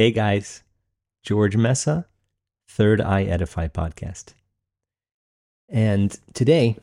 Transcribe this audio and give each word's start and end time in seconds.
Hey 0.00 0.12
guys, 0.12 0.62
George 1.22 1.58
Mesa, 1.58 2.06
Third 2.66 3.02
Eye 3.02 3.24
Edify 3.24 3.68
podcast. 3.68 4.32
And 5.68 6.18
today, 6.32 6.78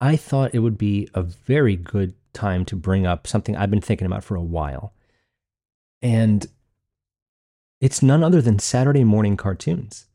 I 0.00 0.16
thought 0.16 0.54
it 0.54 0.60
would 0.60 0.78
be 0.78 1.06
a 1.12 1.20
very 1.20 1.76
good 1.76 2.14
time 2.32 2.64
to 2.64 2.76
bring 2.76 3.06
up 3.06 3.26
something 3.26 3.54
I've 3.54 3.70
been 3.70 3.82
thinking 3.82 4.06
about 4.06 4.24
for 4.24 4.36
a 4.36 4.42
while. 4.42 4.94
And 6.00 6.46
it's 7.78 8.00
none 8.00 8.24
other 8.24 8.40
than 8.40 8.58
Saturday 8.58 9.04
morning 9.04 9.36
cartoons. 9.36 10.06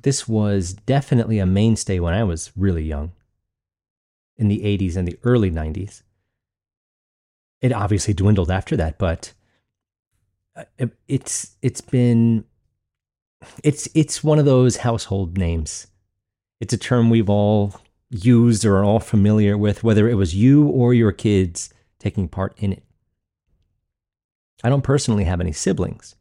This 0.00 0.26
was 0.26 0.72
definitely 0.72 1.38
a 1.38 1.44
mainstay 1.44 2.00
when 2.00 2.14
I 2.14 2.24
was 2.24 2.50
really 2.56 2.84
young, 2.84 3.12
in 4.38 4.48
the 4.48 4.60
80s 4.60 4.96
and 4.96 5.06
the 5.06 5.18
early 5.22 5.50
90s. 5.50 6.00
It 7.60 7.74
obviously 7.74 8.14
dwindled 8.14 8.50
after 8.50 8.74
that, 8.78 8.96
but 8.96 9.34
Uh, 10.56 10.86
it's 11.06 11.56
it's 11.62 11.80
been 11.80 12.44
it's 13.62 13.88
it's 13.94 14.24
one 14.24 14.38
of 14.38 14.44
those 14.44 14.78
household 14.78 15.38
names. 15.38 15.86
It's 16.60 16.74
a 16.74 16.78
term 16.78 17.08
we've 17.08 17.30
all 17.30 17.80
used 18.10 18.64
or 18.64 18.78
are 18.78 18.84
all 18.84 19.00
familiar 19.00 19.56
with, 19.56 19.84
whether 19.84 20.08
it 20.08 20.14
was 20.14 20.34
you 20.34 20.66
or 20.66 20.92
your 20.92 21.12
kids 21.12 21.72
taking 21.98 22.28
part 22.28 22.54
in 22.58 22.72
it. 22.72 22.82
I 24.62 24.68
don't 24.68 24.82
personally 24.82 25.24
have 25.24 25.40
any 25.40 25.52
siblings, 25.52 26.16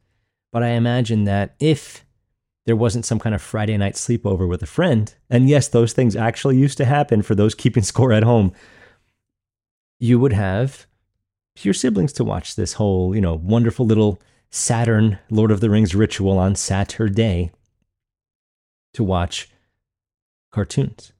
but 0.51 0.63
I 0.63 0.69
imagine 0.69 1.25
that 1.25 1.55
if 1.59 2.05
there 2.65 2.75
wasn't 2.75 3.05
some 3.05 3.19
kind 3.19 3.35
of 3.35 3.41
Friday 3.41 3.75
night 3.75 3.95
sleepover 3.95 4.47
with 4.47 4.61
a 4.61 4.67
friend, 4.67 5.13
and 5.29 5.49
yes, 5.49 5.67
those 5.67 5.91
things 5.91 6.15
actually 6.15 6.57
used 6.57 6.77
to 6.77 6.85
happen 6.85 7.21
for 7.21 7.35
those 7.35 7.55
keeping 7.55 7.83
score 7.91 8.13
at 8.13 8.23
home, 8.23 8.53
you 9.99 10.19
would 10.19 10.33
have 10.33 10.85
your 11.57 11.73
siblings 11.73 12.13
to 12.13 12.23
watch 12.23 12.55
this 12.55 12.73
whole, 12.73 13.13
you 13.13 13.21
know, 13.21 13.35
wonderful 13.35 13.85
little 13.85 14.21
Saturn 14.49 15.19
Lord 15.29 15.51
of 15.51 15.59
the 15.59 15.69
Rings 15.69 15.93
ritual 15.93 16.37
on 16.37 16.55
Saturday 16.55 17.51
to 18.93 19.03
watch 19.03 19.49
cartoons 20.51 21.11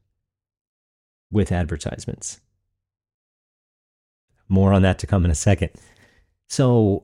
with 1.31 1.51
advertisements. 1.51 2.39
More 4.47 4.73
on 4.73 4.81
that 4.81 4.97
to 4.99 5.07
come 5.07 5.25
in 5.25 5.31
a 5.31 5.35
second. 5.35 5.69
So, 6.47 7.03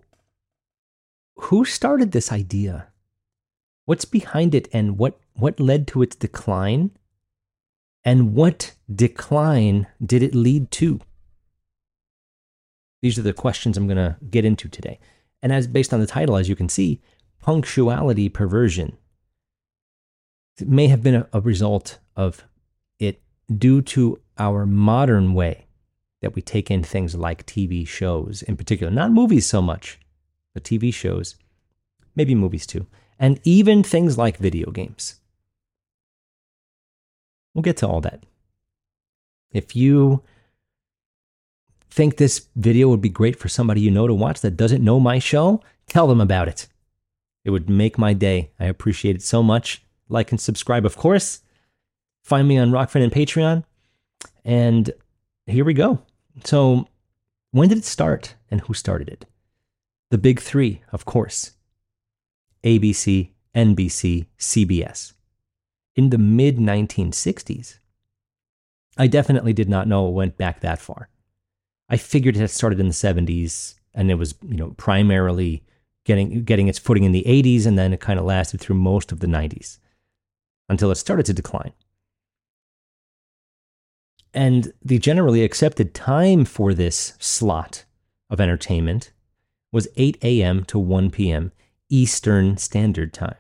who 1.36 1.66
started 1.66 2.12
this 2.12 2.32
idea? 2.32 2.88
What's 3.86 4.06
behind 4.06 4.56
it 4.56 4.68
and 4.74 4.98
what, 4.98 5.20
what 5.34 5.60
led 5.60 5.88
to 5.90 6.02
its 6.02 6.16
decline? 6.16 6.92
And 8.04 8.34
what 8.34 8.74
decline 8.94 9.88
did 10.04 10.24
it 10.24 10.34
lead 10.34 10.72
to? 10.72 11.02
These 13.02 13.20
are 13.20 13.24
the 13.24 13.34
questions 13.34 13.78
I'm 13.78 13.88
going 13.88 13.98
to 13.98 14.18
get 14.30 14.46
into 14.46 14.68
today. 14.68 15.00
And 15.42 15.52
as 15.54 15.68
based 15.68 15.94
on 15.94 16.00
the 16.00 16.08
title, 16.08 16.38
as 16.38 16.50
you 16.50 16.56
can 16.56 16.70
see, 16.70 17.02
punctuality 17.42 18.30
perversion 18.30 18.98
may 20.60 20.88
have 20.88 21.04
been 21.04 21.16
a, 21.16 21.28
a 21.34 21.42
result 21.42 22.00
of 22.16 22.44
it 23.00 23.22
due 23.56 23.82
to 23.82 24.20
our 24.38 24.66
modern 24.66 25.34
way 25.34 25.68
that 26.22 26.34
we 26.34 26.42
take 26.42 26.72
in 26.72 26.84
things 26.84 27.16
like 27.16 27.46
TV 27.46 27.88
shows 27.88 28.42
in 28.42 28.58
particular, 28.58 28.92
not 28.92 29.12
movies 29.12 29.46
so 29.46 29.62
much, 29.62 30.00
but 30.54 30.64
TV 30.64 30.94
shows, 30.94 31.36
maybe 32.16 32.34
movies 32.34 32.66
too, 32.66 32.88
and 33.20 33.40
even 33.44 33.84
things 33.84 34.18
like 34.18 34.38
video 34.38 34.72
games. 34.72 35.20
We'll 37.54 37.62
get 37.62 37.78
to 37.78 37.88
all 37.88 38.02
that. 38.02 38.24
If 39.52 39.76
you 39.76 40.24
think 41.90 42.18
this 42.18 42.48
video 42.56 42.88
would 42.90 43.02
be 43.02 43.10
great 43.10 43.38
for 43.38 43.48
somebody 43.48 43.82
you 43.82 43.92
know 43.92 44.08
to 44.08 44.14
watch 44.14 44.42
that 44.42 44.58
doesn't 44.58 44.84
know 44.84 45.00
my 45.00 45.20
show, 45.20 45.62
tell 45.88 46.08
them 46.08 46.22
about 46.22 46.48
it. 46.48 46.68
It 47.44 47.52
would 47.52 47.70
make 47.70 47.98
my 47.98 48.14
day. 48.14 48.52
I 48.60 48.66
appreciate 48.66 49.16
it 49.16 49.22
so 49.22 49.44
much. 49.44 49.84
Like 50.10 50.32
and 50.32 50.42
subscribe, 50.42 50.86
of 50.86 50.98
course. 50.98 51.42
Find 52.24 52.48
me 52.48 52.58
on 52.58 52.72
Rokfin 52.72 53.04
and 53.04 53.12
Patreon. 53.12 53.64
And 54.44 54.92
here 55.46 55.66
we 55.66 55.74
go. 55.74 56.02
So, 56.44 56.88
when 57.52 57.70
did 57.70 57.78
it 57.78 57.86
start 57.86 58.36
and 58.52 58.62
who 58.62 58.74
started 58.74 59.10
it? 59.10 59.26
The 60.12 60.18
big 60.18 60.40
three, 60.40 60.82
of 60.92 61.06
course 61.06 61.52
ABC, 62.64 63.30
NBC, 63.54 64.26
CBS. 64.40 65.14
In 65.96 66.10
the 66.10 66.18
mid 66.18 66.58
1960s. 66.58 67.78
I 68.98 69.08
definitely 69.08 69.54
did 69.54 69.70
not 69.70 69.88
know 69.88 70.08
it 70.08 70.14
went 70.14 70.38
back 70.38 70.62
that 70.62 70.80
far. 70.80 71.10
I 71.90 71.98
figured 71.98 72.38
it 72.38 72.48
started 72.50 72.80
in 72.80 72.88
the 72.88 72.94
70s 72.94 73.76
and 73.94 74.10
it 74.10 74.16
was, 74.16 74.36
you 74.42 74.56
know, 74.56 74.72
primarily 74.78 75.64
getting 76.06 76.44
getting 76.44 76.68
its 76.68 76.80
footing 76.80 77.04
in 77.04 77.12
the 77.12 77.24
80s 77.28 77.66
and 77.66 77.78
then 77.78 77.94
it 77.94 78.00
kind 78.00 78.20
of 78.20 78.26
lasted 78.26 78.60
through 78.60 78.76
most 78.76 79.12
of 79.12 79.20
the 79.20 79.28
90s 79.28 79.80
until 80.70 80.92
it 80.92 80.96
started 80.96 81.26
to 81.28 81.34
decline. 81.34 81.74
And 84.34 84.74
the 84.84 85.00
generally 85.00 85.44
accepted 85.44 85.94
time 85.94 86.44
for 86.44 86.74
this 86.74 87.14
slot 87.20 87.86
of 88.30 88.42
entertainment 88.42 89.12
was 89.72 89.88
8 89.96 90.18
a.m. 90.24 90.64
to 90.66 90.78
1 90.80 91.10
p.m. 91.12 91.52
Eastern 91.90 92.58
Standard 92.58 93.14
Time, 93.14 93.38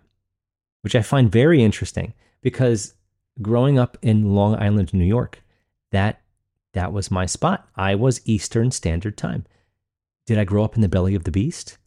which 0.81 0.95
I 0.95 1.01
find 1.01 1.31
very 1.31 1.63
interesting 1.63 2.13
because 2.41 2.94
growing 3.41 3.78
up 3.78 3.97
in 4.01 4.35
Long 4.35 4.55
Island, 4.55 4.94
New 4.94 5.05
York, 5.05 5.44
that 5.91 6.22
that 6.75 6.93
was 6.93 7.09
my 7.09 7.25
spot. 7.25 7.67
I 7.75 7.95
was 7.95 8.21
Eastern 8.25 8.69
Standard 8.69 9.17
Time. 9.17 9.45
Did 10.27 10.37
I 10.37 10.43
grow 10.43 10.63
up 10.63 10.75
in 10.75 10.81
the 10.81 10.89
belly 10.89 11.15
of 11.15 11.23
the 11.23 11.31
beast? 11.31 11.77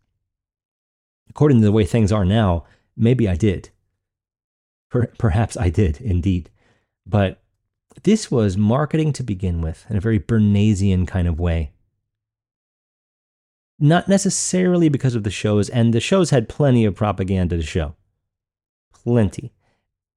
According 1.28 1.60
to 1.60 1.64
the 1.64 1.72
way 1.72 1.84
things 1.84 2.10
are 2.10 2.24
now, 2.24 2.64
maybe 2.96 3.28
I 3.28 3.36
did. 3.36 3.68
Per- 4.90 5.12
perhaps 5.18 5.58
I 5.58 5.68
did 5.68 6.00
indeed. 6.00 6.50
But 7.06 7.42
this 8.02 8.30
was 8.30 8.56
marketing 8.56 9.12
to 9.14 9.22
begin 9.22 9.60
with 9.60 9.84
in 9.90 9.96
a 9.96 10.00
very 10.00 10.18
Bernaysian 10.18 11.06
kind 11.06 11.28
of 11.28 11.38
way. 11.38 11.72
Not 13.78 14.08
necessarily 14.08 14.88
because 14.88 15.14
of 15.14 15.22
the 15.22 15.30
shows, 15.30 15.68
and 15.68 15.92
the 15.92 16.00
shows 16.00 16.30
had 16.30 16.48
plenty 16.48 16.86
of 16.86 16.94
propaganda 16.94 17.56
to 17.56 17.62
show. 17.62 17.94
Plenty. 18.92 19.52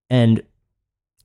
And 0.10 0.44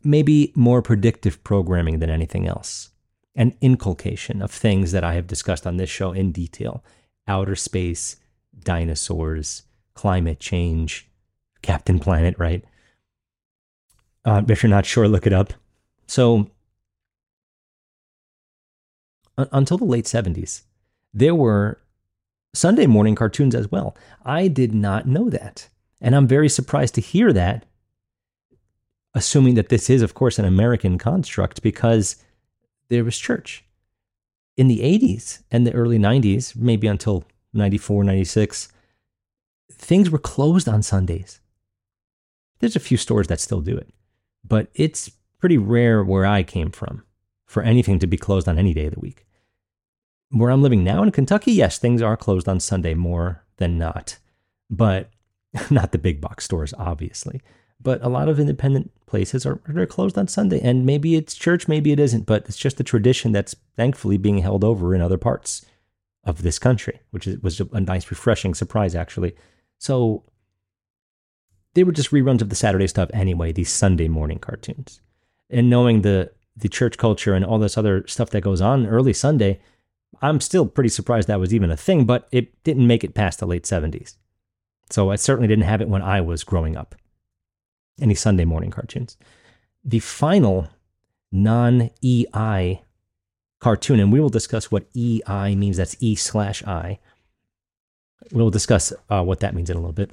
maybe 0.02 0.52
more 0.56 0.82
predictive 0.82 1.44
programming 1.44 2.00
than 2.00 2.10
anything 2.10 2.48
else 2.48 2.90
and 3.36 3.54
inculcation 3.60 4.42
of 4.42 4.50
things 4.50 4.92
that 4.92 5.04
I 5.04 5.14
have 5.14 5.26
discussed 5.26 5.66
on 5.66 5.76
this 5.76 5.90
show 5.90 6.12
in 6.12 6.32
detail 6.32 6.82
outer 7.28 7.56
space, 7.56 8.16
dinosaurs, 8.58 9.64
climate 9.94 10.40
change, 10.40 11.08
Captain 11.62 11.98
Planet, 11.98 12.36
right? 12.38 12.64
Uh, 14.24 14.42
if 14.48 14.62
you're 14.62 14.70
not 14.70 14.86
sure, 14.86 15.06
look 15.06 15.26
it 15.26 15.32
up. 15.32 15.52
So, 16.06 16.50
until 19.36 19.76
the 19.76 19.84
late 19.84 20.06
70s, 20.06 20.62
there 21.12 21.34
were 21.34 21.80
Sunday 22.54 22.86
morning 22.86 23.14
cartoons 23.14 23.54
as 23.54 23.70
well. 23.70 23.96
I 24.24 24.48
did 24.48 24.72
not 24.72 25.06
know 25.06 25.28
that. 25.28 25.68
And 26.00 26.14
I'm 26.14 26.26
very 26.26 26.48
surprised 26.48 26.94
to 26.94 27.00
hear 27.00 27.32
that, 27.32 27.66
assuming 29.14 29.54
that 29.54 29.68
this 29.68 29.90
is, 29.90 30.02
of 30.02 30.14
course, 30.14 30.38
an 30.38 30.44
American 30.44 30.98
construct, 30.98 31.62
because 31.62 32.16
there 32.88 33.04
was 33.04 33.18
church. 33.18 33.64
In 34.56 34.68
the 34.68 34.80
80s 34.80 35.42
and 35.50 35.66
the 35.66 35.74
early 35.74 35.98
90s, 35.98 36.56
maybe 36.56 36.86
until 36.86 37.24
94, 37.52 38.04
96, 38.04 38.68
things 39.70 40.10
were 40.10 40.18
closed 40.18 40.68
on 40.68 40.82
Sundays. 40.82 41.40
There's 42.58 42.76
a 42.76 42.80
few 42.80 42.96
stores 42.96 43.26
that 43.28 43.40
still 43.40 43.60
do 43.60 43.76
it, 43.76 43.92
but 44.42 44.68
it's 44.74 45.10
pretty 45.38 45.58
rare 45.58 46.02
where 46.02 46.24
I 46.24 46.42
came 46.42 46.70
from 46.70 47.02
for 47.44 47.62
anything 47.62 47.98
to 47.98 48.06
be 48.06 48.16
closed 48.16 48.48
on 48.48 48.58
any 48.58 48.72
day 48.72 48.86
of 48.86 48.94
the 48.94 49.00
week. 49.00 49.26
Where 50.30 50.50
I'm 50.50 50.62
living 50.62 50.82
now 50.82 51.02
in 51.02 51.12
Kentucky, 51.12 51.52
yes, 51.52 51.78
things 51.78 52.02
are 52.02 52.16
closed 52.16 52.48
on 52.48 52.60
Sunday 52.60 52.94
more 52.94 53.44
than 53.58 53.78
not, 53.78 54.18
but 54.70 55.10
not 55.70 55.92
the 55.92 55.98
big 55.98 56.20
box 56.20 56.44
stores, 56.44 56.74
obviously. 56.78 57.42
But 57.80 58.02
a 58.02 58.08
lot 58.08 58.28
of 58.28 58.40
independent 58.40 58.90
places 59.06 59.46
are 59.46 59.60
they're 59.68 59.86
closed 59.86 60.18
on 60.18 60.28
Sunday, 60.28 60.60
and 60.60 60.84
maybe 60.84 61.14
it's 61.14 61.34
church, 61.34 61.68
maybe 61.68 61.92
it 61.92 62.00
isn't, 62.00 62.26
but 62.26 62.46
it's 62.46 62.56
just 62.56 62.80
a 62.80 62.84
tradition 62.84 63.32
that's 63.32 63.54
thankfully 63.76 64.16
being 64.16 64.38
held 64.38 64.64
over 64.64 64.94
in 64.94 65.00
other 65.00 65.18
parts 65.18 65.64
of 66.24 66.42
this 66.42 66.58
country, 66.58 67.00
which 67.10 67.26
is, 67.26 67.38
was 67.40 67.60
a 67.60 67.80
nice, 67.80 68.10
refreshing 68.10 68.54
surprise, 68.54 68.94
actually. 68.94 69.34
So 69.78 70.24
they 71.74 71.84
were 71.84 71.92
just 71.92 72.10
reruns 72.10 72.42
of 72.42 72.48
the 72.48 72.56
Saturday 72.56 72.86
stuff 72.86 73.10
anyway, 73.12 73.52
these 73.52 73.70
Sunday 73.70 74.08
morning 74.08 74.38
cartoons. 74.38 75.00
And 75.48 75.70
knowing 75.70 76.02
the 76.02 76.32
the 76.56 76.68
church 76.70 76.96
culture 76.96 77.34
and 77.34 77.44
all 77.44 77.58
this 77.58 77.76
other 77.76 78.06
stuff 78.06 78.30
that 78.30 78.40
goes 78.40 78.62
on 78.62 78.86
early 78.86 79.12
Sunday, 79.12 79.60
I'm 80.22 80.40
still 80.40 80.66
pretty 80.66 80.88
surprised 80.88 81.28
that 81.28 81.38
was 81.38 81.52
even 81.52 81.70
a 81.70 81.76
thing, 81.76 82.06
but 82.06 82.28
it 82.32 82.62
didn't 82.64 82.86
make 82.86 83.04
it 83.04 83.14
past 83.14 83.40
the 83.40 83.46
late 83.46 83.64
70s. 83.64 84.16
So 84.90 85.10
I 85.10 85.16
certainly 85.16 85.48
didn't 85.48 85.64
have 85.64 85.82
it 85.82 85.88
when 85.88 86.00
I 86.00 86.22
was 86.22 86.44
growing 86.44 86.74
up 86.74 86.94
any 88.00 88.14
Sunday 88.14 88.44
morning 88.44 88.70
cartoons. 88.70 89.16
The 89.84 90.00
final 90.00 90.68
non 91.32 91.90
EI 92.04 92.82
cartoon, 93.60 94.00
and 94.00 94.12
we 94.12 94.20
will 94.20 94.28
discuss 94.28 94.70
what 94.70 94.86
EI 94.96 95.54
means, 95.54 95.76
that's 95.76 95.96
E 96.00 96.14
slash 96.14 96.64
I, 96.64 96.98
we'll 98.32 98.50
discuss 98.50 98.92
uh, 99.08 99.22
what 99.22 99.40
that 99.40 99.54
means 99.54 99.70
in 99.70 99.76
a 99.76 99.80
little 99.80 99.92
bit. 99.92 100.10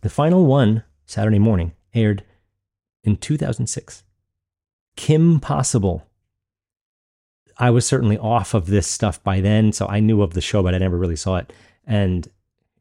The 0.00 0.10
final 0.10 0.46
one, 0.46 0.84
Saturday 1.06 1.38
morning, 1.38 1.72
aired 1.94 2.24
in 3.02 3.16
2006. 3.16 4.04
Kim 4.96 5.40
Possible. 5.40 6.04
I 7.56 7.70
was 7.70 7.86
certainly 7.86 8.18
off 8.18 8.54
of 8.54 8.66
this 8.66 8.86
stuff 8.86 9.22
by 9.22 9.40
then, 9.40 9.72
so 9.72 9.86
I 9.86 10.00
knew 10.00 10.22
of 10.22 10.34
the 10.34 10.40
show, 10.40 10.62
but 10.62 10.74
I 10.74 10.78
never 10.78 10.96
really 10.96 11.16
saw 11.16 11.36
it. 11.36 11.52
And 11.86 12.28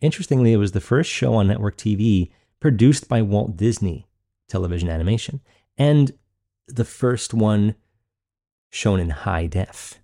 interestingly, 0.01 0.53
it 0.53 0.57
was 0.57 0.73
the 0.73 0.81
first 0.81 1.09
show 1.09 1.33
on 1.35 1.47
network 1.47 1.77
TV 1.77 2.29
produced 2.59 3.07
by 3.07 3.21
Walt 3.21 3.57
Disney 3.57 4.07
Television 4.47 4.89
Animation, 4.89 5.41
and 5.77 6.11
the 6.67 6.85
first 6.85 7.33
one 7.33 7.75
shown 8.69 8.99
in 8.99 9.09
high 9.09 9.47
def. 9.47 9.99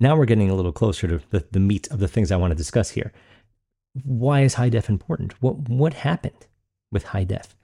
Now 0.00 0.16
we're 0.16 0.26
getting 0.26 0.50
a 0.50 0.54
little 0.54 0.72
closer 0.72 1.08
to 1.08 1.20
the, 1.30 1.44
the 1.50 1.60
meat 1.60 1.88
of 1.90 1.98
the 1.98 2.08
things 2.08 2.30
I 2.30 2.36
want 2.36 2.52
to 2.52 2.56
discuss 2.56 2.90
here. 2.90 3.12
Why 4.04 4.42
is 4.42 4.54
high 4.54 4.68
def 4.68 4.88
important? 4.88 5.40
What, 5.42 5.68
what 5.68 5.94
happened 5.94 6.46
with 6.92 7.04
high 7.04 7.24
def? 7.24 7.56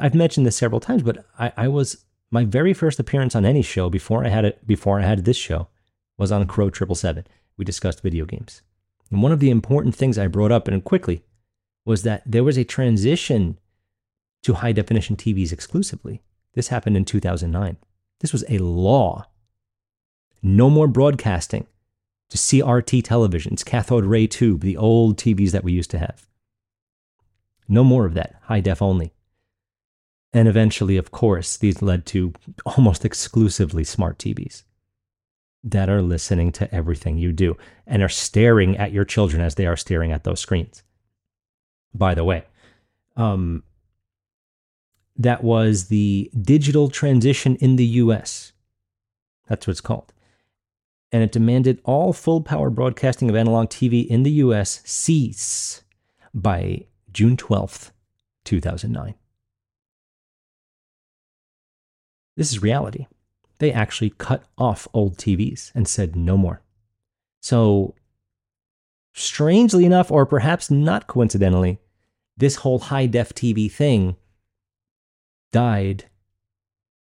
I've 0.00 0.14
mentioned 0.14 0.46
this 0.46 0.56
several 0.56 0.80
times, 0.80 1.02
but 1.02 1.24
I, 1.38 1.52
I 1.56 1.68
was 1.68 2.04
my 2.30 2.44
very 2.44 2.72
first 2.72 3.00
appearance 3.00 3.34
on 3.34 3.44
any 3.44 3.62
show 3.62 3.90
before 3.90 4.24
I 4.24 4.28
had 4.28 4.44
it 4.44 4.64
before 4.66 5.00
I 5.00 5.02
had 5.02 5.24
this 5.24 5.36
show 5.36 5.68
was 6.16 6.30
on 6.30 6.46
Crow 6.46 6.70
Triple 6.70 6.94
Seven. 6.94 7.26
We 7.56 7.64
discussed 7.64 8.02
video 8.02 8.24
games. 8.24 8.62
And 9.10 9.22
one 9.22 9.32
of 9.32 9.40
the 9.40 9.50
important 9.50 9.96
things 9.96 10.16
I 10.16 10.28
brought 10.28 10.52
up 10.52 10.68
and 10.68 10.84
quickly 10.84 11.24
was 11.84 12.02
that 12.02 12.22
there 12.26 12.44
was 12.44 12.56
a 12.56 12.64
transition 12.64 13.58
to 14.42 14.54
high 14.54 14.72
definition 14.72 15.16
TVs 15.16 15.52
exclusively. 15.52 16.22
This 16.54 16.68
happened 16.68 16.96
in 16.96 17.04
2009. 17.04 17.76
This 18.20 18.32
was 18.32 18.44
a 18.48 18.58
law. 18.58 19.26
No 20.42 20.70
more 20.70 20.88
broadcasting 20.88 21.66
to 22.30 22.38
CRT 22.38 23.02
televisions, 23.02 23.64
cathode 23.64 24.04
ray 24.04 24.26
tube, 24.26 24.60
the 24.60 24.76
old 24.76 25.18
TVs 25.18 25.50
that 25.50 25.64
we 25.64 25.72
used 25.72 25.90
to 25.90 25.98
have. 25.98 26.26
No 27.68 27.84
more 27.84 28.06
of 28.06 28.14
that, 28.14 28.36
high 28.44 28.60
def 28.60 28.82
only. 28.82 29.12
And 30.32 30.48
eventually, 30.48 30.96
of 30.96 31.10
course, 31.10 31.56
these 31.56 31.82
led 31.82 32.06
to 32.06 32.32
almost 32.64 33.04
exclusively 33.04 33.84
smart 33.84 34.18
TVs 34.18 34.62
that 35.62 35.90
are 35.90 36.02
listening 36.02 36.52
to 36.52 36.72
everything 36.74 37.18
you 37.18 37.32
do 37.32 37.56
and 37.86 38.02
are 38.02 38.08
staring 38.08 38.76
at 38.76 38.92
your 38.92 39.04
children 39.04 39.42
as 39.42 39.56
they 39.56 39.66
are 39.66 39.76
staring 39.76 40.12
at 40.12 40.24
those 40.24 40.40
screens. 40.40 40.82
By 41.94 42.14
the 42.14 42.24
way, 42.24 42.44
um, 43.16 43.62
that 45.16 45.44
was 45.44 45.88
the 45.88 46.30
digital 46.40 46.88
transition 46.88 47.56
in 47.56 47.76
the 47.76 47.84
US. 47.84 48.52
That's 49.48 49.66
what 49.66 49.72
it's 49.72 49.80
called. 49.80 50.12
And 51.12 51.22
it 51.22 51.32
demanded 51.32 51.80
all 51.84 52.12
full 52.12 52.40
power 52.40 52.70
broadcasting 52.70 53.28
of 53.28 53.36
analog 53.36 53.68
TV 53.68 54.06
in 54.06 54.22
the 54.22 54.30
US 54.44 54.80
cease 54.84 55.82
by 56.32 56.86
June 57.12 57.36
12th, 57.36 57.90
2009. 58.44 59.14
This 62.36 62.52
is 62.52 62.62
reality. 62.62 63.06
They 63.58 63.72
actually 63.72 64.10
cut 64.10 64.44
off 64.56 64.88
old 64.94 65.18
TVs 65.18 65.72
and 65.74 65.86
said 65.86 66.16
no 66.16 66.38
more. 66.38 66.62
So, 67.42 67.94
strangely 69.12 69.84
enough, 69.84 70.10
or 70.10 70.26
perhaps 70.26 70.70
not 70.70 71.06
coincidentally, 71.06 71.78
this 72.36 72.56
whole 72.56 72.78
high 72.78 73.06
def 73.06 73.34
TV 73.34 73.70
thing 73.70 74.16
died 75.52 76.04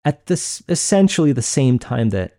at 0.04 0.26
this 0.26 0.62
essentially 0.69 1.32
the 1.32 1.43
same 1.43 1.78
time 1.78 2.10
that 2.10 2.38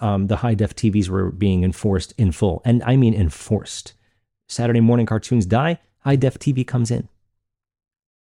um, 0.00 0.26
the 0.26 0.36
high 0.36 0.54
def 0.54 0.76
TVs 0.76 1.08
were 1.08 1.30
being 1.30 1.64
enforced 1.64 2.12
in 2.18 2.32
full. 2.32 2.60
And 2.64 2.82
I 2.84 2.96
mean 2.96 3.14
enforced. 3.14 3.94
Saturday 4.48 4.80
morning 4.80 5.06
cartoons 5.06 5.46
die, 5.46 5.80
high 6.00 6.16
def 6.16 6.38
TV 6.38 6.66
comes 6.66 6.90
in. 6.90 7.08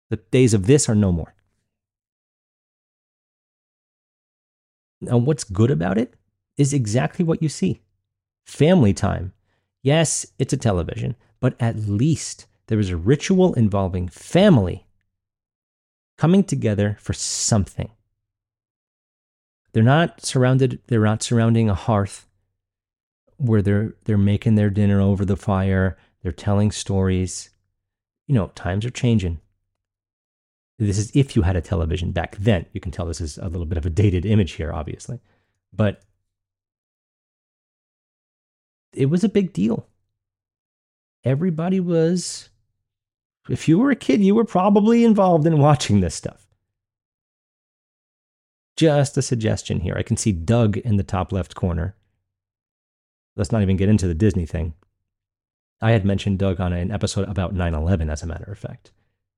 The 0.10 0.18
days 0.18 0.54
of 0.54 0.68
this 0.68 0.88
are 0.88 0.96
no 0.96 1.12
more. 1.12 1.36
Now, 5.02 5.18
what's 5.18 5.44
good 5.44 5.70
about 5.70 5.98
it 5.98 6.14
is 6.56 6.74
exactly 6.74 7.26
what 7.26 7.44
you 7.44 7.50
see 7.50 7.82
family 8.46 8.94
time. 8.94 9.34
Yes, 9.84 10.26
it's 10.40 10.54
a 10.54 10.58
television, 10.58 11.16
but 11.42 11.56
at 11.60 11.76
least 11.76 12.48
there 12.68 12.80
is 12.80 12.90
a 12.90 12.98
ritual 12.98 13.54
involving 13.54 14.08
family 14.08 14.88
coming 16.18 16.44
together 16.44 16.98
for 17.02 17.14
something. 17.14 17.92
They're 19.74 19.84
not 19.84 20.26
surrounded, 20.26 20.80
they're 20.88 21.02
not 21.02 21.22
surrounding 21.22 21.70
a 21.70 21.76
hearth 21.76 22.28
where 23.38 23.62
they're 23.62 23.96
they're 24.06 24.18
making 24.18 24.56
their 24.56 24.70
dinner 24.70 25.02
over 25.02 25.26
the 25.26 25.36
fire, 25.36 25.98
they're 26.22 26.32
telling 26.32 26.72
stories. 26.72 27.50
You 28.28 28.36
know, 28.36 28.48
times 28.56 28.86
are 28.86 28.90
changing. 28.90 29.42
This 30.80 30.98
is 30.98 31.12
if 31.14 31.36
you 31.36 31.42
had 31.42 31.58
a 31.58 31.62
television 31.62 32.12
back 32.12 32.38
then. 32.38 32.66
You 32.72 32.80
can 32.80 32.92
tell 32.92 33.06
this 33.06 33.20
is 33.20 33.38
a 33.38 33.50
little 33.50 33.66
bit 33.66 33.78
of 33.78 33.86
a 33.86 33.90
dated 33.90 34.26
image 34.26 34.54
here, 34.54 34.72
obviously. 34.72 35.20
But 35.74 36.02
it 38.96 39.08
was 39.08 39.24
a 39.24 39.30
big 39.30 39.54
deal. 39.54 39.88
Everybody 41.24 41.80
was 41.80 42.50
if 43.50 43.68
you 43.68 43.78
were 43.78 43.92
a 43.92 43.96
kid, 43.96 44.22
you 44.22 44.36
were 44.36 44.46
probably 44.46 45.04
involved 45.04 45.46
in 45.46 45.58
watching 45.58 46.00
this 46.00 46.16
stuff. 46.16 46.48
Just 48.78 49.18
a 49.18 49.22
suggestion 49.22 49.82
here. 49.82 49.96
I 49.98 50.04
can 50.04 50.18
see 50.18 50.32
Doug 50.32 50.78
in 50.78 50.98
the 50.98 51.04
top 51.04 51.32
left 51.32 51.54
corner. 51.54 51.96
Let's 53.36 53.52
not 53.52 53.62
even 53.62 53.78
get 53.78 53.90
into 53.90 54.08
the 54.08 54.14
Disney 54.14 54.46
thing. 54.46 54.74
I 55.82 55.92
had 55.92 56.06
mentioned 56.06 56.40
Doug 56.40 56.62
on 56.62 56.72
an 56.72 56.92
episode 56.92 57.28
about 57.28 57.54
9 57.54 57.74
11, 57.74 58.10
as 58.10 58.24
a 58.24 58.28
matter 58.28 58.52
of 58.52 58.58
fact. 58.58 58.92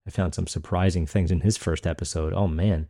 I 0.07 0.12
found 0.12 0.36
some 0.36 0.48
surprising 0.48 1.07
things 1.07 1.31
in 1.31 1.42
his 1.42 1.57
first 1.57 1.88
episode. 1.88 2.34
Oh, 2.34 2.48
man. 2.48 2.88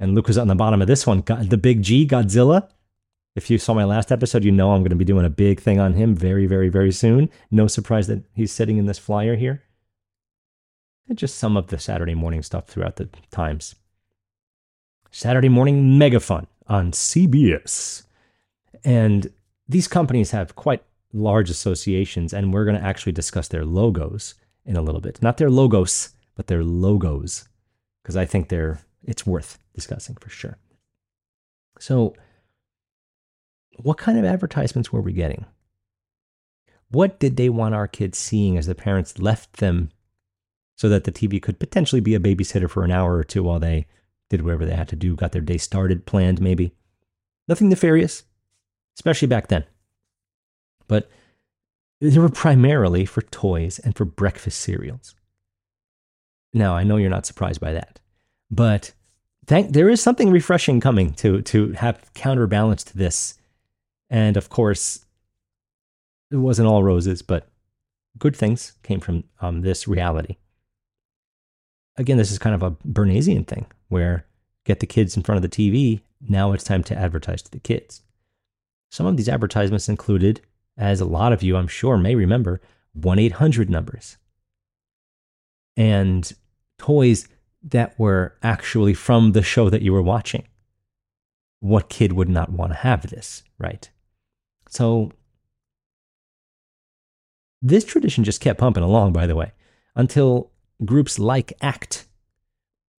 And 0.00 0.14
Luke 0.14 0.28
was 0.28 0.38
on 0.38 0.48
the 0.48 0.54
bottom 0.54 0.80
of 0.80 0.88
this 0.88 1.06
one. 1.06 1.22
The 1.26 1.58
big 1.58 1.82
G, 1.82 2.06
Godzilla. 2.06 2.68
If 3.36 3.50
you 3.50 3.58
saw 3.58 3.74
my 3.74 3.84
last 3.84 4.10
episode, 4.10 4.44
you 4.44 4.50
know 4.50 4.72
I'm 4.72 4.80
going 4.80 4.90
to 4.90 4.96
be 4.96 5.04
doing 5.04 5.26
a 5.26 5.30
big 5.30 5.60
thing 5.60 5.78
on 5.78 5.92
him 5.92 6.16
very, 6.16 6.46
very, 6.46 6.70
very 6.70 6.90
soon. 6.90 7.28
No 7.50 7.66
surprise 7.66 8.06
that 8.06 8.24
he's 8.34 8.50
sitting 8.50 8.78
in 8.78 8.86
this 8.86 8.98
flyer 8.98 9.36
here 9.36 9.62
and 11.06 11.18
just 11.18 11.36
some 11.36 11.54
of 11.56 11.66
the 11.66 11.78
Saturday 11.78 12.14
morning 12.14 12.42
stuff 12.42 12.66
throughout 12.66 12.96
the 12.96 13.10
times. 13.30 13.74
Saturday 15.10 15.50
morning 15.50 15.98
mega 15.98 16.18
fun 16.18 16.46
on 16.66 16.92
CBS. 16.92 18.04
And 18.82 19.30
these 19.68 19.86
companies 19.86 20.30
have 20.30 20.56
quite 20.56 20.82
large 21.12 21.50
associations, 21.50 22.32
and 22.32 22.52
we're 22.52 22.64
going 22.64 22.78
to 22.78 22.84
actually 22.84 23.12
discuss 23.12 23.48
their 23.48 23.64
logos 23.64 24.34
in 24.64 24.76
a 24.76 24.82
little 24.82 25.00
bit. 25.00 25.22
Not 25.22 25.36
their 25.36 25.50
logos, 25.50 26.10
but 26.34 26.46
their 26.46 26.64
logos, 26.64 27.48
because 28.02 28.16
I 28.16 28.24
think 28.24 28.48
they're 28.48 28.80
it's 29.04 29.26
worth 29.26 29.58
discussing 29.74 30.16
for 30.16 30.30
sure. 30.30 30.58
So, 31.78 32.14
what 33.82 33.98
kind 33.98 34.18
of 34.18 34.24
advertisements 34.24 34.92
were 34.92 35.00
we 35.00 35.12
getting? 35.12 35.44
What 36.90 37.18
did 37.18 37.36
they 37.36 37.48
want 37.48 37.74
our 37.74 37.88
kids 37.88 38.18
seeing 38.18 38.56
as 38.56 38.66
the 38.66 38.74
parents 38.74 39.18
left 39.18 39.56
them 39.56 39.90
so 40.76 40.88
that 40.88 41.04
the 41.04 41.12
TV 41.12 41.42
could 41.42 41.58
potentially 41.58 42.00
be 42.00 42.14
a 42.14 42.20
babysitter 42.20 42.70
for 42.70 42.84
an 42.84 42.90
hour 42.90 43.16
or 43.16 43.24
two 43.24 43.42
while 43.42 43.58
they 43.58 43.86
did 44.28 44.42
whatever 44.42 44.66
they 44.66 44.74
had 44.74 44.88
to 44.88 44.96
do, 44.96 45.16
got 45.16 45.32
their 45.32 45.40
day 45.40 45.58
started, 45.58 46.06
planned 46.06 46.40
maybe. 46.40 46.72
Nothing 47.48 47.68
nefarious, 47.68 48.24
especially 48.96 49.28
back 49.28 49.48
then. 49.48 49.64
But 50.88 51.08
they 52.00 52.18
were 52.18 52.28
primarily 52.28 53.06
for 53.06 53.22
toys 53.22 53.78
and 53.78 53.96
for 53.96 54.04
breakfast 54.04 54.60
cereals. 54.60 55.14
Now, 56.52 56.74
I 56.76 56.84
know 56.84 56.96
you're 56.96 57.10
not 57.10 57.26
surprised 57.26 57.60
by 57.60 57.72
that, 57.72 58.00
but 58.50 58.92
thank, 59.46 59.72
there 59.72 59.88
is 59.88 60.00
something 60.00 60.30
refreshing 60.30 60.80
coming 60.80 61.12
to, 61.14 61.42
to 61.42 61.72
have 61.72 62.12
counterbalance 62.14 62.84
to 62.84 62.98
this. 62.98 63.34
And 64.08 64.36
of 64.36 64.48
course, 64.48 65.04
it 66.30 66.36
wasn't 66.36 66.68
all 66.68 66.82
roses, 66.82 67.22
but 67.22 67.48
good 68.18 68.36
things 68.36 68.74
came 68.82 69.00
from 69.00 69.24
um, 69.40 69.62
this 69.62 69.86
reality 69.86 70.36
again, 71.96 72.16
this 72.16 72.30
is 72.30 72.38
kind 72.38 72.54
of 72.54 72.62
a 72.62 72.76
Bernaysian 72.84 73.44
thing 73.44 73.66
where 73.88 74.26
get 74.64 74.80
the 74.80 74.86
kids 74.86 75.16
in 75.16 75.22
front 75.22 75.42
of 75.42 75.48
the 75.48 75.48
TV. 75.48 76.00
Now 76.20 76.52
it's 76.52 76.64
time 76.64 76.82
to 76.84 76.98
advertise 76.98 77.42
to 77.42 77.50
the 77.50 77.60
kids. 77.60 78.02
Some 78.90 79.06
of 79.06 79.16
these 79.16 79.28
advertisements 79.28 79.88
included, 79.88 80.40
as 80.76 81.00
a 81.00 81.04
lot 81.04 81.32
of 81.32 81.42
you 81.42 81.56
I'm 81.56 81.68
sure 81.68 81.96
may 81.96 82.14
remember, 82.14 82.60
1 82.94 83.18
800 83.18 83.68
numbers 83.68 84.16
and 85.76 86.32
toys 86.78 87.28
that 87.62 87.98
were 87.98 88.34
actually 88.42 88.94
from 88.94 89.32
the 89.32 89.42
show 89.42 89.68
that 89.68 89.82
you 89.82 89.92
were 89.92 90.02
watching. 90.02 90.46
What 91.60 91.88
kid 91.88 92.12
would 92.12 92.28
not 92.28 92.50
want 92.50 92.72
to 92.72 92.78
have 92.78 93.10
this, 93.10 93.42
right? 93.58 93.90
So, 94.68 95.12
this 97.62 97.84
tradition 97.84 98.24
just 98.24 98.40
kept 98.40 98.60
pumping 98.60 98.82
along, 98.82 99.12
by 99.12 99.26
the 99.26 99.36
way, 99.36 99.52
until 99.94 100.50
groups 100.84 101.18
like 101.18 101.52
ACT, 101.60 102.06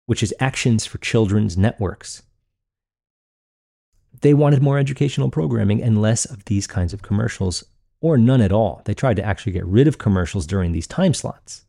which 0.07 0.23
is 0.23 0.35
Actions 0.41 0.87
for 0.87 0.99
Children's 0.99 1.57
Networks. 1.57 2.23
They 4.23 4.33
wanted 4.33 4.63
more 4.63 4.79
educational 4.79 5.31
programming 5.31 5.83
and 5.83 6.01
less 6.01 6.25
of 6.25 6.47
these 6.47 6.67
kinds 6.67 6.93
of 6.95 7.03
commercials 7.03 7.65
or 8.01 8.17
none 8.17 8.41
at 8.41 8.53
all. 8.53 8.83
They 8.85 8.95
tried 8.95 9.17
to 9.17 9.25
actually 9.25 9.53
get 9.53 9.67
rid 9.67 9.87
of 9.87 9.99
commercials 9.99 10.47
during 10.47 10.73
these 10.73 10.87
time 10.87 11.13
slots. 11.13 11.65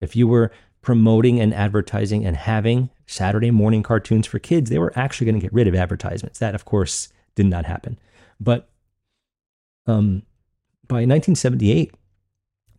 If 0.00 0.16
you 0.16 0.26
were 0.26 0.50
promoting 0.82 1.40
and 1.40 1.54
advertising 1.54 2.26
and 2.26 2.36
having 2.36 2.90
Saturday 3.06 3.50
morning 3.50 3.82
cartoons 3.82 4.26
for 4.26 4.38
kids, 4.38 4.68
they 4.68 4.78
were 4.78 4.92
actually 4.96 5.26
going 5.26 5.36
to 5.36 5.40
get 5.40 5.52
rid 5.52 5.68
of 5.68 5.74
advertisements. 5.74 6.38
That, 6.38 6.54
of 6.54 6.64
course, 6.64 7.08
did 7.34 7.46
not 7.46 7.64
happen. 7.64 7.98
But 8.40 8.68
um, 9.86 10.22
by 10.86 10.96
1978, 10.96 11.94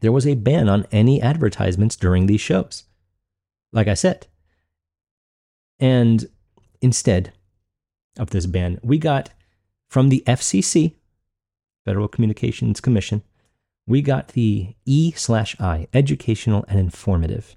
there 0.01 0.12
was 0.12 0.27
a 0.27 0.35
ban 0.35 0.69
on 0.69 0.85
any 0.91 1.21
advertisements 1.21 1.95
during 1.95 2.25
these 2.25 2.41
shows. 2.41 2.83
Like 3.71 3.88
I 3.88 3.93
said. 3.93 4.27
And 5.79 6.25
instead 6.81 7.33
of 8.17 8.29
this 8.29 8.45
ban, 8.45 8.79
we 8.83 8.97
got 8.97 9.31
from 9.88 10.09
the 10.09 10.24
FCC, 10.25 10.95
Federal 11.83 12.07
Communications 12.07 12.79
Commission, 12.79 13.24
we 13.88 14.01
got 14.01 14.29
the 14.29 14.75
E 14.85 15.12
slash 15.12 15.59
I, 15.59 15.88
Educational 15.93 16.65
and 16.67 16.79
Informative 16.79 17.55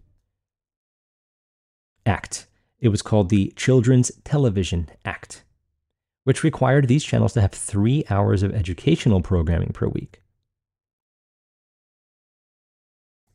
Act. 2.05 2.47
It 2.81 2.89
was 2.89 3.03
called 3.03 3.29
the 3.29 3.53
Children's 3.57 4.13
Television 4.25 4.89
Act, 5.05 5.45
which 6.29 6.45
required 6.45 6.89
these 6.89 7.05
channels 7.05 7.33
to 7.33 7.41
have 7.41 7.53
three 7.53 8.05
hours 8.11 8.43
of 8.43 8.55
educational 8.55 9.23
programming 9.23 9.71
per 9.73 9.89
week. 9.89 10.21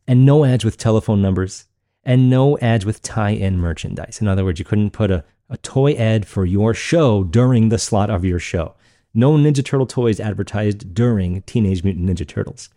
And 0.06 0.24
no 0.24 0.44
ads 0.44 0.64
with 0.64 0.76
telephone 0.76 1.20
numbers, 1.20 1.64
and 2.04 2.30
no 2.30 2.56
ads 2.58 2.86
with 2.86 3.02
tie 3.02 3.30
in 3.30 3.58
merchandise. 3.58 4.20
In 4.20 4.28
other 4.28 4.44
words, 4.44 4.60
you 4.60 4.64
couldn't 4.64 4.92
put 4.92 5.10
a, 5.10 5.24
a 5.50 5.56
toy 5.56 5.94
ad 5.94 6.24
for 6.24 6.44
your 6.44 6.72
show 6.72 7.24
during 7.24 7.68
the 7.68 7.78
slot 7.78 8.10
of 8.10 8.24
your 8.24 8.38
show. 8.38 8.76
No 9.12 9.32
Ninja 9.32 9.64
Turtle 9.64 9.88
toys 9.88 10.20
advertised 10.20 10.94
during 10.94 11.42
Teenage 11.42 11.82
Mutant 11.82 12.08
Ninja 12.08 12.28
Turtles. 12.28 12.68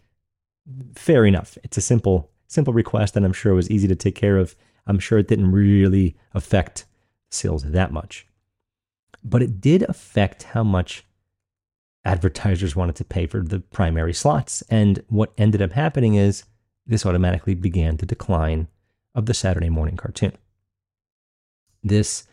Fair 0.95 1.27
enough. 1.27 1.59
It's 1.63 1.77
a 1.77 1.81
simple, 1.81 2.31
simple 2.47 2.73
request, 2.73 3.15
and 3.15 3.23
I'm 3.23 3.33
sure 3.33 3.51
it 3.51 3.55
was 3.55 3.69
easy 3.69 3.87
to 3.87 3.95
take 3.95 4.15
care 4.15 4.37
of. 4.37 4.55
I'm 4.87 4.97
sure 4.97 5.19
it 5.19 5.27
didn't 5.27 5.51
really 5.51 6.17
affect 6.33 6.87
sales 7.29 7.65
that 7.65 7.91
much. 7.91 8.26
But 9.23 9.41
it 9.41 9.59
did 9.59 9.83
affect 9.83 10.43
how 10.43 10.63
much 10.63 11.05
advertisers 12.05 12.75
wanted 12.75 12.95
to 12.95 13.03
pay 13.03 13.27
for 13.27 13.41
the 13.41 13.59
primary 13.59 14.13
slots. 14.13 14.63
And 14.69 15.03
what 15.09 15.33
ended 15.37 15.61
up 15.61 15.73
happening 15.73 16.15
is 16.15 16.43
this 16.85 17.05
automatically 17.05 17.53
began 17.53 17.97
the 17.97 18.05
decline 18.05 18.67
of 19.13 19.25
the 19.25 19.33
Saturday 19.33 19.69
morning 19.69 19.97
cartoon. 19.97 20.31
This 21.83 22.25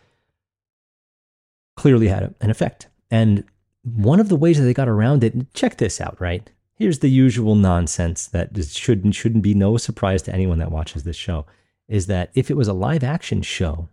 clearly 1.76 2.08
had 2.08 2.34
an 2.40 2.50
effect. 2.50 2.86
And 3.10 3.44
one 3.82 4.20
of 4.20 4.28
the 4.28 4.36
ways 4.36 4.58
that 4.58 4.64
they 4.64 4.74
got 4.74 4.88
around 4.88 5.24
it, 5.24 5.52
check 5.54 5.76
this 5.76 6.00
out, 6.00 6.20
right? 6.20 6.48
Here's 6.76 7.00
the 7.00 7.10
usual 7.10 7.54
nonsense 7.54 8.26
that 8.28 8.50
shouldn't 8.64 9.14
shouldn't 9.14 9.44
be 9.44 9.54
no 9.54 9.76
surprise 9.76 10.22
to 10.22 10.34
anyone 10.34 10.58
that 10.58 10.72
watches 10.72 11.04
this 11.04 11.16
show 11.16 11.46
is 11.88 12.06
that 12.06 12.30
if 12.34 12.50
it 12.50 12.56
was 12.56 12.68
a 12.68 12.72
live 12.72 13.04
action 13.04 13.42
show, 13.42 13.88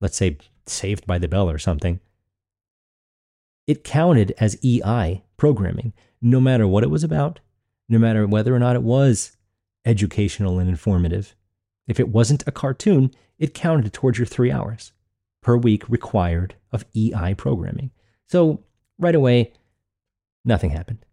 let's 0.00 0.16
say 0.16 0.38
Saved 0.66 1.06
by 1.06 1.18
the 1.18 1.28
Bell 1.28 1.48
or 1.48 1.58
something, 1.58 2.00
it 3.66 3.84
counted 3.84 4.34
as 4.38 4.58
EI 4.64 5.22
programming, 5.36 5.92
no 6.20 6.40
matter 6.40 6.66
what 6.66 6.84
it 6.84 6.90
was 6.90 7.04
about, 7.04 7.40
no 7.88 7.98
matter 7.98 8.26
whether 8.26 8.54
or 8.54 8.58
not 8.58 8.76
it 8.76 8.82
was 8.82 9.36
educational 9.84 10.58
and 10.58 10.68
informative. 10.68 11.34
If 11.86 12.00
it 12.00 12.08
wasn't 12.08 12.46
a 12.46 12.52
cartoon, 12.52 13.10
it 13.38 13.54
counted 13.54 13.92
towards 13.92 14.18
your 14.18 14.26
three 14.26 14.50
hours 14.50 14.92
per 15.42 15.56
week 15.56 15.88
required 15.88 16.56
of 16.72 16.84
EI 16.96 17.34
programming. 17.34 17.90
So 18.26 18.64
right 18.98 19.14
away, 19.14 19.52
nothing 20.44 20.70
happened, 20.70 21.04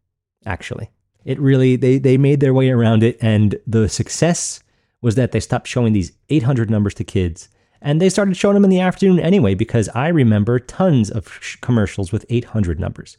actually. 0.45 0.89
It 1.24 1.39
really, 1.39 1.75
they, 1.75 2.00
they 2.00 2.17
made 2.17 2.39
their 2.39 2.53
way 2.53 2.69
around 2.69 3.03
it, 3.03 3.17
and 3.22 3.55
the 3.67 3.88
success 3.88 4.62
was 5.01 5.15
that 5.15 5.31
they 5.31 5.39
stopped 5.39 5.67
showing 5.67 5.93
these 5.93 6.13
800 6.29 6.69
numbers 6.69 6.93
to 6.95 7.03
kids 7.03 7.50
and 7.83 8.01
they 8.01 8.09
started 8.09 8.35
showing 8.35 8.55
them 8.55 8.63
in 8.63 8.71
the 8.71 8.79
afternoon 8.79 9.19
anyway 9.19 9.53
because 9.53 9.89
I 9.89 10.07
remember 10.07 10.57
tons 10.57 11.11
of 11.11 11.37
sh- 11.39 11.57
commercials 11.57 12.11
with 12.11 12.25
800 12.29 12.79
numbers. 12.79 13.17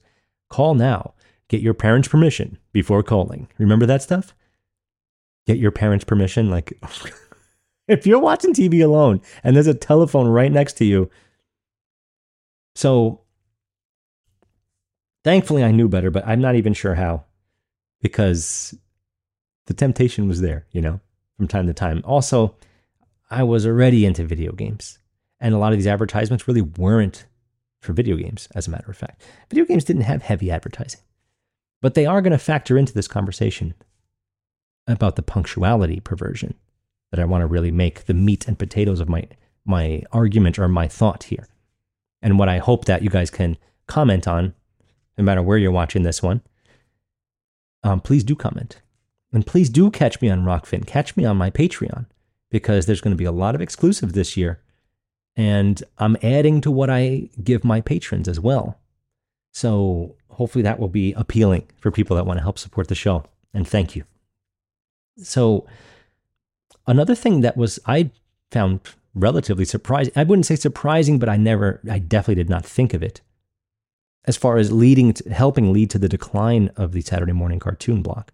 Call 0.51 0.75
now. 0.75 1.15
Get 1.49 1.61
your 1.61 1.75
parents' 1.75 2.09
permission 2.09 2.59
before 2.73 3.05
calling. 3.05 3.47
Remember 3.59 3.87
that 3.87 4.03
stuff? 4.03 4.35
get 5.47 5.59
your 5.59 5.71
parents' 5.71 6.05
permission. 6.05 6.51
Like, 6.51 6.79
if 7.89 8.07
you're 8.07 8.19
watching 8.19 8.53
TV 8.53 8.83
alone 8.85 9.21
and 9.43 9.55
there's 9.55 9.67
a 9.67 9.75
telephone 9.75 10.29
right 10.29 10.51
next 10.51 10.75
to 10.75 10.85
you. 10.85 11.11
So, 12.75 13.21
thankfully, 15.23 15.63
I 15.63 15.71
knew 15.71 15.89
better, 15.89 16.11
but 16.11 16.27
I'm 16.27 16.41
not 16.41 16.57
even 16.57 16.75
sure 16.75 16.95
how 16.97 17.25
because 18.03 18.75
the 19.67 19.75
temptation 19.75 20.29
was 20.29 20.41
there, 20.41 20.67
you 20.73 20.81
know, 20.81 21.01
from 21.37 21.49
time 21.49 21.67
to 21.67 21.73
time. 21.73 22.03
Also, 22.05 22.57
I 23.35 23.43
was 23.43 23.67
already 23.67 24.07
into 24.07 24.25
video 24.25 24.53
games, 24.53 25.01
and 25.41 25.55
a 25.55 25.59
lot 25.59 25.73
of 25.73 25.79
these 25.79 25.89
advertisements 25.89 26.47
really 26.47 26.63
weren't 26.63 27.27
for 27.81 27.93
video 27.93 28.15
games, 28.15 28.47
as 28.55 28.69
a 28.69 28.71
matter 28.71 28.89
of 28.89 28.97
fact. 28.97 29.23
Video 29.51 29.65
games 29.65 29.83
didn't 29.83 30.03
have 30.03 30.23
heavy 30.23 30.53
advertising, 30.53 31.01
but 31.83 31.95
they 31.95 32.07
are 32.07 32.23
going 32.23 32.31
to 32.31 32.39
factor 32.39 32.79
into 32.79 32.95
this 32.95 33.09
conversation 33.09 33.75
about 34.87 35.17
the 35.17 35.23
punctuality 35.23 35.99
perversion 35.99 36.55
that 37.11 37.19
I 37.19 37.25
want 37.25 37.43
to 37.43 37.49
really 37.49 37.73
make 37.73 38.05
the 38.05 38.15
meat 38.15 38.47
and 38.47 38.57
potatoes 38.57 39.01
of 39.01 39.09
my 39.09 39.27
my 39.65 40.05
argument 40.13 40.57
or 40.57 40.69
my 40.69 40.87
thought 40.87 41.25
here. 41.25 41.49
And 42.23 42.39
what 42.39 42.49
I 42.49 42.59
hope 42.59 42.85
that 42.85 43.03
you 43.03 43.11
guys 43.11 43.31
can 43.31 43.57
comment 43.89 44.29
on, 44.29 44.55
no 45.19 45.25
matter 45.25 45.43
where 45.43 45.59
you're 45.59 45.73
watching 45.73 46.05
this 46.05 46.23
one, 46.23 46.43
um, 47.83 48.01
please 48.01 48.23
do 48.23 48.37
comment. 48.37 48.81
And 49.33 49.45
please 49.45 49.71
do 49.71 49.91
catch 49.91 50.21
me 50.23 50.31
on 50.31 50.45
Rokfin, 50.45 50.87
Catch 50.87 51.17
me 51.17 51.25
on 51.25 51.37
my 51.37 51.51
Patreon 51.51 52.07
because 52.55 52.87
there's 52.87 53.01
going 53.01 53.11
to 53.11 53.19
be 53.19 53.25
a 53.25 53.33
lot 53.33 53.57
of 53.57 53.61
exclusive 53.61 54.13
this 54.13 54.37
year. 54.37 54.61
And 55.35 55.83
I'm 55.99 56.17
adding 56.23 56.61
to 56.61 56.71
what 56.71 56.89
I 56.89 57.29
give 57.43 57.65
my 57.65 57.81
patrons 57.81 58.29
as 58.29 58.39
well. 58.39 58.79
So 59.51 60.15
hopefully 60.29 60.63
that 60.63 60.79
will 60.79 60.89
be 60.89 61.13
appealing 61.15 61.67
for 61.81 61.91
people 61.91 62.15
that 62.15 62.27
want 62.27 62.39
to 62.39 62.45
help 62.45 62.61
support 62.61 62.87
the 62.87 62.95
show. 62.95 63.25
And 63.53 63.67
thank 63.67 63.97
you. 63.97 64.05
So, 65.21 65.67
another 66.87 67.17
thing 67.17 67.41
that 67.41 67.57
was 67.57 67.81
I 67.87 68.13
found 68.53 68.81
relatively 69.17 69.65
surprising, 69.65 70.13
I 70.15 70.23
wouldn't 70.23 70.47
say 70.47 70.55
surprising, 70.55 71.19
but 71.19 71.29
I 71.29 71.37
never, 71.37 71.81
I 71.91 71.99
definitely 71.99 72.37
did 72.37 72.51
not 72.51 72.65
think 72.65 72.95
of 72.95 73.03
it 73.03 73.21
as 74.27 74.37
far 74.37 74.59
as 74.59 74.71
leading 74.71 75.13
to, 75.15 75.29
helping 75.31 75.73
lead 75.73 75.91
to 75.91 75.99
the 75.99 76.09
decline 76.09 76.71
of 76.77 76.93
the 76.93 77.01
Saturday 77.01 77.33
morning 77.33 77.59
cartoon 77.59 78.01
block 78.01 78.33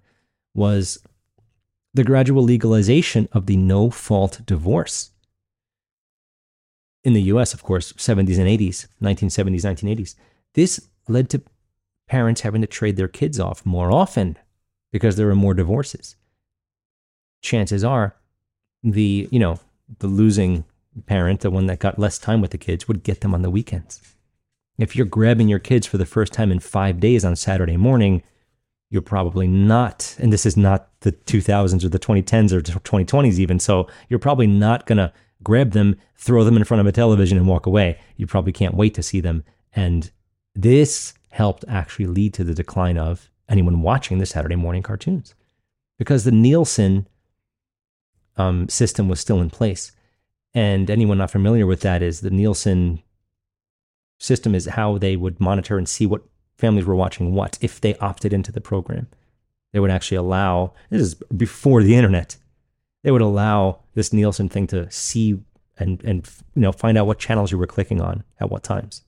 was 0.54 0.98
the 1.92 2.04
gradual 2.04 2.42
legalization 2.42 3.28
of 3.32 3.46
the 3.46 3.56
no 3.56 3.90
fault 3.90 4.40
divorce. 4.46 5.10
In 7.02 7.14
the 7.14 7.22
US, 7.22 7.54
of 7.54 7.62
course, 7.62 7.92
70s 7.94 8.38
and 8.38 8.46
80s, 8.46 8.86
1970s, 9.02 9.62
1980s, 9.62 10.14
this 10.54 10.88
led 11.08 11.28
to 11.30 11.42
parents 12.08 12.42
having 12.42 12.60
to 12.60 12.66
trade 12.66 12.96
their 12.96 13.08
kids 13.08 13.40
off 13.40 13.64
more 13.64 13.90
often 13.90 14.36
because 14.92 15.16
there 15.16 15.26
were 15.26 15.34
more 15.34 15.54
divorces 15.54 16.16
chances 17.40 17.84
are 17.84 18.16
the, 18.82 19.28
you 19.30 19.38
know, 19.38 19.58
the 19.98 20.06
losing 20.06 20.64
parent, 21.06 21.40
the 21.40 21.50
one 21.50 21.66
that 21.66 21.78
got 21.78 21.98
less 21.98 22.18
time 22.18 22.40
with 22.40 22.50
the 22.50 22.58
kids, 22.58 22.88
would 22.88 23.02
get 23.02 23.20
them 23.20 23.34
on 23.34 23.42
the 23.42 23.50
weekends. 23.50 24.00
If 24.78 24.96
you're 24.96 25.06
grabbing 25.06 25.48
your 25.48 25.58
kids 25.58 25.86
for 25.86 25.98
the 25.98 26.06
first 26.06 26.32
time 26.32 26.50
in 26.50 26.60
five 26.60 27.00
days 27.00 27.24
on 27.24 27.36
Saturday 27.36 27.76
morning, 27.76 28.22
you're 28.90 29.02
probably 29.02 29.46
not, 29.46 30.16
and 30.18 30.32
this 30.32 30.44
is 30.44 30.56
not 30.56 30.88
the 31.00 31.12
2000s 31.12 31.84
or 31.84 31.88
the 31.88 31.98
2010s 31.98 32.52
or 32.52 32.60
2020s 32.60 33.38
even, 33.38 33.60
so 33.60 33.86
you're 34.08 34.18
probably 34.18 34.48
not 34.48 34.86
going 34.86 34.98
to 34.98 35.12
grab 35.42 35.70
them, 35.70 35.96
throw 36.16 36.44
them 36.44 36.56
in 36.56 36.64
front 36.64 36.80
of 36.80 36.86
a 36.86 36.92
television, 36.92 37.38
and 37.38 37.46
walk 37.46 37.66
away. 37.66 37.98
You 38.16 38.26
probably 38.26 38.52
can't 38.52 38.74
wait 38.74 38.94
to 38.94 39.02
see 39.02 39.20
them. 39.20 39.44
And 39.72 40.10
this 40.54 41.14
helped 41.30 41.64
actually 41.68 42.06
lead 42.06 42.34
to 42.34 42.44
the 42.44 42.54
decline 42.54 42.98
of 42.98 43.30
anyone 43.48 43.82
watching 43.82 44.18
the 44.18 44.26
Saturday 44.26 44.56
morning 44.56 44.82
cartoons 44.82 45.34
because 45.96 46.24
the 46.24 46.32
Nielsen 46.32 47.06
um, 48.36 48.68
system 48.68 49.08
was 49.08 49.20
still 49.20 49.40
in 49.40 49.50
place. 49.50 49.92
And 50.52 50.90
anyone 50.90 51.18
not 51.18 51.30
familiar 51.30 51.66
with 51.66 51.80
that 51.82 52.02
is 52.02 52.20
the 52.20 52.30
Nielsen 52.30 53.02
system 54.18 54.54
is 54.54 54.66
how 54.66 54.98
they 54.98 55.16
would 55.16 55.40
monitor 55.40 55.78
and 55.78 55.88
see 55.88 56.06
what 56.06 56.22
families 56.60 56.84
were 56.84 56.94
watching 56.94 57.34
what 57.34 57.58
if 57.60 57.80
they 57.80 57.94
opted 57.96 58.32
into 58.32 58.52
the 58.52 58.60
program. 58.60 59.08
They 59.72 59.80
would 59.80 59.90
actually 59.90 60.18
allow, 60.18 60.72
this 60.90 61.02
is 61.02 61.14
before 61.14 61.82
the 61.82 61.94
internet, 61.94 62.36
they 63.02 63.10
would 63.10 63.22
allow 63.22 63.80
this 63.94 64.12
Nielsen 64.12 64.48
thing 64.48 64.66
to 64.68 64.90
see 64.90 65.40
and, 65.78 66.02
and 66.04 66.28
you 66.54 66.62
know, 66.62 66.72
find 66.72 66.98
out 66.98 67.06
what 67.06 67.18
channels 67.18 67.50
you 67.50 67.58
were 67.58 67.66
clicking 67.66 68.00
on 68.00 68.22
at 68.38 68.50
what 68.50 68.62
times 68.62 69.02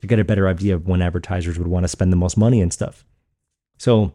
to 0.00 0.06
get 0.06 0.18
a 0.18 0.24
better 0.24 0.48
idea 0.48 0.74
of 0.74 0.86
when 0.86 1.02
advertisers 1.02 1.58
would 1.58 1.68
want 1.68 1.84
to 1.84 1.88
spend 1.88 2.12
the 2.12 2.16
most 2.16 2.36
money 2.36 2.60
and 2.60 2.72
stuff. 2.72 3.04
So 3.78 4.14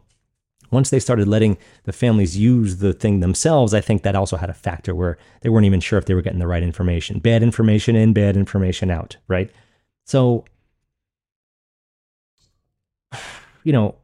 once 0.70 0.90
they 0.90 0.98
started 0.98 1.28
letting 1.28 1.56
the 1.84 1.92
families 1.92 2.36
use 2.36 2.78
the 2.78 2.92
thing 2.92 3.20
themselves, 3.20 3.74
I 3.74 3.80
think 3.80 4.02
that 4.02 4.16
also 4.16 4.36
had 4.36 4.50
a 4.50 4.54
factor 4.54 4.94
where 4.94 5.18
they 5.42 5.48
weren't 5.48 5.66
even 5.66 5.80
sure 5.80 5.98
if 5.98 6.06
they 6.06 6.14
were 6.14 6.22
getting 6.22 6.38
the 6.38 6.46
right 6.46 6.62
information. 6.62 7.18
Bad 7.18 7.42
information 7.42 7.96
in, 7.96 8.12
bad 8.12 8.36
information 8.36 8.90
out, 8.90 9.16
right? 9.28 9.50
So, 10.04 10.44
you 13.64 13.72
know, 13.72 13.96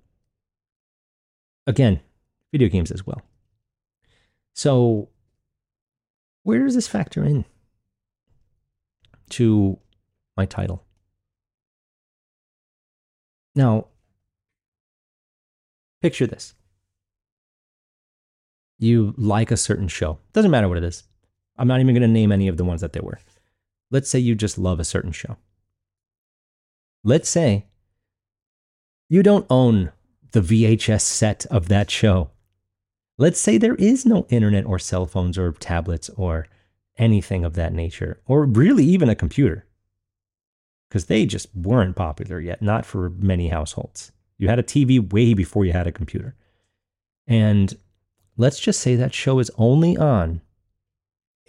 Again, 1.71 2.01
video 2.51 2.69
games 2.69 2.91
as 2.91 3.07
well. 3.07 3.23
So, 4.55 5.09
where 6.43 6.59
does 6.59 6.75
this 6.75 6.89
factor 6.89 7.23
in 7.25 7.45
to 9.31 9.79
my 10.37 10.47
title? 10.47 10.85
Now, 13.55 13.87
picture 16.03 16.27
this. 16.27 16.55
You 18.81 19.15
like 19.17 19.53
a 19.53 19.57
certain 19.57 19.87
show. 19.87 20.19
Doesn't 20.33 20.51
matter 20.51 20.69
what 20.69 20.79
it 20.79 20.85
is. 20.85 21.05
I'm 21.57 21.69
not 21.69 21.79
even 21.79 21.95
going 21.95 22.03
to 22.03 22.09
name 22.09 22.33
any 22.33 22.49
of 22.49 22.57
the 22.57 22.65
ones 22.65 22.81
that 22.81 22.93
there 22.93 23.03
were. 23.03 23.21
Let's 23.93 24.11
say 24.11 24.19
you 24.19 24.35
just 24.35 24.59
love 24.59 24.81
a 24.81 24.85
certain 24.85 25.13
show. 25.13 25.37
Let's 27.05 27.29
say 27.29 27.67
you 29.11 29.23
don't 29.25 29.47
own 29.51 29.91
the 30.31 30.41
VHS 30.41 31.03
set 31.03 31.45
of 31.47 31.69
that 31.69 31.91
show. 31.91 32.31
Let's 33.19 33.41
say 33.41 33.59
there 33.59 33.75
is 33.75 34.07
no 34.07 34.25
internet 34.31 34.65
or 34.65 34.79
cell 34.79 35.05
phones 35.05 35.37
or 35.37 35.53
tablets 35.53 36.09
or 36.11 36.47
anything 36.97 37.45
of 37.45 37.55
that 37.55 37.75
nature, 37.75 38.21
or 38.27 38.45
really 38.45 38.85
even 38.85 39.09
a 39.09 39.15
computer, 39.15 39.67
because 40.89 41.07
they 41.07 41.27
just 41.27 41.49
weren't 41.55 41.97
popular 41.97 42.39
yet, 42.39 42.63
not 42.63 42.87
for 42.87 43.11
many 43.11 43.49
households. 43.49 44.13
You 44.39 44.49
had 44.49 44.59
a 44.59 44.63
TV 44.63 45.13
way 45.13 45.35
before 45.35 45.65
you 45.65 45.73
had 45.73 45.87
a 45.87 45.93
computer. 45.93 46.37
And 47.27 47.77
let's 48.37 48.61
just 48.61 48.81
say 48.81 48.95
that 48.95 49.13
show 49.13 49.39
is 49.39 49.51
only 49.59 49.97
on 49.97 50.41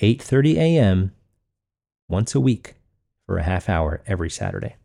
8:30 0.01 0.55
a.m. 0.55 1.13
once 2.09 2.33
a 2.33 2.39
week 2.39 2.75
for 3.25 3.37
a 3.37 3.43
half 3.43 3.69
hour 3.69 4.01
every 4.07 4.29
Saturday. 4.29 4.75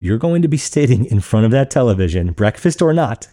You're 0.00 0.18
going 0.18 0.42
to 0.42 0.48
be 0.48 0.56
sitting 0.56 1.04
in 1.04 1.20
front 1.20 1.46
of 1.46 1.52
that 1.52 1.70
television, 1.70 2.32
breakfast 2.32 2.80
or 2.80 2.92
not, 2.92 3.28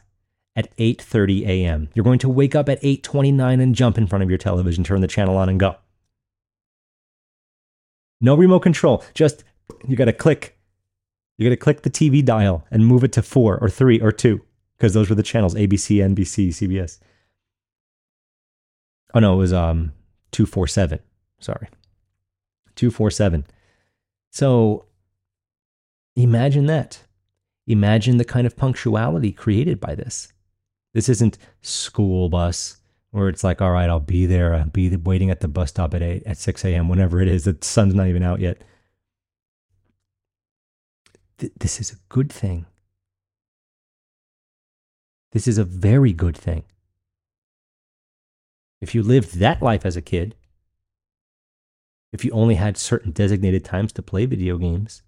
at 0.56 0.76
8:30 0.78 1.46
a.m. 1.46 1.90
You're 1.94 2.06
going 2.06 2.20
to 2.20 2.30
wake 2.30 2.56
up 2.56 2.70
at 2.70 2.82
8:29 2.82 3.62
and 3.62 3.76
jump 3.76 3.98
in 3.98 4.08
front 4.08 4.24
of 4.24 4.30
your 4.30 4.38
television, 4.38 4.84
turn 4.84 5.02
the 5.02 5.08
channel 5.08 5.38
on 5.38 5.50
and 5.50 5.60
go. 5.60 5.76
No 8.22 8.36
remote 8.36 8.62
control, 8.62 9.04
just 9.14 9.44
you 9.88 9.96
got 9.96 10.06
to 10.06 10.14
click. 10.14 10.58
You 11.38 11.48
got 11.50 11.54
to 11.54 11.58
click 11.58 11.82
the 11.82 11.90
TV 11.90 12.24
dial 12.24 12.66
and 12.72 12.88
move 12.88 13.04
it 13.04 13.12
to 13.14 13.22
4 13.22 13.60
or 13.60 13.70
3 13.70 14.00
or 14.00 14.14
2 14.14 14.42
because 14.78 14.94
those 14.94 15.10
were 15.10 15.16
the 15.16 15.24
channels 15.24 15.54
ABC, 15.54 15.98
NBC, 15.98 16.48
CBS. 16.48 17.00
Oh 19.14 19.20
no, 19.20 19.34
it 19.34 19.38
was 19.38 19.54
um 19.54 19.92
247. 20.32 21.00
Sorry. 21.40 21.68
247. 22.76 23.46
So 24.32 24.86
imagine 26.16 26.66
that. 26.68 27.04
Imagine 27.68 28.18
the 28.18 28.26
kind 28.26 28.46
of 28.46 28.56
punctuality 28.56 29.32
created 29.32 29.80
by 29.80 29.96
this. 29.96 30.32
This 30.94 31.10
isn't 31.10 31.38
school 31.62 32.30
bus 32.30 32.78
where 33.12 33.30
it's 33.30 33.44
like, 33.44 33.62
all 33.62 33.72
right, 33.72 33.90
I'll 33.90 34.00
be 34.00 34.26
there. 34.26 34.54
I'll 34.54 34.66
be 34.66 34.96
waiting 34.96 35.30
at 35.30 35.40
the 35.40 35.48
bus 35.48 35.70
stop 35.70 35.94
at 35.94 36.02
8, 36.02 36.24
at 36.26 36.38
6 36.38 36.66
a.m., 36.66 36.90
whenever 36.90 37.22
it 37.22 37.28
is. 37.28 37.46
The 37.46 37.58
sun's 37.62 37.94
not 37.94 38.08
even 38.08 38.24
out 38.24 38.40
yet. 38.40 38.62
Th- 41.38 41.54
this 41.58 41.80
is 41.80 41.92
a 41.92 41.96
good 42.10 42.32
thing. 42.32 42.66
This 45.32 45.48
is 45.48 45.58
a 45.58 45.64
very 45.64 46.14
good 46.14 46.38
thing. 46.38 46.64
If 48.82 48.94
you 48.94 49.02
lived 49.02 49.40
that 49.40 49.62
life 49.62 49.86
as 49.86 49.98
a 49.98 50.02
kid, 50.02 50.36
if 52.14 52.24
you 52.24 52.32
only 52.32 52.56
had 52.56 52.78
certain 52.78 53.12
designated 53.12 53.66
times 53.66 53.92
to 53.94 54.02
play 54.02 54.26
video 54.26 54.58
games, 54.58 55.04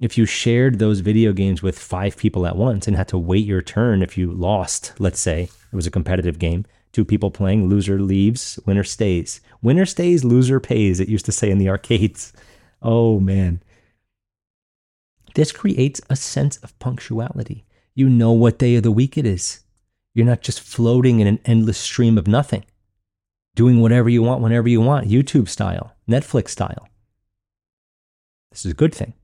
if 0.00 0.16
you 0.16 0.26
shared 0.26 0.78
those 0.78 1.00
video 1.00 1.32
games 1.32 1.62
with 1.62 1.78
five 1.78 2.16
people 2.16 2.46
at 2.46 2.56
once 2.56 2.86
and 2.86 2.96
had 2.96 3.08
to 3.08 3.18
wait 3.18 3.44
your 3.44 3.62
turn 3.62 4.02
if 4.02 4.16
you 4.16 4.30
lost, 4.30 4.92
let's 4.98 5.18
say 5.18 5.42
it 5.42 5.76
was 5.76 5.86
a 5.86 5.90
competitive 5.90 6.38
game, 6.38 6.64
two 6.92 7.04
people 7.04 7.30
playing, 7.30 7.68
loser 7.68 8.00
leaves, 8.00 8.60
winner 8.64 8.84
stays. 8.84 9.40
Winner 9.60 9.86
stays, 9.86 10.24
loser 10.24 10.60
pays, 10.60 11.00
it 11.00 11.08
used 11.08 11.26
to 11.26 11.32
say 11.32 11.50
in 11.50 11.58
the 11.58 11.68
arcades. 11.70 12.32
Oh 12.80 13.18
man. 13.18 13.60
This 15.34 15.52
creates 15.52 16.00
a 16.08 16.16
sense 16.16 16.56
of 16.58 16.78
punctuality. 16.78 17.64
You 17.94 18.08
know 18.08 18.32
what 18.32 18.58
day 18.58 18.76
of 18.76 18.84
the 18.84 18.92
week 18.92 19.18
it 19.18 19.26
is. 19.26 19.60
You're 20.14 20.26
not 20.26 20.42
just 20.42 20.60
floating 20.60 21.20
in 21.20 21.26
an 21.26 21.40
endless 21.44 21.78
stream 21.78 22.16
of 22.18 22.28
nothing, 22.28 22.64
doing 23.54 23.80
whatever 23.80 24.08
you 24.08 24.22
want 24.22 24.42
whenever 24.42 24.68
you 24.68 24.80
want, 24.80 25.08
YouTube 25.08 25.48
style, 25.48 25.94
Netflix 26.08 26.50
style. 26.50 26.88
This 28.50 28.64
is 28.64 28.72
a 28.72 28.74
good 28.74 28.94
thing. 28.94 29.14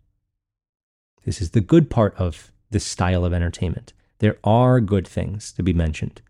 This 1.25 1.41
is 1.41 1.51
the 1.51 1.61
good 1.61 1.91
part 1.91 2.15
of 2.17 2.53
this 2.71 2.85
style 2.85 3.25
of 3.25 3.33
entertainment. 3.33 3.93
There 4.19 4.37
are 4.45 4.81
good 4.81 5.07
things 5.09 5.53
to 5.53 5.63
be 5.63 5.73
mentioned. 5.73 6.21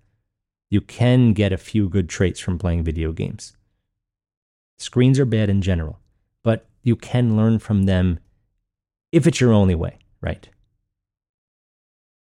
You 0.71 0.81
can 0.81 1.33
get 1.33 1.53
a 1.53 1.59
few 1.59 1.89
good 1.89 2.09
traits 2.09 2.41
from 2.41 2.59
playing 2.59 2.85
video 2.85 3.13
games. 3.13 3.57
Screens 4.79 5.19
are 5.19 5.25
bad 5.25 5.51
in 5.51 5.63
general, 5.63 6.01
but 6.43 6.67
you 6.83 6.97
can 6.97 7.37
learn 7.37 7.59
from 7.59 7.85
them 7.85 8.19
if 9.13 9.27
it's 9.27 9.41
your 9.41 9.53
only 9.53 9.75
way, 9.75 9.99
right? 10.21 10.49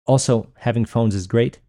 Also, 0.06 0.50
having 0.58 0.86
phones 0.86 1.16
is 1.16 1.28
great. 1.28 1.60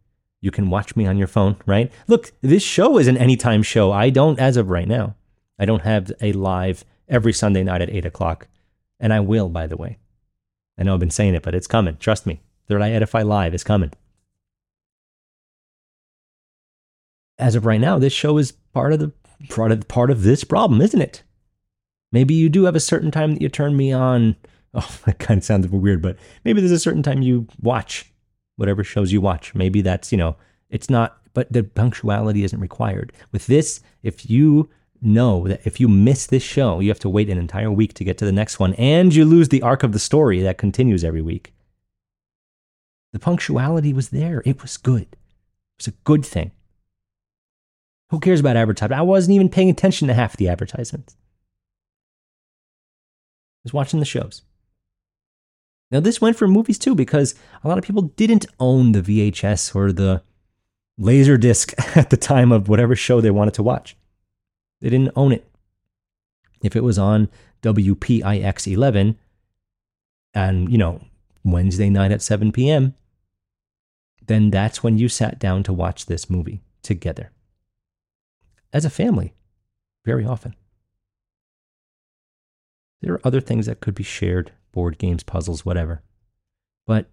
You 0.41 0.51
can 0.51 0.71
watch 0.71 0.97
me 0.97 1.07
on 1.07 1.19
your 1.19 1.29
phone, 1.29 1.57
right? 1.67 1.93
Look, 2.09 2.33
this 2.41 2.63
show 2.63 2.99
is 2.99 3.07
an 3.07 3.17
anytime 3.17 3.63
show. 3.63 3.93
I 3.93 4.11
don't, 4.11 4.41
as 4.41 4.57
of 4.57 4.71
right 4.71 4.89
now, 4.89 5.15
I 5.59 5.65
don't 5.65 5.83
have 5.83 6.11
a 6.21 6.33
live 6.33 6.85
every 7.09 7.33
Sunday 7.33 7.63
night 7.63 7.83
at 7.83 7.91
8 7.91 8.05
o'clock. 8.05 8.49
And 8.99 9.13
I 9.13 9.21
will, 9.21 9.49
by 9.49 9.67
the 9.67 9.77
way. 9.77 9.99
I 10.79 10.83
know 10.83 10.95
I've 10.95 11.01
been 11.01 11.11
saying 11.11 11.35
it, 11.35 11.43
but 11.43 11.55
it's 11.55 11.67
coming. 11.67 11.97
Trust 11.99 12.27
me. 12.27 12.41
Third 12.69 12.83
Eye 12.83 12.91
Edify 12.93 13.23
Live 13.23 13.55
is 13.55 13.65
coming. 13.65 13.93
As 17.39 17.55
of 17.55 17.67
right 17.67 17.81
now, 17.81 17.99
this 17.99 18.13
show 18.13 18.39
is 18.39 18.53
part 18.53 18.93
of 18.93 19.01
the 19.01 19.13
part 19.49 19.73
of, 19.73 19.87
part 19.89 20.11
of 20.11 20.23
this 20.23 20.45
problem, 20.45 20.81
isn't 20.81 21.01
it? 21.01 21.23
Maybe 22.13 22.35
you 22.35 22.49
do 22.49 22.65
have 22.65 22.77
a 22.77 22.81
certain 22.81 23.11
time 23.11 23.33
that 23.33 23.43
you 23.43 23.49
turn 23.49 23.77
me 23.77 23.93
on. 23.93 24.37
Oh, 24.75 24.99
that 25.05 25.19
kind 25.19 25.37
of 25.37 25.45
sounds 25.45 25.67
a 25.67 25.69
bit 25.69 25.83
weird, 25.83 26.01
but 26.01 26.17
maybe 26.47 26.63
there's 26.63 26.73
a 26.73 26.79
certain 26.79 27.03
time 27.03 27.21
you 27.21 27.47
watch 27.61 28.11
whatever 28.57 28.83
shows 28.83 29.13
you 29.13 29.21
watch. 29.21 29.55
Maybe 29.55 29.83
that's, 29.83 30.11
you 30.11 30.17
know, 30.17 30.37
it's 30.71 30.89
not, 30.89 31.19
but 31.35 31.53
the 31.53 31.63
punctuality 31.63 32.43
isn't 32.43 32.59
required. 32.59 33.13
With 33.33 33.47
this, 33.49 33.83
if 34.03 34.31
you 34.31 34.71
know 35.03 35.47
that 35.49 35.67
if 35.67 35.81
you 35.81 35.89
miss 35.89 36.27
this 36.27 36.43
show, 36.43 36.81
you 36.81 36.89
have 36.89 36.99
to 37.01 37.09
wait 37.09 37.29
an 37.29 37.39
entire 37.39 37.71
week 37.71 37.95
to 37.95 38.05
get 38.05 38.19
to 38.19 38.25
the 38.25 38.33
next 38.33 38.59
one, 38.59 38.75
and 38.75 39.15
you 39.15 39.25
lose 39.25 39.49
the 39.49 39.63
arc 39.63 39.83
of 39.83 39.93
the 39.93 39.99
story 39.99 40.41
that 40.41 40.59
continues 40.59 41.05
every 41.05 41.23
week. 41.23 41.53
The 43.13 43.19
punctuality 43.19 43.93
was 43.93 44.09
there. 44.09 44.43
It 44.47 44.63
was 44.63 44.77
good. 44.77 45.09
It 45.13 45.79
was 45.79 45.89
a 45.89 45.97
good 46.05 46.25
thing. 46.25 46.53
Who 48.11 48.21
cares 48.21 48.41
about 48.41 48.57
advertising? 48.57 48.97
I 48.97 49.03
wasn't 49.03 49.35
even 49.35 49.49
paying 49.49 49.71
attention 49.71 50.09
to 50.09 50.15
half 50.15 50.37
the 50.37 50.49
advertisements. 50.49 51.15
I 51.15 51.19
was 53.65 53.73
watching 53.73 54.01
the 54.01 54.07
shows. 54.07 54.43
Now, 55.91 56.01
this 56.01 56.21
went 56.21 56.37
for 56.37 56.49
movies 56.49 56.79
too, 56.79 56.95
because 56.95 57.35
a 57.63 57.69
lot 57.69 57.79
of 57.79 57.85
people 57.85 58.03
didn't 58.03 58.47
own 58.59 58.93
the 58.93 59.03
VHS 59.03 59.77
or 59.77 59.93
the 59.93 60.23
laser 60.99 61.37
disc 61.37 61.75
at 61.97 62.11
the 62.11 62.17
time 62.17 62.53
of 62.53 62.69
whatever 62.69 62.97
show 62.97 63.21
they 63.21 63.31
wanted 63.31 63.55
to 63.55 63.63
watch. 63.63 63.97
They 64.83 64.91
didn't 64.91 65.13
own 65.17 65.33
it. 65.33 65.49
If 66.63 66.77
it 66.77 66.83
was 66.85 66.99
on 66.99 67.29
WPIX 67.63 68.73
11 68.73 69.17
and, 70.35 70.71
you 70.71 70.77
know, 70.77 71.01
Wednesday 71.45 71.89
night 71.89 72.13
at 72.13 72.21
7 72.21 72.53
p.m., 72.53 72.95
then 74.27 74.51
that's 74.51 74.83
when 74.83 74.99
you 74.99 75.09
sat 75.09 75.39
down 75.39 75.63
to 75.63 75.73
watch 75.73 76.07
this 76.07 76.29
movie 76.29 76.63
together 76.83 77.31
as 78.73 78.85
a 78.85 78.91
family, 78.91 79.35
very 80.05 80.25
often. 80.25 80.55
There 83.01 83.15
are 83.15 83.27
other 83.27 83.41
things 83.41 83.67
that 83.67 83.81
could 83.81 83.95
be 83.95 84.05
shared 84.05 84.53
board 84.73 84.99
games, 84.99 85.23
puzzles, 85.23 85.65
whatever. 85.65 86.03
But 86.87 87.11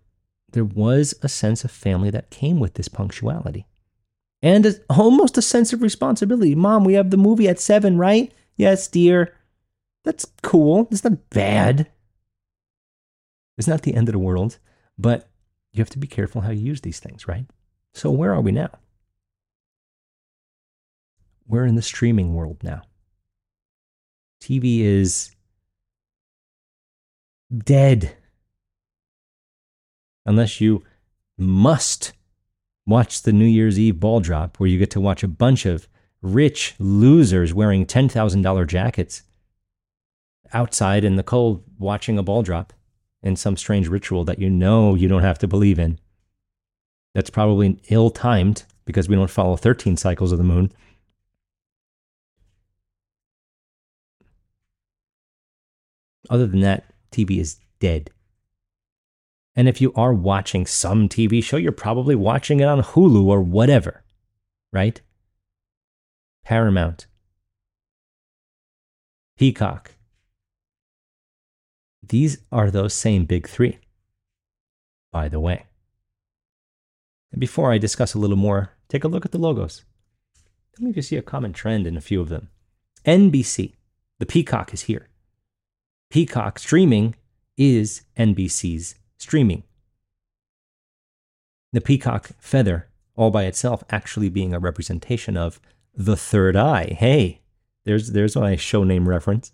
there 0.52 0.66
was 0.66 1.14
a 1.22 1.30
sense 1.30 1.64
of 1.64 1.72
family 1.72 2.10
that 2.10 2.30
came 2.32 2.60
with 2.60 2.76
this 2.76 2.88
punctuality 2.88 3.68
and 4.42 4.66
a, 4.66 4.74
almost 4.90 5.38
a 5.38 5.42
sense 5.42 5.74
of 5.74 5.82
responsibility. 5.82 6.56
Mom, 6.56 6.84
we 6.84 6.94
have 6.94 7.10
the 7.10 7.18
movie 7.18 7.48
at 7.48 7.60
seven, 7.60 7.98
right? 7.98 8.32
Yes, 8.56 8.88
dear. 8.88 9.36
That's 10.04 10.26
cool. 10.42 10.88
It's 10.92 11.04
not 11.04 11.30
bad. 11.30 11.90
It's 13.58 13.68
not 13.68 13.82
the 13.82 13.94
end 13.94 14.08
of 14.08 14.14
the 14.14 14.20
world, 14.20 14.58
but 14.98 15.30
you 15.74 15.82
have 15.82 15.90
to 15.92 16.00
be 16.00 16.08
careful 16.08 16.42
how 16.42 16.52
you 16.52 16.66
use 16.66 16.82
these 16.82 17.00
things, 17.00 17.28
right? 17.28 17.46
So, 17.94 18.10
where 18.12 18.34
are 18.34 18.42
we 18.42 18.52
now? 18.52 18.70
We're 21.48 21.66
in 21.66 21.76
the 21.76 21.82
streaming 21.82 22.34
world 22.34 22.64
now. 22.64 22.84
TV 24.42 24.82
is 24.82 25.36
dead. 27.54 28.16
Unless 30.26 30.62
you 30.62 30.84
must 31.38 32.14
watch 32.90 33.22
the 33.22 33.32
New 33.32 33.46
Year's 33.46 33.80
Eve 33.80 34.00
ball 34.00 34.20
drop, 34.20 34.58
where 34.58 34.68
you 34.68 34.80
get 34.80 34.92
to 34.92 35.00
watch 35.00 35.24
a 35.24 35.28
bunch 35.28 35.66
of 35.66 35.88
rich 36.22 36.76
losers 36.80 37.54
wearing 37.54 37.86
$10,000 37.86 38.68
jackets 38.68 39.24
outside 40.52 41.04
in 41.04 41.16
the 41.16 41.24
cold 41.24 41.64
watching 41.78 42.18
a 42.18 42.24
ball 42.24 42.42
drop 42.42 42.74
in 43.22 43.36
some 43.36 43.56
strange 43.56 43.88
ritual 43.88 44.24
that 44.26 44.40
you 44.40 44.50
know 44.50 44.96
you 44.96 45.08
don't 45.08 45.22
have 45.22 45.40
to 45.40 45.48
believe 45.48 45.78
in. 45.80 46.00
That's 47.14 47.30
probably 47.30 47.80
ill 47.90 48.10
timed 48.10 48.64
because 48.86 49.08
we 49.08 49.16
don't 49.16 49.30
follow 49.30 49.56
13 49.56 49.98
cycles 49.98 50.32
of 50.32 50.38
the 50.38 50.44
moon. 50.44 50.72
Other 56.30 56.48
than 56.48 56.62
that, 56.62 56.92
TV 57.12 57.40
is 57.40 57.58
dead. 57.80 58.12
And 59.56 59.68
if 59.68 59.82
you 59.82 59.92
are 59.94 60.14
watching 60.14 60.66
some 60.66 61.10
TV 61.10 61.44
show, 61.44 61.58
you're 61.58 61.72
probably 61.72 62.16
watching 62.16 62.60
it 62.60 62.68
on 62.68 62.82
Hulu 62.82 63.26
or 63.26 63.42
whatever, 63.42 64.04
right? 64.72 65.02
Paramount, 66.44 67.08
Peacock. 69.38 69.96
These 72.08 72.40
are 72.52 72.72
those 72.72 72.94
same 72.94 73.26
big 73.26 73.48
three, 73.48 73.80
by 75.12 75.30
the 75.30 75.40
way. 75.40 75.66
And 77.32 77.40
before 77.40 77.72
I 77.72 77.78
discuss 77.78 78.14
a 78.14 78.20
little 78.20 78.38
more, 78.38 78.74
take 78.88 79.04
a 79.04 79.08
look 79.08 79.26
at 79.26 79.32
the 79.32 79.38
logos. 79.38 79.86
Tell 80.76 80.86
me 80.86 80.94
you 80.96 81.02
see 81.02 81.18
a 81.18 81.22
common 81.22 81.54
trend 81.54 81.86
in 81.86 81.98
a 81.98 82.02
few 82.02 82.22
of 82.22 82.30
them. 82.30 82.50
NBC, 83.06 83.76
the 84.18 84.26
Peacock 84.26 84.74
is 84.74 84.84
here. 84.84 85.08
Peacock 86.10 86.60
streaming 86.60 87.16
is 87.58 88.02
NBC's 88.18 88.96
streaming. 89.20 89.64
The 91.72 91.82
peacock 91.82 92.32
feather, 92.40 92.88
all 93.16 93.30
by 93.30 93.44
itself, 93.44 93.84
actually 93.92 94.30
being 94.30 94.54
a 94.54 94.60
representation 94.60 95.38
of 95.38 95.60
the 95.94 96.16
third 96.16 96.56
eye. 96.56 96.96
Hey, 96.98 97.42
there's 97.86 98.12
there's 98.12 98.36
my 98.36 98.56
show 98.56 98.84
name 98.84 99.08
reference. 99.08 99.52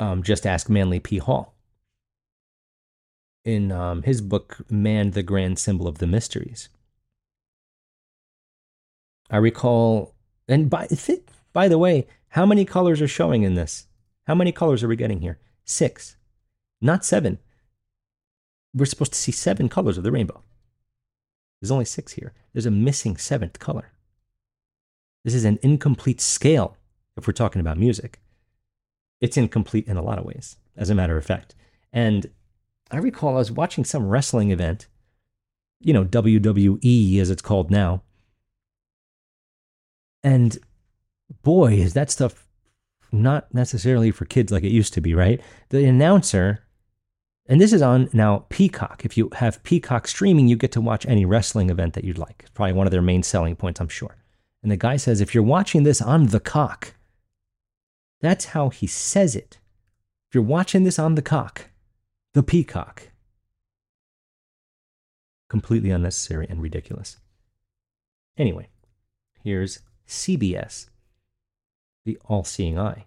Um, 0.00 0.22
just 0.22 0.46
ask 0.46 0.68
Manly 0.68 0.98
P. 0.98 1.18
Hall. 1.18 1.54
In 3.44 3.70
um, 3.70 4.02
his 4.02 4.20
book, 4.20 4.58
Man, 4.70 5.10
the 5.12 5.22
Grand 5.22 5.58
Symbol 5.58 5.86
of 5.86 5.98
the 5.98 6.06
Mysteries. 6.06 6.68
I 9.30 9.36
recall, 9.36 10.14
and 10.48 10.68
by, 10.68 10.88
by 11.52 11.68
the 11.68 11.78
way, 11.78 12.06
how 12.30 12.46
many 12.46 12.64
colors 12.64 13.00
are 13.00 13.08
showing 13.08 13.42
in 13.42 13.54
this? 13.54 13.86
How 14.26 14.34
many 14.34 14.52
colors 14.52 14.82
are 14.82 14.88
we 14.88 14.96
getting 14.96 15.20
here? 15.20 15.38
Six, 15.64 16.16
not 16.80 17.04
seven. 17.04 17.38
We're 18.74 18.86
supposed 18.86 19.12
to 19.12 19.18
see 19.18 19.32
seven 19.32 19.68
colors 19.68 19.98
of 19.98 20.04
the 20.04 20.12
rainbow. 20.12 20.42
There's 21.60 21.70
only 21.70 21.84
six 21.84 22.12
here. 22.12 22.32
There's 22.52 22.66
a 22.66 22.70
missing 22.70 23.16
seventh 23.16 23.58
color. 23.58 23.92
This 25.24 25.34
is 25.34 25.44
an 25.44 25.58
incomplete 25.62 26.20
scale 26.20 26.76
if 27.16 27.26
we're 27.26 27.32
talking 27.32 27.60
about 27.60 27.78
music. 27.78 28.20
It's 29.20 29.36
incomplete 29.36 29.86
in 29.86 29.96
a 29.96 30.02
lot 30.02 30.18
of 30.18 30.24
ways, 30.24 30.56
as 30.76 30.88
a 30.88 30.94
matter 30.94 31.18
of 31.18 31.26
fact. 31.26 31.54
And 31.92 32.30
I 32.90 32.96
recall 32.96 33.34
I 33.34 33.38
was 33.38 33.52
watching 33.52 33.84
some 33.84 34.08
wrestling 34.08 34.50
event, 34.50 34.86
you 35.80 35.92
know, 35.92 36.04
WWE 36.04 37.18
as 37.18 37.30
it's 37.30 37.42
called 37.42 37.70
now. 37.70 38.02
And 40.22 40.58
boy, 41.42 41.74
is 41.74 41.92
that 41.94 42.10
stuff 42.10 42.46
not 43.12 43.52
necessarily 43.52 44.10
for 44.10 44.24
kids 44.24 44.52
like 44.52 44.64
it 44.64 44.72
used 44.72 44.94
to 44.94 45.00
be, 45.00 45.14
right? 45.14 45.40
The 45.68 45.84
announcer, 45.84 46.64
and 47.48 47.60
this 47.60 47.72
is 47.72 47.82
on 47.82 48.08
now 48.12 48.46
Peacock. 48.48 49.02
If 49.04 49.16
you 49.16 49.30
have 49.34 49.62
Peacock 49.62 50.06
streaming, 50.06 50.48
you 50.48 50.56
get 50.56 50.72
to 50.72 50.80
watch 50.80 51.06
any 51.06 51.24
wrestling 51.24 51.70
event 51.70 51.94
that 51.94 52.04
you'd 52.04 52.18
like. 52.18 52.40
It's 52.40 52.50
probably 52.50 52.74
one 52.74 52.86
of 52.86 52.90
their 52.90 53.02
main 53.02 53.22
selling 53.22 53.56
points, 53.56 53.80
I'm 53.80 53.88
sure. 53.88 54.16
And 54.62 54.70
the 54.70 54.76
guy 54.76 54.96
says, 54.96 55.20
if 55.20 55.34
you're 55.34 55.42
watching 55.42 55.82
this 55.82 56.00
on 56.00 56.26
the 56.26 56.40
cock, 56.40 56.94
that's 58.20 58.46
how 58.46 58.68
he 58.68 58.86
says 58.86 59.34
it. 59.34 59.58
If 60.28 60.34
you're 60.34 60.44
watching 60.44 60.84
this 60.84 60.98
on 60.98 61.14
the 61.14 61.22
cock, 61.22 61.70
the 62.34 62.42
peacock. 62.42 63.10
Completely 65.48 65.90
unnecessary 65.90 66.46
and 66.48 66.62
ridiculous. 66.62 67.16
Anyway, 68.36 68.68
here's 69.42 69.80
CBS 70.06 70.90
the 72.04 72.18
all 72.24 72.44
seeing 72.44 72.78
eye. 72.78 73.04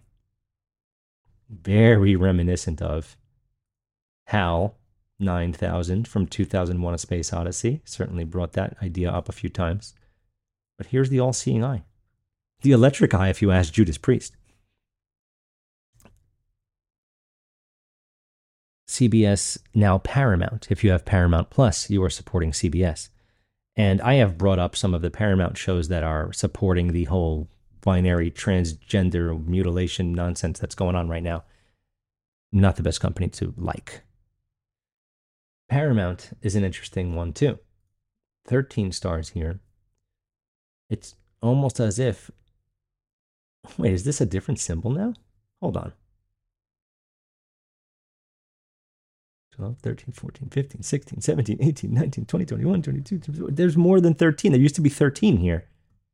Very 1.50 2.14
reminiscent 2.14 2.80
of 2.80 3.16
HAL 4.26 4.76
9000 5.18 6.08
from 6.08 6.26
2001 6.26 6.94
A 6.94 6.98
Space 6.98 7.32
Odyssey. 7.32 7.82
Certainly 7.84 8.24
brought 8.24 8.52
that 8.52 8.76
idea 8.82 9.10
up 9.10 9.28
a 9.28 9.32
few 9.32 9.48
times. 9.48 9.94
But 10.76 10.88
here's 10.88 11.10
the 11.10 11.20
all 11.20 11.32
seeing 11.32 11.64
eye. 11.64 11.84
The 12.62 12.72
electric 12.72 13.14
eye, 13.14 13.28
if 13.28 13.42
you 13.42 13.50
ask 13.50 13.72
Judas 13.72 13.98
Priest. 13.98 14.36
CBS 18.88 19.58
now 19.74 19.98
Paramount. 19.98 20.68
If 20.70 20.84
you 20.84 20.90
have 20.90 21.04
Paramount 21.04 21.50
Plus, 21.50 21.90
you 21.90 22.02
are 22.02 22.10
supporting 22.10 22.52
CBS. 22.52 23.08
And 23.76 24.00
I 24.02 24.14
have 24.14 24.38
brought 24.38 24.60
up 24.60 24.76
some 24.76 24.94
of 24.94 25.02
the 25.02 25.10
Paramount 25.10 25.58
shows 25.58 25.88
that 25.88 26.04
are 26.04 26.32
supporting 26.32 26.92
the 26.92 27.04
whole 27.04 27.48
binary 27.80 28.30
transgender 28.30 29.44
mutilation 29.46 30.12
nonsense 30.12 30.58
that's 30.58 30.76
going 30.76 30.94
on 30.94 31.08
right 31.08 31.22
now. 31.22 31.44
Not 32.52 32.76
the 32.76 32.82
best 32.82 33.00
company 33.00 33.28
to 33.30 33.52
like. 33.56 34.02
Paramount 35.74 36.30
is 36.40 36.54
an 36.54 36.62
interesting 36.62 37.16
one 37.16 37.32
too. 37.32 37.58
13 38.46 38.92
stars 38.92 39.30
here. 39.30 39.58
It's 40.88 41.16
almost 41.42 41.80
as 41.80 41.98
if. 41.98 42.30
Wait, 43.76 43.92
is 43.92 44.04
this 44.04 44.20
a 44.20 44.26
different 44.26 44.60
symbol 44.60 44.92
now? 44.92 45.14
Hold 45.60 45.76
on. 45.76 45.92
12, 49.56 49.78
13, 49.80 50.12
14, 50.12 50.48
15, 50.48 50.82
16, 50.84 51.20
17, 51.20 51.58
18, 51.60 51.92
19, 51.92 52.24
20, 52.24 52.44
21, 52.44 52.82
22. 52.82 53.48
There's 53.50 53.76
more 53.76 54.00
than 54.00 54.14
13. 54.14 54.52
There 54.52 54.60
used 54.60 54.76
to 54.76 54.80
be 54.80 54.88
13 54.88 55.38
here. 55.38 55.66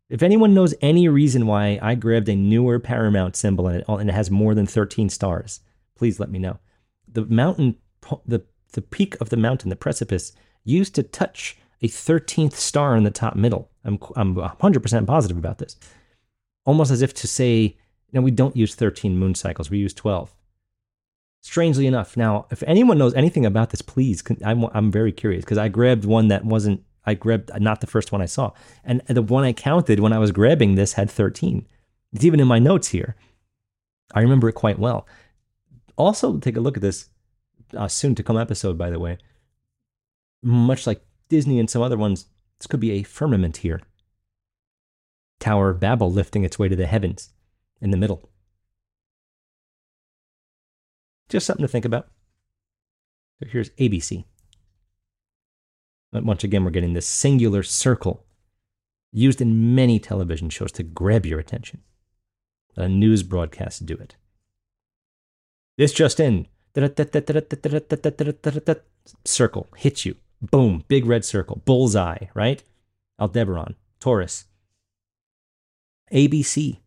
If 0.08 0.22
anyone 0.22 0.54
knows 0.54 0.74
any 0.80 1.06
reason 1.06 1.46
why 1.46 1.78
I 1.82 1.96
grabbed 1.96 2.30
a 2.30 2.34
newer 2.34 2.78
Paramount 2.78 3.36
symbol 3.36 3.68
and 3.68 3.80
it, 3.80 3.84
and 3.86 4.08
it 4.08 4.14
has 4.14 4.30
more 4.30 4.54
than 4.54 4.64
13 4.64 5.10
stars, 5.10 5.60
please 5.96 6.18
let 6.18 6.30
me 6.30 6.38
know. 6.38 6.60
The 7.06 7.26
mountain, 7.26 7.76
the, 8.24 8.46
the 8.72 8.82
peak 8.82 9.20
of 9.20 9.30
the 9.30 9.36
mountain, 9.36 9.70
the 9.70 9.76
precipice, 9.76 10.32
used 10.64 10.94
to 10.94 11.02
touch 11.02 11.56
a 11.82 11.88
13th 11.88 12.54
star 12.54 12.96
in 12.96 13.04
the 13.04 13.10
top 13.10 13.36
middle. 13.36 13.70
I'm, 13.84 13.98
I'm 14.16 14.34
100% 14.34 15.06
positive 15.06 15.36
about 15.36 15.58
this. 15.58 15.76
Almost 16.64 16.90
as 16.90 17.02
if 17.02 17.14
to 17.14 17.26
say, 17.26 17.78
no, 18.12 18.20
we 18.20 18.30
don't 18.30 18.56
use 18.56 18.74
13 18.74 19.18
moon 19.18 19.34
cycles, 19.34 19.70
we 19.70 19.78
use 19.78 19.94
12. 19.94 20.34
Strangely 21.42 21.86
enough, 21.86 22.16
now, 22.18 22.46
if 22.50 22.62
anyone 22.66 22.98
knows 22.98 23.14
anything 23.14 23.46
about 23.46 23.70
this, 23.70 23.80
please, 23.80 24.22
I'm, 24.44 24.64
I'm 24.74 24.90
very 24.90 25.10
curious 25.10 25.42
because 25.42 25.56
I 25.56 25.68
grabbed 25.68 26.04
one 26.04 26.28
that 26.28 26.44
wasn't 26.44 26.84
I 27.04 27.14
grabbed 27.14 27.50
not 27.60 27.80
the 27.80 27.86
first 27.86 28.12
one 28.12 28.20
I 28.20 28.26
saw. 28.26 28.52
And 28.84 29.00
the 29.06 29.22
one 29.22 29.44
I 29.44 29.52
counted 29.52 30.00
when 30.00 30.12
I 30.12 30.18
was 30.18 30.32
grabbing 30.32 30.74
this 30.74 30.94
had 30.94 31.10
13. 31.10 31.66
It's 32.12 32.24
even 32.24 32.40
in 32.40 32.46
my 32.46 32.58
notes 32.58 32.88
here. 32.88 33.16
I 34.14 34.20
remember 34.20 34.48
it 34.48 34.54
quite 34.54 34.78
well. 34.78 35.06
Also, 35.96 36.38
take 36.38 36.56
a 36.56 36.60
look 36.60 36.76
at 36.76 36.82
this 36.82 37.08
uh, 37.76 37.88
soon 37.88 38.14
to 38.14 38.22
come 38.22 38.36
episode, 38.36 38.76
by 38.76 38.90
the 38.90 38.98
way. 38.98 39.18
Much 40.42 40.86
like 40.86 41.04
Disney 41.28 41.58
and 41.58 41.68
some 41.68 41.82
other 41.82 41.96
ones, 41.96 42.26
this 42.58 42.66
could 42.66 42.80
be 42.80 42.92
a 42.92 43.02
firmament 43.02 43.58
here. 43.58 43.80
Tower 45.38 45.70
of 45.70 45.80
Babel 45.80 46.12
lifting 46.12 46.44
its 46.44 46.58
way 46.58 46.68
to 46.68 46.76
the 46.76 46.86
heavens 46.86 47.30
in 47.80 47.90
the 47.90 47.96
middle. 47.96 48.28
Just 51.28 51.46
something 51.46 51.64
to 51.64 51.68
think 51.68 51.84
about. 51.84 52.08
So 53.38 53.48
here's 53.48 53.70
ABC. 53.70 54.24
But 56.12 56.24
once 56.24 56.44
again, 56.44 56.64
we're 56.64 56.70
getting 56.70 56.92
this 56.92 57.06
singular 57.06 57.62
circle 57.62 58.24
used 59.12 59.40
in 59.40 59.74
many 59.74 59.98
television 59.98 60.50
shows 60.50 60.72
to 60.72 60.82
grab 60.82 61.24
your 61.24 61.38
attention. 61.38 61.80
A 62.76 62.88
news 62.88 63.22
broadcast 63.22 63.86
do 63.86 63.94
it. 63.94 64.16
This 65.78 65.92
just 65.92 66.20
in. 66.20 66.46
Circle 69.24 69.68
hits 69.76 70.04
you. 70.04 70.16
Boom. 70.40 70.84
Big 70.88 71.06
red 71.06 71.24
circle. 71.24 71.62
Bullseye, 71.64 72.26
right? 72.34 72.62
Aldebaran. 73.18 73.74
Taurus. 73.98 74.44
ABC. 76.12 76.78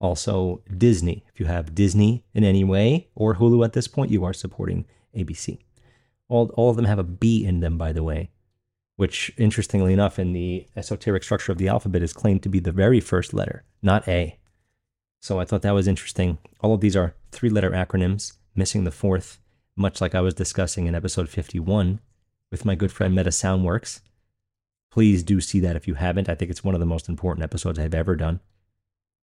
Also 0.00 0.62
Disney. 0.76 1.24
If 1.32 1.40
you 1.40 1.46
have 1.46 1.74
Disney 1.74 2.24
in 2.32 2.44
any 2.44 2.64
way 2.64 3.08
or 3.14 3.36
Hulu 3.36 3.64
at 3.64 3.72
this 3.72 3.88
point, 3.88 4.10
you 4.10 4.24
are 4.24 4.32
supporting 4.32 4.86
ABC. 5.16 5.58
All, 6.28 6.48
all 6.54 6.70
of 6.70 6.76
them 6.76 6.84
have 6.84 6.98
a 6.98 7.04
B 7.04 7.44
in 7.44 7.60
them, 7.60 7.76
by 7.76 7.92
the 7.92 8.04
way, 8.04 8.30
which, 8.96 9.32
interestingly 9.36 9.92
enough, 9.92 10.18
in 10.18 10.32
the 10.32 10.66
esoteric 10.76 11.24
structure 11.24 11.52
of 11.52 11.58
the 11.58 11.68
alphabet 11.68 12.02
is 12.02 12.12
claimed 12.12 12.42
to 12.44 12.48
be 12.48 12.60
the 12.60 12.72
very 12.72 13.00
first 13.00 13.34
letter, 13.34 13.64
not 13.82 14.06
A. 14.06 14.38
So 15.20 15.40
I 15.40 15.44
thought 15.44 15.62
that 15.62 15.74
was 15.74 15.88
interesting. 15.88 16.38
All 16.60 16.72
of 16.72 16.80
these 16.80 16.96
are 16.96 17.14
three 17.32 17.50
letter 17.50 17.72
acronyms, 17.72 18.34
missing 18.54 18.84
the 18.84 18.90
fourth, 18.90 19.38
much 19.76 20.00
like 20.00 20.14
I 20.14 20.20
was 20.20 20.34
discussing 20.34 20.86
in 20.86 20.94
episode 20.94 21.28
51 21.28 22.00
with 22.50 22.64
my 22.64 22.74
good 22.74 22.92
friend 22.92 23.14
Meta 23.14 23.30
Soundworks. 23.30 24.00
Please 24.90 25.22
do 25.22 25.40
see 25.40 25.60
that 25.60 25.76
if 25.76 25.86
you 25.86 25.94
haven't. 25.94 26.28
I 26.28 26.34
think 26.34 26.50
it's 26.50 26.64
one 26.64 26.74
of 26.74 26.80
the 26.80 26.86
most 26.86 27.08
important 27.08 27.44
episodes 27.44 27.78
I've 27.78 27.94
ever 27.94 28.16
done. 28.16 28.40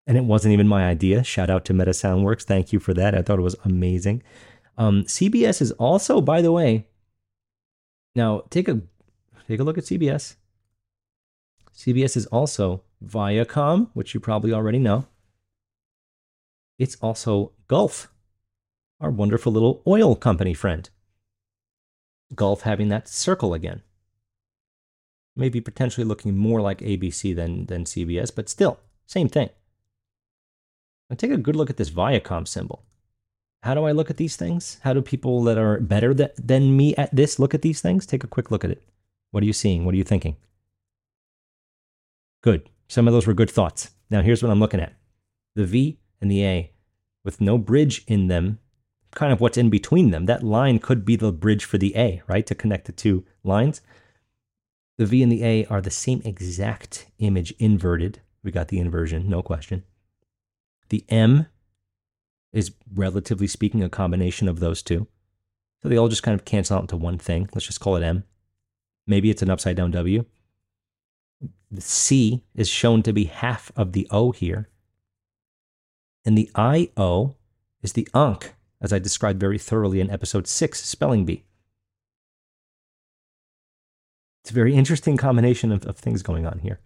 And 0.07 0.17
it 0.17 0.23
wasn't 0.23 0.53
even 0.53 0.67
my 0.67 0.85
idea. 0.87 1.23
Shout 1.23 1.49
out 1.49 1.65
to 1.65 1.73
Meta 1.73 1.91
Soundworks. 1.91 2.43
Thank 2.43 2.73
you 2.73 2.79
for 2.79 2.93
that. 2.93 3.13
I 3.13 3.21
thought 3.21 3.39
it 3.39 3.43
was 3.43 3.55
amazing. 3.65 4.23
Um, 4.77 5.03
CBS 5.03 5.61
is 5.61 5.71
also, 5.73 6.21
by 6.21 6.41
the 6.41 6.51
way, 6.51 6.87
Now, 8.15 8.43
take 8.49 8.67
a 8.67 8.81
take 9.47 9.59
a 9.59 9.63
look 9.63 9.77
at 9.77 9.83
CBS. 9.85 10.35
CBS 11.73 12.17
is 12.17 12.25
also 12.27 12.83
Viacom, 13.05 13.89
which 13.93 14.13
you 14.13 14.19
probably 14.19 14.53
already 14.53 14.79
know. 14.79 15.05
It's 16.79 16.95
also 16.95 17.51
Gulf, 17.67 18.11
our 19.01 19.09
wonderful 19.09 19.51
little 19.51 19.81
oil 19.87 20.15
company 20.15 20.53
friend. 20.53 20.89
Gulf 22.35 22.61
having 22.61 22.89
that 22.89 23.09
circle 23.09 23.53
again. 23.53 23.81
Maybe 25.35 25.59
potentially 25.59 26.05
looking 26.05 26.37
more 26.37 26.61
like 26.61 26.79
ABC 26.79 27.35
than, 27.35 27.65
than 27.65 27.83
CBS, 27.85 28.31
but 28.33 28.47
still, 28.47 28.79
same 29.05 29.27
thing. 29.27 29.49
Now 31.09 31.15
take 31.15 31.31
a 31.31 31.37
good 31.37 31.55
look 31.55 31.69
at 31.69 31.77
this 31.77 31.89
Viacom 31.89 32.47
symbol. 32.47 32.83
How 33.63 33.73
do 33.73 33.83
I 33.83 33.91
look 33.91 34.09
at 34.09 34.17
these 34.17 34.35
things? 34.35 34.79
How 34.83 34.93
do 34.93 35.01
people 35.01 35.43
that 35.43 35.57
are 35.57 35.79
better 35.79 36.13
th- 36.13 36.31
than 36.37 36.77
me 36.77 36.95
at 36.95 37.13
this 37.15 37.39
look 37.39 37.53
at 37.53 37.61
these 37.61 37.81
things? 37.81 38.05
Take 38.05 38.23
a 38.23 38.27
quick 38.27 38.49
look 38.49 38.63
at 38.63 38.71
it. 38.71 38.83
What 39.31 39.43
are 39.43 39.45
you 39.45 39.53
seeing? 39.53 39.85
What 39.85 39.93
are 39.93 39.97
you 39.97 40.03
thinking? 40.03 40.37
Good. 42.41 42.69
Some 42.87 43.07
of 43.07 43.13
those 43.13 43.27
were 43.27 43.33
good 43.33 43.51
thoughts. 43.51 43.91
Now 44.09 44.21
here's 44.21 44.41
what 44.41 44.51
I'm 44.51 44.59
looking 44.59 44.79
at 44.79 44.93
the 45.55 45.65
V 45.65 45.99
and 46.21 46.31
the 46.31 46.45
A 46.45 46.71
with 47.23 47.41
no 47.41 47.57
bridge 47.57 48.03
in 48.07 48.27
them, 48.27 48.59
kind 49.13 49.33
of 49.33 49.41
what's 49.41 49.57
in 49.57 49.69
between 49.69 50.11
them. 50.11 50.25
That 50.25 50.43
line 50.43 50.79
could 50.79 51.05
be 51.05 51.15
the 51.15 51.31
bridge 51.31 51.65
for 51.65 51.77
the 51.77 51.95
A, 51.95 52.21
right? 52.27 52.45
To 52.45 52.55
connect 52.55 52.85
the 52.85 52.91
two 52.91 53.25
lines. 53.43 53.81
The 54.97 55.05
V 55.05 55.23
and 55.23 55.31
the 55.31 55.43
A 55.43 55.65
are 55.65 55.81
the 55.81 55.89
same 55.89 56.21
exact 56.23 57.07
image 57.19 57.53
inverted. 57.59 58.21
We 58.43 58.51
got 58.51 58.67
the 58.69 58.79
inversion, 58.79 59.29
no 59.29 59.41
question. 59.41 59.83
The 60.89 61.05
M 61.09 61.47
is 62.53 62.71
relatively 62.93 63.47
speaking 63.47 63.83
a 63.83 63.89
combination 63.89 64.47
of 64.47 64.59
those 64.59 64.81
two. 64.81 65.07
So 65.81 65.89
they 65.89 65.97
all 65.97 66.09
just 66.09 66.23
kind 66.23 66.37
of 66.37 66.45
cancel 66.45 66.77
out 66.77 66.83
into 66.83 66.97
one 66.97 67.17
thing. 67.17 67.49
Let's 67.53 67.65
just 67.65 67.79
call 67.79 67.95
it 67.95 68.03
M. 68.03 68.23
Maybe 69.07 69.29
it's 69.29 69.41
an 69.41 69.49
upside 69.49 69.75
down 69.75 69.91
W. 69.91 70.25
The 71.71 71.81
C 71.81 72.43
is 72.53 72.67
shown 72.67 73.01
to 73.03 73.13
be 73.13 73.25
half 73.25 73.71
of 73.75 73.93
the 73.93 74.07
O 74.11 74.31
here. 74.31 74.69
And 76.23 76.37
the 76.37 76.51
IO 76.53 77.35
is 77.81 77.93
the 77.93 78.07
Ankh, 78.13 78.53
as 78.81 78.91
I 78.91 78.99
described 78.99 79.39
very 79.39 79.57
thoroughly 79.57 80.01
in 80.01 80.09
episode 80.09 80.47
6, 80.47 80.83
Spelling 80.83 81.25
Bee. 81.25 81.45
It's 84.43 84.51
a 84.51 84.55
very 84.55 84.75
interesting 84.75 85.17
combination 85.17 85.71
of, 85.71 85.85
of 85.85 85.97
things 85.97 86.23
going 86.23 86.47
on 86.47 86.59
here. 86.59 86.79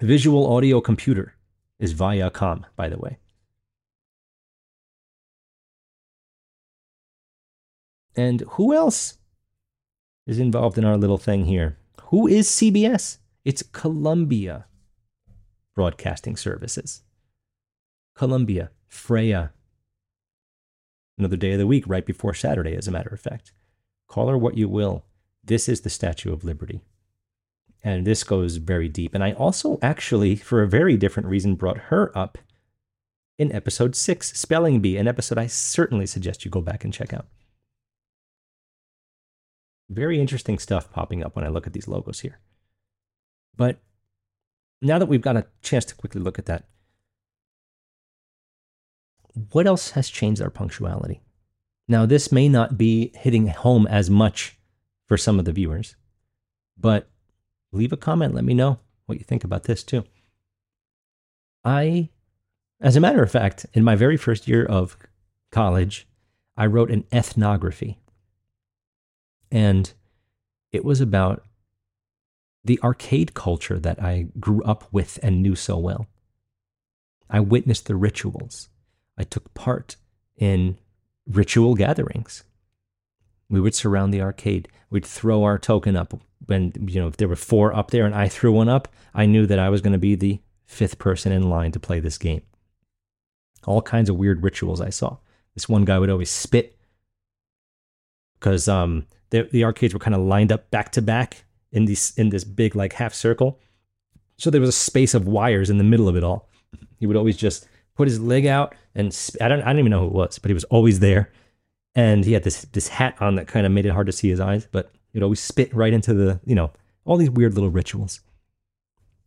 Visual 0.00 0.52
audio 0.52 0.80
computer 0.80 1.34
is 1.78 1.94
Viacom, 1.94 2.64
by 2.74 2.88
the 2.88 2.98
way. 2.98 3.18
And 8.16 8.42
who 8.52 8.74
else 8.74 9.18
is 10.26 10.38
involved 10.38 10.76
in 10.76 10.84
our 10.84 10.96
little 10.96 11.18
thing 11.18 11.44
here? 11.44 11.78
Who 12.04 12.26
is 12.26 12.48
CBS? 12.48 13.18
It's 13.44 13.62
Columbia 13.62 14.66
Broadcasting 15.76 16.36
Services. 16.36 17.02
Columbia, 18.16 18.70
Freya. 18.88 19.52
Another 21.20 21.36
day 21.36 21.52
of 21.52 21.58
the 21.58 21.66
week, 21.66 21.84
right 21.86 22.06
before 22.06 22.32
Saturday, 22.32 22.74
as 22.74 22.88
a 22.88 22.90
matter 22.90 23.10
of 23.10 23.20
fact. 23.20 23.52
Call 24.08 24.28
her 24.28 24.38
what 24.38 24.56
you 24.56 24.70
will. 24.70 25.04
This 25.44 25.68
is 25.68 25.82
the 25.82 25.90
Statue 25.90 26.32
of 26.32 26.44
Liberty. 26.44 26.80
And 27.84 28.06
this 28.06 28.24
goes 28.24 28.56
very 28.56 28.88
deep. 28.88 29.14
And 29.14 29.22
I 29.22 29.32
also 29.32 29.78
actually, 29.82 30.34
for 30.34 30.62
a 30.62 30.66
very 30.66 30.96
different 30.96 31.28
reason, 31.28 31.56
brought 31.56 31.76
her 31.76 32.10
up 32.16 32.38
in 33.38 33.52
episode 33.52 33.94
six, 33.94 34.32
Spelling 34.32 34.80
Bee, 34.80 34.96
an 34.96 35.06
episode 35.06 35.36
I 35.36 35.46
certainly 35.46 36.06
suggest 36.06 36.46
you 36.46 36.50
go 36.50 36.62
back 36.62 36.84
and 36.84 36.92
check 36.92 37.12
out. 37.12 37.26
Very 39.90 40.22
interesting 40.22 40.58
stuff 40.58 40.90
popping 40.90 41.22
up 41.22 41.36
when 41.36 41.44
I 41.44 41.48
look 41.48 41.66
at 41.66 41.74
these 41.74 41.86
logos 41.86 42.20
here. 42.20 42.38
But 43.58 43.78
now 44.80 44.98
that 44.98 45.04
we've 45.04 45.20
got 45.20 45.36
a 45.36 45.48
chance 45.60 45.84
to 45.84 45.94
quickly 45.94 46.22
look 46.22 46.38
at 46.38 46.46
that, 46.46 46.64
what 49.52 49.66
else 49.66 49.90
has 49.90 50.08
changed 50.08 50.42
our 50.42 50.50
punctuality? 50.50 51.20
Now, 51.88 52.06
this 52.06 52.30
may 52.30 52.48
not 52.48 52.78
be 52.78 53.12
hitting 53.14 53.48
home 53.48 53.86
as 53.86 54.08
much 54.08 54.58
for 55.06 55.16
some 55.16 55.38
of 55.38 55.44
the 55.44 55.52
viewers, 55.52 55.96
but 56.78 57.10
leave 57.72 57.92
a 57.92 57.96
comment. 57.96 58.34
Let 58.34 58.44
me 58.44 58.54
know 58.54 58.78
what 59.06 59.18
you 59.18 59.24
think 59.24 59.44
about 59.44 59.64
this 59.64 59.82
too. 59.82 60.04
I, 61.64 62.10
as 62.80 62.96
a 62.96 63.00
matter 63.00 63.22
of 63.22 63.30
fact, 63.30 63.66
in 63.74 63.84
my 63.84 63.96
very 63.96 64.16
first 64.16 64.46
year 64.46 64.64
of 64.64 64.96
college, 65.50 66.06
I 66.56 66.66
wrote 66.66 66.90
an 66.90 67.04
ethnography 67.12 67.98
and 69.50 69.92
it 70.72 70.84
was 70.84 71.00
about 71.00 71.44
the 72.64 72.78
arcade 72.82 73.34
culture 73.34 73.78
that 73.78 74.02
I 74.02 74.28
grew 74.38 74.62
up 74.62 74.84
with 74.92 75.18
and 75.22 75.42
knew 75.42 75.54
so 75.54 75.78
well. 75.78 76.06
I 77.28 77.40
witnessed 77.40 77.86
the 77.86 77.96
rituals. 77.96 78.68
I 79.20 79.24
took 79.24 79.52
part 79.52 79.96
in 80.38 80.78
ritual 81.26 81.74
gatherings. 81.74 82.42
We 83.50 83.60
would 83.60 83.74
surround 83.74 84.14
the 84.14 84.22
arcade. 84.22 84.68
We'd 84.88 85.04
throw 85.04 85.44
our 85.44 85.58
token 85.58 85.94
up. 85.94 86.18
When, 86.46 86.72
you 86.88 87.00
know, 87.00 87.08
if 87.08 87.18
there 87.18 87.28
were 87.28 87.36
four 87.36 87.76
up 87.76 87.90
there 87.90 88.06
and 88.06 88.14
I 88.14 88.28
threw 88.28 88.50
one 88.50 88.70
up, 88.70 88.88
I 89.14 89.26
knew 89.26 89.46
that 89.46 89.58
I 89.58 89.68
was 89.68 89.82
going 89.82 89.92
to 89.92 89.98
be 89.98 90.14
the 90.14 90.40
fifth 90.64 90.98
person 90.98 91.32
in 91.32 91.50
line 91.50 91.70
to 91.72 91.78
play 91.78 92.00
this 92.00 92.16
game. 92.16 92.40
All 93.66 93.82
kinds 93.82 94.08
of 94.08 94.16
weird 94.16 94.42
rituals 94.42 94.80
I 94.80 94.88
saw. 94.88 95.18
This 95.54 95.68
one 95.68 95.84
guy 95.84 95.98
would 95.98 96.08
always 96.08 96.30
spit 96.30 96.78
because 98.34 98.68
um, 98.68 99.06
the, 99.28 99.42
the 99.52 99.64
arcades 99.64 99.92
were 99.92 100.00
kind 100.00 100.14
of 100.14 100.22
lined 100.22 100.50
up 100.50 100.70
back 100.70 100.92
to 100.92 101.02
back 101.02 101.44
in 101.72 101.84
these 101.84 102.14
in 102.16 102.30
this 102.30 102.44
big 102.44 102.74
like 102.74 102.94
half 102.94 103.12
circle. 103.12 103.60
So 104.38 104.48
there 104.48 104.62
was 104.62 104.70
a 104.70 104.72
space 104.72 105.12
of 105.12 105.28
wires 105.28 105.68
in 105.68 105.76
the 105.76 105.84
middle 105.84 106.08
of 106.08 106.16
it 106.16 106.24
all. 106.24 106.48
He 106.98 107.06
would 107.06 107.16
always 107.16 107.36
just 107.36 107.68
put 108.00 108.08
his 108.08 108.18
leg 108.18 108.46
out 108.46 108.74
and 108.94 109.12
sp- 109.12 109.36
I 109.42 109.48
don't 109.48 109.60
I 109.60 109.66
don't 109.66 109.78
even 109.78 109.90
know 109.90 110.00
who 110.00 110.06
it 110.06 110.12
was, 110.12 110.38
but 110.38 110.48
he 110.48 110.54
was 110.54 110.64
always 110.64 111.00
there. 111.00 111.30
And 111.94 112.24
he 112.24 112.32
had 112.32 112.44
this 112.44 112.62
this 112.72 112.88
hat 112.88 113.16
on 113.20 113.34
that 113.34 113.46
kind 113.46 113.66
of 113.66 113.72
made 113.72 113.84
it 113.84 113.90
hard 113.90 114.06
to 114.06 114.12
see 114.12 114.30
his 114.30 114.40
eyes, 114.40 114.66
but 114.72 114.90
he'd 115.12 115.22
always 115.22 115.40
spit 115.40 115.74
right 115.74 115.92
into 115.92 116.14
the, 116.14 116.40
you 116.46 116.54
know, 116.54 116.72
all 117.04 117.18
these 117.18 117.28
weird 117.28 117.52
little 117.52 117.68
rituals. 117.68 118.20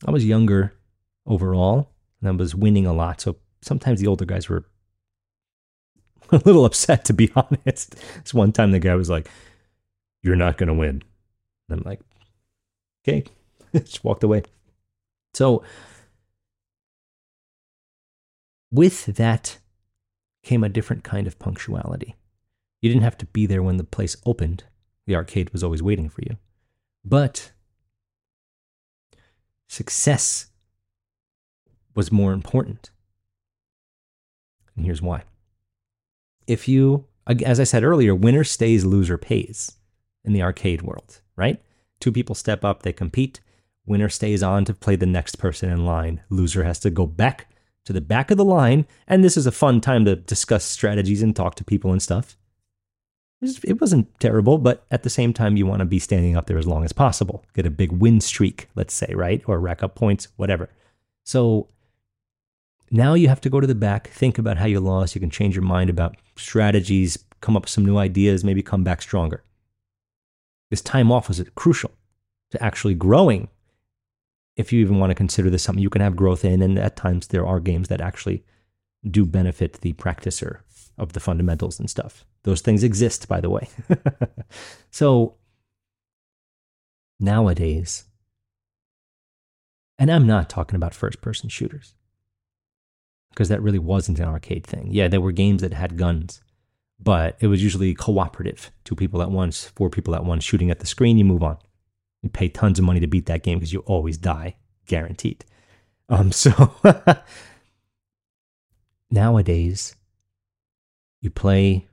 I 0.07 0.11
was 0.11 0.25
younger 0.25 0.73
overall, 1.27 1.91
and 2.19 2.27
I 2.27 2.31
was 2.31 2.55
winning 2.55 2.87
a 2.87 2.93
lot, 2.93 3.21
so 3.21 3.35
sometimes 3.61 3.99
the 3.99 4.07
older 4.07 4.25
guys 4.25 4.49
were 4.49 4.65
a 6.31 6.37
little 6.37 6.65
upset 6.65 7.05
to 7.05 7.13
be 7.13 7.31
honest. 7.35 7.95
This 8.23 8.33
one 8.33 8.53
time 8.53 8.71
the 8.71 8.79
guy 8.79 8.95
was 8.95 9.09
like, 9.09 9.29
you're 10.23 10.35
not 10.35 10.57
to 10.57 10.73
win. 10.73 11.03
And 11.69 11.79
I'm 11.79 11.83
like, 11.85 11.99
okay, 13.05 13.23
just 13.75 14.03
walked 14.03 14.23
away. 14.23 14.43
So, 15.35 15.63
with 18.73 19.05
that 19.05 19.59
came 20.43 20.63
a 20.63 20.69
different 20.69 21.03
kind 21.03 21.27
of 21.27 21.39
punctuality. 21.39 22.15
You 22.81 22.89
didn't 22.89 23.03
have 23.03 23.17
to 23.19 23.25
be 23.27 23.45
there 23.45 23.63
when 23.63 23.77
the 23.77 23.83
place 23.83 24.17
opened, 24.25 24.63
the 25.05 25.15
arcade 25.15 25.51
was 25.51 25.63
always 25.63 25.83
waiting 25.83 26.09
for 26.09 26.21
you. 26.21 26.37
But 27.05 27.51
success 29.67 30.47
was 31.95 32.11
more 32.11 32.33
important. 32.33 32.89
And 34.75 34.85
here's 34.85 35.01
why. 35.01 35.23
If 36.47 36.67
you, 36.67 37.05
as 37.27 37.59
I 37.59 37.63
said 37.63 37.83
earlier, 37.83 38.15
winner 38.15 38.43
stays, 38.43 38.83
loser 38.83 39.17
pays 39.17 39.77
in 40.25 40.33
the 40.33 40.41
arcade 40.41 40.81
world, 40.81 41.21
right? 41.35 41.61
Two 41.99 42.11
people 42.11 42.35
step 42.35 42.65
up, 42.65 42.81
they 42.81 42.91
compete. 42.91 43.39
Winner 43.85 44.09
stays 44.09 44.41
on 44.41 44.65
to 44.65 44.73
play 44.73 44.95
the 44.95 45.05
next 45.05 45.37
person 45.37 45.69
in 45.69 45.85
line. 45.85 46.21
Loser 46.29 46.63
has 46.63 46.79
to 46.79 46.89
go 46.89 47.05
back 47.05 47.52
to 47.85 47.93
the 47.93 48.01
back 48.01 48.31
of 48.31 48.37
the 48.37 48.45
line. 48.45 48.85
And 49.07 49.23
this 49.23 49.37
is 49.37 49.45
a 49.45 49.51
fun 49.51 49.81
time 49.81 50.05
to 50.05 50.15
discuss 50.15 50.63
strategies 50.63 51.21
and 51.21 51.35
talk 51.35 51.55
to 51.55 51.63
people 51.63 51.91
and 51.91 52.01
stuff. 52.01 52.37
It 53.41 53.81
wasn't 53.81 54.17
terrible, 54.21 54.57
but 54.57 54.85
at 54.89 55.03
the 55.03 55.09
same 55.09 55.33
time, 55.33 55.57
you 55.57 55.65
want 55.65 55.79
to 55.79 55.85
be 55.85 55.99
standing 55.99 56.37
up 56.37 56.45
there 56.45 56.57
as 56.57 56.65
long 56.65 56.85
as 56.85 56.93
possible. 56.93 57.43
Get 57.53 57.65
a 57.65 57.69
big 57.69 57.91
win 57.91 58.21
streak, 58.21 58.69
let's 58.73 58.93
say, 58.93 59.13
right? 59.13 59.43
Or 59.47 59.59
rack 59.59 59.83
up 59.83 59.95
points, 59.95 60.29
whatever. 60.37 60.69
So 61.25 61.67
now 62.89 63.15
you 63.15 63.27
have 63.27 63.41
to 63.41 63.49
go 63.49 63.59
to 63.59 63.67
the 63.67 63.75
back, 63.75 64.07
think 64.07 64.37
about 64.37 64.57
how 64.57 64.65
you 64.65 64.79
lost. 64.79 65.13
You 65.13 65.19
can 65.19 65.29
change 65.29 65.55
your 65.55 65.63
mind 65.63 65.89
about 65.89 66.15
strategies, 66.37 67.17
come 67.41 67.57
up 67.57 67.63
with 67.63 67.69
some 67.69 67.85
new 67.85 67.97
ideas, 67.97 68.45
maybe 68.45 68.63
come 68.63 68.85
back 68.85 69.01
stronger. 69.01 69.43
This 70.69 70.81
time 70.81 71.11
off 71.11 71.27
was 71.27 71.43
crucial 71.55 71.91
to 72.51 72.63
actually 72.63 72.93
growing. 72.93 73.49
If 74.55 74.71
you 74.71 74.81
even 74.81 74.99
want 74.99 75.09
to 75.11 75.15
consider 75.15 75.49
this 75.49 75.63
something 75.63 75.81
you 75.81 75.89
can 75.89 76.01
have 76.01 76.15
growth 76.15 76.45
in, 76.45 76.61
and 76.61 76.77
at 76.77 76.95
times 76.95 77.27
there 77.27 77.45
are 77.45 77.59
games 77.59 77.87
that 77.87 78.01
actually 78.01 78.43
do 79.09 79.25
benefit 79.25 79.81
the 79.81 79.93
practicer 79.93 80.59
of 80.97 81.13
the 81.13 81.19
fundamentals 81.19 81.79
and 81.79 81.89
stuff. 81.89 82.25
Those 82.43 82.61
things 82.61 82.83
exist, 82.83 83.27
by 83.27 83.41
the 83.41 83.49
way. 83.49 83.67
so 84.91 85.35
nowadays, 87.19 88.05
and 89.97 90.11
I'm 90.11 90.27
not 90.27 90.49
talking 90.49 90.75
about 90.75 90.93
first 90.93 91.21
person 91.21 91.49
shooters 91.49 91.95
because 93.29 93.49
that 93.49 93.61
really 93.61 93.79
wasn't 93.79 94.19
an 94.19 94.27
arcade 94.27 94.65
thing. 94.65 94.89
Yeah, 94.91 95.07
there 95.07 95.21
were 95.21 95.31
games 95.31 95.61
that 95.61 95.73
had 95.73 95.97
guns, 95.97 96.41
but 96.99 97.37
it 97.39 97.47
was 97.47 97.63
usually 97.63 97.93
cooperative. 97.95 98.71
Two 98.83 98.95
people 98.95 99.21
at 99.21 99.31
once, 99.31 99.65
four 99.75 99.89
people 99.89 100.15
at 100.15 100.25
once 100.25 100.43
shooting 100.43 100.69
at 100.69 100.79
the 100.79 100.85
screen, 100.85 101.17
you 101.17 101.25
move 101.25 101.43
on. 101.43 101.57
You 102.23 102.29
pay 102.29 102.49
tons 102.49 102.79
of 102.79 102.85
money 102.85 103.01
to 103.01 103.07
beat 103.07 103.27
that 103.27 103.43
game 103.43 103.59
because 103.59 103.73
you 103.73 103.81
always 103.81 104.17
die, 104.17 104.55
guaranteed. 104.87 105.45
Um, 106.09 106.31
so 106.31 106.71
nowadays, 109.11 109.95
you 111.21 111.29
play 111.29 111.87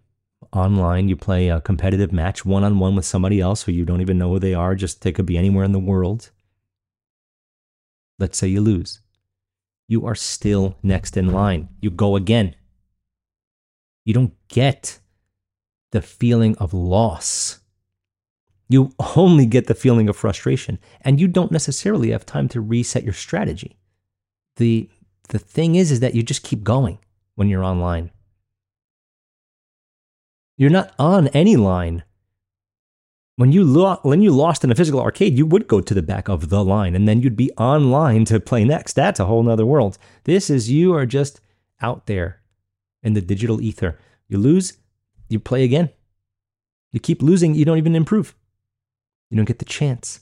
online, 0.53 1.09
you 1.09 1.17
play 1.17 1.49
a 1.49 1.61
competitive 1.61 2.13
match 2.13 2.45
one 2.45 2.65
on 2.65 2.79
one 2.79 2.97
with 2.97 3.05
somebody 3.05 3.41
else 3.41 3.63
who 3.63 3.73
you 3.73 3.85
don't 3.85 4.01
even 4.01 4.19
know 4.19 4.31
who 4.31 4.39
they 4.39 4.55
are, 4.55 4.75
just 4.75 5.03
they 5.03 5.13
could 5.13 5.27
be 5.27 5.37
anywhere 5.37 5.65
in 5.65 5.73
the 5.73 5.79
world. 5.79 6.31
Let's 8.19 8.39
say 8.39 8.49
you 8.49 8.61
lose. 8.61 9.01
You 9.89 10.07
are 10.07 10.15
still 10.15 10.77
next 10.83 11.17
in 11.17 11.33
line. 11.33 11.69
You 11.81 11.91
go 11.91 12.15
again. 12.15 12.55
You 14.05 14.15
don't 14.15 14.35
get 14.49 15.01
the 15.91 16.03
feeling 16.03 16.57
of 16.59 16.73
loss. 16.73 17.60
You 18.71 18.93
only 19.17 19.47
get 19.47 19.67
the 19.67 19.75
feeling 19.75 20.09
of 20.09 20.17
frustration, 20.17 20.79
and 21.01 21.21
you 21.21 21.27
don't 21.27 21.51
necessarily 21.51 22.13
have 22.13 22.25
time 22.25 22.49
to 22.51 22.61
reset 22.61 23.03
your 23.03 23.13
strategy. 23.13 23.77
The, 24.59 24.89
the 25.29 25.41
thing 25.41 25.75
is, 25.75 25.91
is 25.91 25.99
that 25.99 26.15
you 26.15 26.23
just 26.23 26.45
keep 26.45 26.63
going 26.63 27.01
when 27.35 27.49
you're 27.49 27.65
online. 27.65 28.13
You're 30.57 30.71
not 30.71 30.95
on 31.01 31.27
any 31.29 31.57
line. 31.57 32.05
When 33.35 33.51
you, 33.51 33.65
lo- 33.65 33.99
when 34.03 34.23
you 34.23 34.31
lost 34.31 34.63
in 34.63 34.71
a 34.71 34.77
physical 34.77 35.01
arcade, 35.01 35.37
you 35.37 35.47
would 35.47 35.67
go 35.67 35.81
to 35.81 35.93
the 35.95 36.01
back 36.01 36.29
of 36.29 36.49
the 36.49 36.63
line 36.63 36.95
and 36.95 37.09
then 37.09 37.23
you'd 37.23 37.37
be 37.37 37.51
online 37.59 38.25
to 38.27 38.39
play 38.39 38.65
next. 38.65 38.93
That's 38.93 39.19
a 39.19 39.25
whole 39.25 39.43
nother 39.43 39.67
world. 39.67 39.99
This 40.25 40.49
is 40.49 40.71
you 40.71 40.95
are 40.95 41.07
just 41.07 41.41
out 41.81 42.07
there 42.07 42.41
in 43.03 43.15
the 43.15 43.21
digital 43.21 43.61
ether. 43.61 43.99
You 44.29 44.39
lose, 44.39 44.75
you 45.29 45.41
play 45.41 45.65
again. 45.65 45.91
You 46.93 47.01
keep 47.01 47.21
losing, 47.21 47.55
you 47.57 47.65
don't 47.65 47.79
even 47.79 47.97
improve. 47.97 48.37
You 49.31 49.37
don't 49.37 49.47
get 49.47 49.61
the 49.61 49.65
chance. 49.65 50.21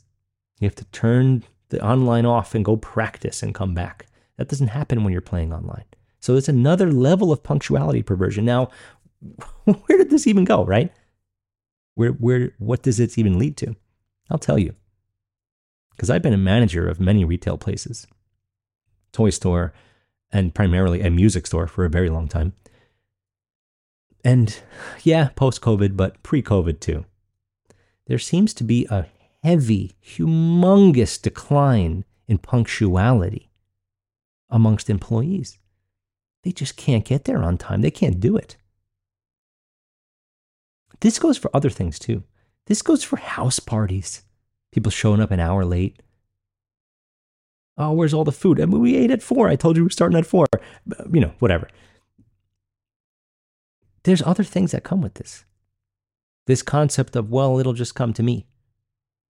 You 0.60 0.66
have 0.66 0.74
to 0.76 0.84
turn 0.86 1.44
the 1.70 1.84
online 1.84 2.26
off 2.26 2.54
and 2.54 2.64
go 2.64 2.76
practice 2.76 3.42
and 3.42 3.54
come 3.54 3.74
back. 3.74 4.06
That 4.36 4.48
doesn't 4.48 4.68
happen 4.68 5.02
when 5.02 5.12
you're 5.12 5.20
playing 5.20 5.52
online. 5.52 5.84
So 6.20 6.36
it's 6.36 6.48
another 6.48 6.92
level 6.92 7.32
of 7.32 7.42
punctuality 7.42 8.02
perversion. 8.02 8.44
Now, 8.44 8.70
where 9.64 9.98
did 9.98 10.10
this 10.10 10.26
even 10.26 10.44
go, 10.44 10.64
right? 10.64 10.92
Where, 11.94 12.10
where, 12.10 12.52
what 12.58 12.82
does 12.82 13.00
it 13.00 13.18
even 13.18 13.38
lead 13.38 13.56
to? 13.58 13.74
I'll 14.30 14.38
tell 14.38 14.58
you. 14.58 14.74
Because 15.90 16.10
I've 16.10 16.22
been 16.22 16.32
a 16.32 16.38
manager 16.38 16.88
of 16.88 17.00
many 17.00 17.24
retail 17.24 17.58
places, 17.58 18.06
toy 19.12 19.30
store, 19.30 19.72
and 20.30 20.54
primarily 20.54 21.00
a 21.00 21.10
music 21.10 21.46
store 21.46 21.66
for 21.66 21.84
a 21.84 21.90
very 21.90 22.08
long 22.08 22.28
time. 22.28 22.52
And 24.24 24.60
yeah, 25.02 25.30
post 25.34 25.60
COVID, 25.60 25.96
but 25.96 26.22
pre 26.22 26.42
COVID 26.42 26.80
too. 26.80 27.04
There 28.08 28.18
seems 28.18 28.54
to 28.54 28.64
be 28.64 28.86
a 28.90 29.06
heavy, 29.44 29.94
humongous 30.04 31.20
decline 31.20 32.04
in 32.26 32.38
punctuality 32.38 33.50
amongst 34.50 34.90
employees. 34.90 35.58
They 36.42 36.52
just 36.52 36.76
can't 36.76 37.04
get 37.04 37.24
there 37.24 37.42
on 37.42 37.58
time. 37.58 37.82
They 37.82 37.90
can't 37.90 38.18
do 38.18 38.36
it. 38.36 38.56
This 41.00 41.18
goes 41.18 41.36
for 41.36 41.54
other 41.54 41.70
things 41.70 41.98
too. 41.98 42.24
This 42.66 42.82
goes 42.82 43.04
for 43.04 43.16
house 43.16 43.60
parties. 43.60 44.24
People 44.72 44.90
showing 44.90 45.20
up 45.20 45.30
an 45.30 45.40
hour 45.40 45.64
late. 45.64 46.02
Oh, 47.76 47.92
where's 47.92 48.14
all 48.14 48.24
the 48.24 48.32
food? 48.32 48.60
I 48.60 48.64
mean, 48.64 48.80
we 48.80 48.96
ate 48.96 49.10
at 49.10 49.22
four. 49.22 49.48
I 49.48 49.56
told 49.56 49.76
you 49.76 49.84
we 49.84 49.88
are 49.88 49.90
starting 49.90 50.18
at 50.18 50.26
four. 50.26 50.46
You 51.12 51.20
know, 51.20 51.32
whatever. 51.38 51.68
There's 54.02 54.22
other 54.22 54.44
things 54.44 54.72
that 54.72 54.82
come 54.82 55.00
with 55.00 55.14
this. 55.14 55.44
This 56.48 56.62
concept 56.62 57.14
of, 57.14 57.28
well, 57.28 57.58
it'll 57.58 57.74
just 57.74 57.94
come 57.94 58.14
to 58.14 58.22
me. 58.22 58.46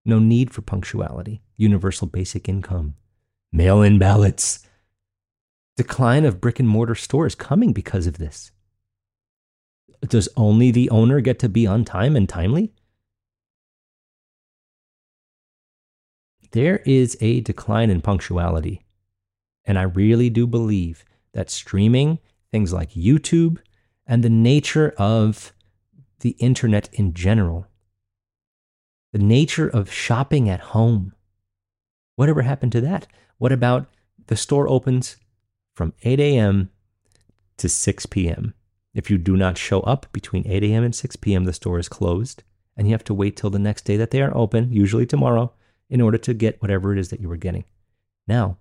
No 0.05 0.19
need 0.19 0.53
for 0.53 0.61
punctuality, 0.61 1.41
universal 1.57 2.07
basic 2.07 2.47
income, 2.47 2.95
mail 3.51 3.81
in 3.81 3.99
ballots. 3.99 4.65
Decline 5.75 6.23
of 6.23 6.39
brick 6.39 6.61
and 6.61 6.69
mortar 6.69 6.95
stores 6.95 7.35
coming 7.35 7.73
because 7.73 8.07
of 8.07 8.19
this. 8.19 8.51
Does 10.01 10.29
only 10.37 10.71
the 10.71 10.89
owner 10.91 11.19
get 11.19 11.39
to 11.39 11.49
be 11.49 11.67
on 11.67 11.83
time 11.83 12.15
and 12.15 12.27
timely? 12.29 12.71
There 16.51 16.77
is 16.85 17.17
a 17.19 17.41
decline 17.41 17.89
in 17.89 17.99
punctuality. 17.99 18.85
And 19.65 19.77
I 19.77 19.83
really 19.83 20.29
do 20.29 20.47
believe 20.47 21.03
that 21.33 21.49
streaming, 21.49 22.19
things 22.49 22.71
like 22.71 22.91
YouTube, 22.91 23.57
and 24.07 24.23
the 24.23 24.29
nature 24.29 24.93
of 24.97 25.51
the 26.19 26.31
internet 26.39 26.89
in 26.93 27.13
general, 27.13 27.67
the 29.11 29.19
nature 29.19 29.67
of 29.67 29.91
shopping 29.91 30.49
at 30.49 30.59
home, 30.59 31.13
whatever 32.15 32.41
happened 32.41 32.71
to 32.73 32.81
that? 32.81 33.07
What 33.37 33.51
about 33.51 33.87
the 34.27 34.35
store 34.35 34.67
opens 34.67 35.17
from 35.73 35.93
8 36.03 36.19
a.m. 36.19 36.69
to 37.57 37.69
6 37.69 38.05
p.m.? 38.07 38.53
If 38.93 39.09
you 39.09 39.17
do 39.17 39.37
not 39.37 39.57
show 39.57 39.81
up 39.81 40.07
between 40.11 40.47
8 40.47 40.63
a.m. 40.63 40.83
and 40.83 40.93
6 40.93 41.15
p.m., 41.17 41.45
the 41.45 41.53
store 41.53 41.79
is 41.79 41.87
closed, 41.87 42.43
and 42.75 42.87
you 42.87 42.93
have 42.93 43.03
to 43.05 43.13
wait 43.13 43.37
till 43.37 43.49
the 43.49 43.59
next 43.59 43.83
day 43.85 43.97
that 43.97 44.11
they 44.11 44.21
are 44.21 44.35
open, 44.35 44.73
usually 44.73 45.05
tomorrow, 45.05 45.53
in 45.89 46.01
order 46.01 46.17
to 46.17 46.33
get 46.33 46.61
whatever 46.61 46.93
it 46.93 46.99
is 46.99 47.09
that 47.09 47.19
you 47.19 47.29
were 47.29 47.37
getting. 47.37 47.63
Now, 48.27 48.57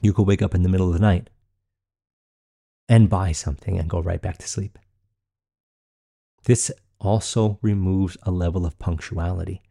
you 0.00 0.12
could 0.12 0.26
wake 0.26 0.42
up 0.42 0.54
in 0.54 0.62
the 0.62 0.68
middle 0.68 0.88
of 0.88 0.94
the 0.94 1.00
night 1.00 1.30
and 2.88 3.08
buy 3.08 3.32
something 3.32 3.78
and 3.78 3.88
go 3.88 4.00
right 4.00 4.20
back 4.20 4.38
to 4.38 4.48
sleep. 4.48 4.78
This 6.44 6.70
also 6.98 7.58
removes 7.62 8.16
a 8.22 8.30
level 8.30 8.64
of 8.66 8.78
punctuality. 8.78 9.62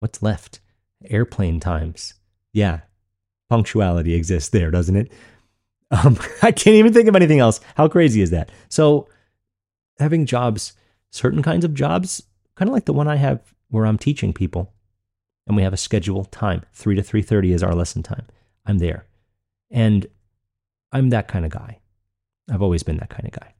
What's 0.00 0.22
left? 0.22 0.60
Airplane 1.06 1.60
times. 1.60 2.14
Yeah, 2.52 2.80
punctuality 3.48 4.14
exists 4.14 4.50
there, 4.50 4.70
doesn't 4.70 4.96
it? 4.96 5.12
Um, 5.90 6.18
I 6.42 6.50
can't 6.50 6.74
even 6.74 6.92
think 6.92 7.06
of 7.08 7.14
anything 7.14 7.38
else. 7.38 7.60
How 7.76 7.86
crazy 7.86 8.20
is 8.20 8.30
that? 8.30 8.50
So, 8.68 9.06
having 10.00 10.26
jobs, 10.26 10.72
certain 11.12 11.40
kinds 11.40 11.64
of 11.64 11.72
jobs, 11.72 12.22
kind 12.56 12.68
of 12.68 12.72
like 12.72 12.86
the 12.86 12.92
one 12.92 13.06
I 13.06 13.14
have 13.14 13.54
where 13.68 13.86
I'm 13.86 13.98
teaching 13.98 14.32
people, 14.32 14.72
and 15.46 15.56
we 15.56 15.62
have 15.62 15.74
a 15.74 15.76
scheduled 15.76 16.32
time, 16.32 16.62
three 16.72 16.96
to 16.96 17.02
three 17.02 17.22
thirty 17.22 17.52
is 17.52 17.62
our 17.62 17.74
lesson 17.74 18.02
time. 18.02 18.26
I'm 18.66 18.78
there, 18.78 19.06
and 19.70 20.06
I'm 20.90 21.10
that 21.10 21.28
kind 21.28 21.44
of 21.44 21.52
guy. 21.52 21.78
I've 22.50 22.62
always 22.62 22.82
been 22.82 22.96
that 22.96 23.10
kind 23.10 23.26
of 23.26 23.32
guy. 23.32 23.54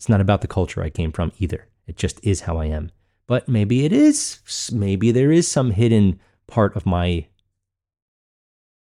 It's 0.00 0.08
not 0.08 0.22
about 0.22 0.40
the 0.40 0.48
culture 0.48 0.82
I 0.82 0.88
came 0.88 1.12
from 1.12 1.30
either. 1.40 1.68
It 1.86 1.98
just 1.98 2.20
is 2.22 2.40
how 2.40 2.56
I 2.56 2.64
am. 2.64 2.90
But 3.26 3.48
maybe 3.50 3.84
it 3.84 3.92
is. 3.92 4.70
Maybe 4.72 5.12
there 5.12 5.30
is 5.30 5.46
some 5.46 5.72
hidden 5.72 6.18
part 6.46 6.74
of 6.74 6.86
my 6.86 7.26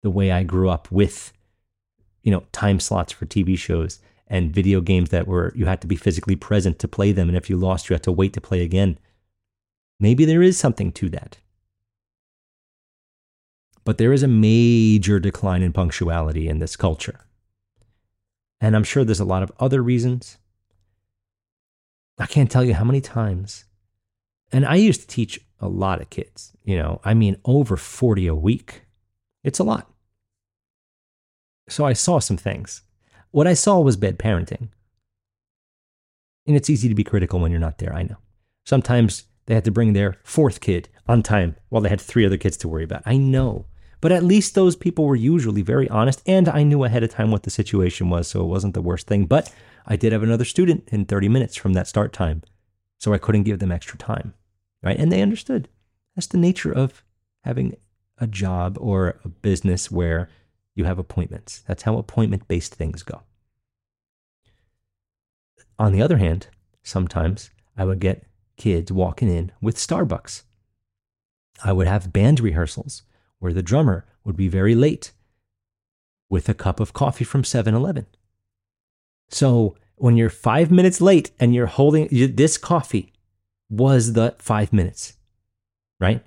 the 0.00 0.08
way 0.08 0.32
I 0.32 0.42
grew 0.42 0.70
up 0.70 0.90
with 0.90 1.34
you 2.22 2.32
know, 2.32 2.44
time 2.50 2.80
slots 2.80 3.12
for 3.12 3.26
TV 3.26 3.58
shows 3.58 3.98
and 4.26 4.54
video 4.54 4.80
games 4.80 5.10
that 5.10 5.26
were 5.26 5.52
you 5.54 5.66
had 5.66 5.82
to 5.82 5.86
be 5.86 5.96
physically 5.96 6.34
present 6.34 6.78
to 6.78 6.88
play 6.88 7.12
them 7.12 7.28
and 7.28 7.36
if 7.36 7.50
you 7.50 7.58
lost 7.58 7.90
you 7.90 7.94
had 7.94 8.02
to 8.04 8.10
wait 8.10 8.32
to 8.32 8.40
play 8.40 8.62
again. 8.62 8.98
Maybe 10.00 10.24
there 10.24 10.40
is 10.40 10.56
something 10.56 10.92
to 10.92 11.10
that. 11.10 11.36
But 13.84 13.98
there 13.98 14.14
is 14.14 14.22
a 14.22 14.28
major 14.28 15.20
decline 15.20 15.60
in 15.60 15.74
punctuality 15.74 16.48
in 16.48 16.58
this 16.58 16.74
culture. 16.74 17.26
And 18.62 18.74
I'm 18.74 18.84
sure 18.84 19.04
there's 19.04 19.20
a 19.20 19.26
lot 19.26 19.42
of 19.42 19.52
other 19.60 19.82
reasons. 19.82 20.38
I 22.18 22.26
can't 22.26 22.50
tell 22.50 22.64
you 22.64 22.74
how 22.74 22.84
many 22.84 23.00
times. 23.00 23.64
And 24.52 24.66
I 24.66 24.74
used 24.74 25.00
to 25.02 25.06
teach 25.06 25.40
a 25.60 25.68
lot 25.68 26.00
of 26.00 26.10
kids, 26.10 26.52
you 26.64 26.76
know, 26.76 27.00
I 27.04 27.14
mean, 27.14 27.36
over 27.44 27.76
40 27.76 28.26
a 28.26 28.34
week. 28.34 28.82
It's 29.44 29.58
a 29.58 29.64
lot. 29.64 29.90
So 31.68 31.86
I 31.86 31.94
saw 31.94 32.18
some 32.18 32.36
things. 32.36 32.82
What 33.30 33.46
I 33.46 33.54
saw 33.54 33.80
was 33.80 33.96
bad 33.96 34.18
parenting. 34.18 34.68
And 36.46 36.56
it's 36.56 36.68
easy 36.68 36.88
to 36.88 36.94
be 36.94 37.04
critical 37.04 37.40
when 37.40 37.50
you're 37.50 37.60
not 37.60 37.78
there, 37.78 37.94
I 37.94 38.02
know. 38.02 38.16
Sometimes 38.66 39.24
they 39.46 39.54
had 39.54 39.64
to 39.64 39.70
bring 39.70 39.92
their 39.92 40.18
fourth 40.22 40.60
kid 40.60 40.88
on 41.06 41.22
time 41.22 41.56
while 41.68 41.82
they 41.82 41.88
had 41.88 42.00
three 42.00 42.26
other 42.26 42.36
kids 42.36 42.56
to 42.58 42.68
worry 42.68 42.84
about. 42.84 43.02
I 43.06 43.16
know. 43.16 43.66
But 44.00 44.12
at 44.12 44.24
least 44.24 44.54
those 44.54 44.74
people 44.74 45.06
were 45.06 45.16
usually 45.16 45.62
very 45.62 45.88
honest, 45.88 46.22
and 46.26 46.48
I 46.48 46.64
knew 46.64 46.82
ahead 46.82 47.04
of 47.04 47.10
time 47.10 47.30
what 47.30 47.44
the 47.44 47.50
situation 47.50 48.10
was, 48.10 48.26
so 48.26 48.40
it 48.40 48.48
wasn't 48.48 48.74
the 48.74 48.82
worst 48.82 49.06
thing. 49.06 49.26
But 49.26 49.52
I 49.86 49.96
did 49.96 50.12
have 50.12 50.22
another 50.22 50.44
student 50.44 50.88
in 50.92 51.04
30 51.04 51.28
minutes 51.28 51.56
from 51.56 51.72
that 51.72 51.88
start 51.88 52.12
time, 52.12 52.42
so 52.98 53.12
I 53.12 53.18
couldn't 53.18 53.44
give 53.44 53.58
them 53.58 53.72
extra 53.72 53.98
time. 53.98 54.34
Right? 54.82 54.98
And 54.98 55.12
they 55.12 55.22
understood. 55.22 55.68
That's 56.14 56.26
the 56.26 56.38
nature 56.38 56.72
of 56.72 57.04
having 57.44 57.76
a 58.18 58.26
job 58.26 58.76
or 58.80 59.20
a 59.24 59.28
business 59.28 59.90
where 59.90 60.28
you 60.74 60.84
have 60.84 60.98
appointments. 60.98 61.62
That's 61.66 61.82
how 61.84 61.98
appointment 61.98 62.48
based 62.48 62.74
things 62.74 63.02
go. 63.02 63.22
On 65.78 65.92
the 65.92 66.02
other 66.02 66.18
hand, 66.18 66.48
sometimes 66.82 67.50
I 67.76 67.84
would 67.84 68.00
get 68.00 68.26
kids 68.56 68.92
walking 68.92 69.28
in 69.28 69.52
with 69.60 69.76
Starbucks. 69.76 70.42
I 71.64 71.72
would 71.72 71.86
have 71.86 72.12
band 72.12 72.40
rehearsals 72.40 73.02
where 73.38 73.52
the 73.52 73.62
drummer 73.62 74.04
would 74.24 74.36
be 74.36 74.48
very 74.48 74.74
late 74.74 75.12
with 76.28 76.48
a 76.48 76.54
cup 76.54 76.80
of 76.80 76.92
coffee 76.92 77.24
from 77.24 77.44
7 77.44 77.74
Eleven. 77.74 78.06
So 79.32 79.76
when 79.96 80.16
you're 80.16 80.30
five 80.30 80.70
minutes 80.70 81.00
late 81.00 81.30
and 81.40 81.54
you're 81.54 81.66
holding 81.66 82.08
this 82.10 82.58
coffee 82.58 83.12
was 83.70 84.12
the 84.12 84.36
five 84.38 84.72
minutes, 84.72 85.14
right? 85.98 86.22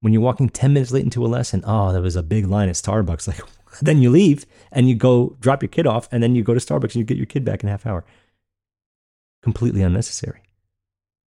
When 0.00 0.14
you're 0.14 0.22
walking 0.22 0.48
10 0.48 0.72
minutes 0.72 0.90
late 0.90 1.04
into 1.04 1.24
a 1.24 1.28
lesson, 1.28 1.62
oh, 1.66 1.92
there 1.92 2.00
was 2.00 2.16
a 2.16 2.22
big 2.22 2.46
line 2.46 2.68
at 2.68 2.74
Starbucks. 2.74 3.28
Like, 3.72 3.82
then 3.82 4.02
you 4.02 4.10
leave 4.10 4.46
and 4.72 4.88
you 4.88 4.96
go 4.96 5.36
drop 5.38 5.62
your 5.62 5.68
kid 5.68 5.86
off 5.86 6.08
and 6.10 6.20
then 6.20 6.34
you 6.34 6.42
go 6.42 6.54
to 6.54 6.58
Starbucks 6.58 6.86
and 6.86 6.96
you 6.96 7.04
get 7.04 7.16
your 7.16 7.26
kid 7.26 7.44
back 7.44 7.62
in 7.62 7.68
half 7.68 7.86
hour. 7.86 8.04
Completely 9.42 9.80
unnecessary. 9.80 10.42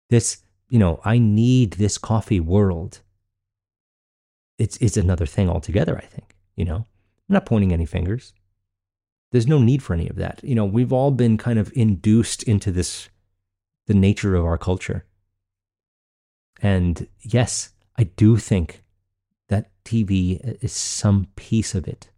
This, 0.10 0.38
you 0.70 0.80
know, 0.80 1.02
I 1.04 1.18
need 1.18 1.74
this 1.74 1.97
coffee 1.97 2.39
world. 2.39 3.02
It's, 4.58 4.78
it's 4.78 4.95
another 4.95 5.26
thing 5.26 5.49
altogether, 5.49 5.97
I 5.97 6.06
think, 6.06 6.38
you 6.56 6.64
know? 6.64 6.86
I'm 7.28 7.34
not 7.34 7.45
pointing 7.45 7.74
any 7.74 7.86
fingers. 7.86 8.34
There's 9.32 9.48
no 9.48 9.60
need 9.60 9.82
for 9.82 9.94
any 9.94 10.10
of 10.10 10.18
that. 10.18 10.42
You 10.44 10.56
know, 10.56 10.66
we've 10.66 10.92
all 10.92 11.12
been 11.12 11.38
kind 11.38 11.58
of 11.58 11.72
induced 11.76 12.44
into 12.44 12.72
this, 12.72 13.10
the 13.88 13.94
nature 13.94 14.36
of 14.36 14.46
our 14.46 14.58
culture. 14.58 15.06
And 16.62 17.08
yes, 17.22 17.70
I 17.98 18.04
do 18.04 18.38
think 18.38 18.84
that 19.48 19.72
TV 19.86 20.58
is 20.64 20.74
some 20.74 21.28
piece 21.36 21.74
of 21.74 21.88
it. 21.88 22.10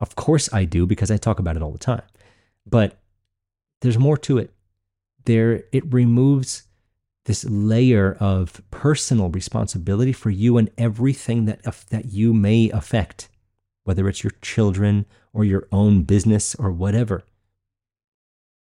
Of 0.00 0.16
course 0.16 0.52
I 0.52 0.64
do 0.64 0.86
because 0.86 1.10
I 1.10 1.16
talk 1.16 1.38
about 1.38 1.56
it 1.56 1.62
all 1.62 1.72
the 1.72 1.78
time. 1.78 2.02
But 2.66 2.98
there's 3.80 3.98
more 3.98 4.16
to 4.18 4.38
it. 4.38 4.52
There 5.24 5.64
it 5.72 5.92
removes 5.92 6.64
this 7.24 7.44
layer 7.44 8.16
of 8.20 8.62
personal 8.70 9.30
responsibility 9.30 10.12
for 10.12 10.30
you 10.30 10.58
and 10.58 10.70
everything 10.78 11.44
that 11.46 11.62
that 11.90 12.06
you 12.06 12.32
may 12.32 12.70
affect, 12.70 13.28
whether 13.84 14.08
it's 14.08 14.22
your 14.22 14.32
children 14.42 15.06
or 15.36 15.44
your 15.44 15.68
own 15.70 16.02
business 16.02 16.54
or 16.54 16.72
whatever. 16.72 17.22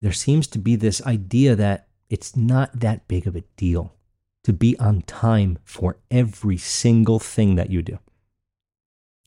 There 0.02 0.12
seems 0.12 0.48
to 0.48 0.58
be 0.58 0.74
this 0.74 1.00
idea 1.06 1.54
that 1.54 1.86
it's 2.10 2.36
not 2.36 2.80
that 2.80 3.06
big 3.06 3.28
of 3.28 3.36
a 3.36 3.44
deal 3.56 3.94
to 4.42 4.52
be 4.52 4.76
on 4.78 5.02
time 5.02 5.58
for 5.64 5.98
every 6.10 6.56
single 6.56 7.20
thing 7.20 7.54
that 7.54 7.70
you 7.70 7.82
do. 7.82 8.00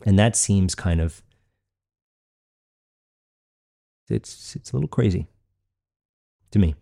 And 0.06 0.20
that 0.20 0.36
seems 0.36 0.76
kind 0.76 1.00
of 1.00 1.24
it's 4.10 4.56
it's 4.58 4.72
a 4.72 4.76
little 4.76 4.90
crazy 4.90 5.28
to 6.52 6.60
me. 6.60 6.76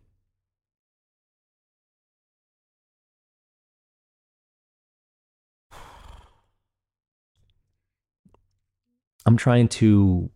I'm 9.25 9.37
trying 9.37 9.67
to 9.67 10.31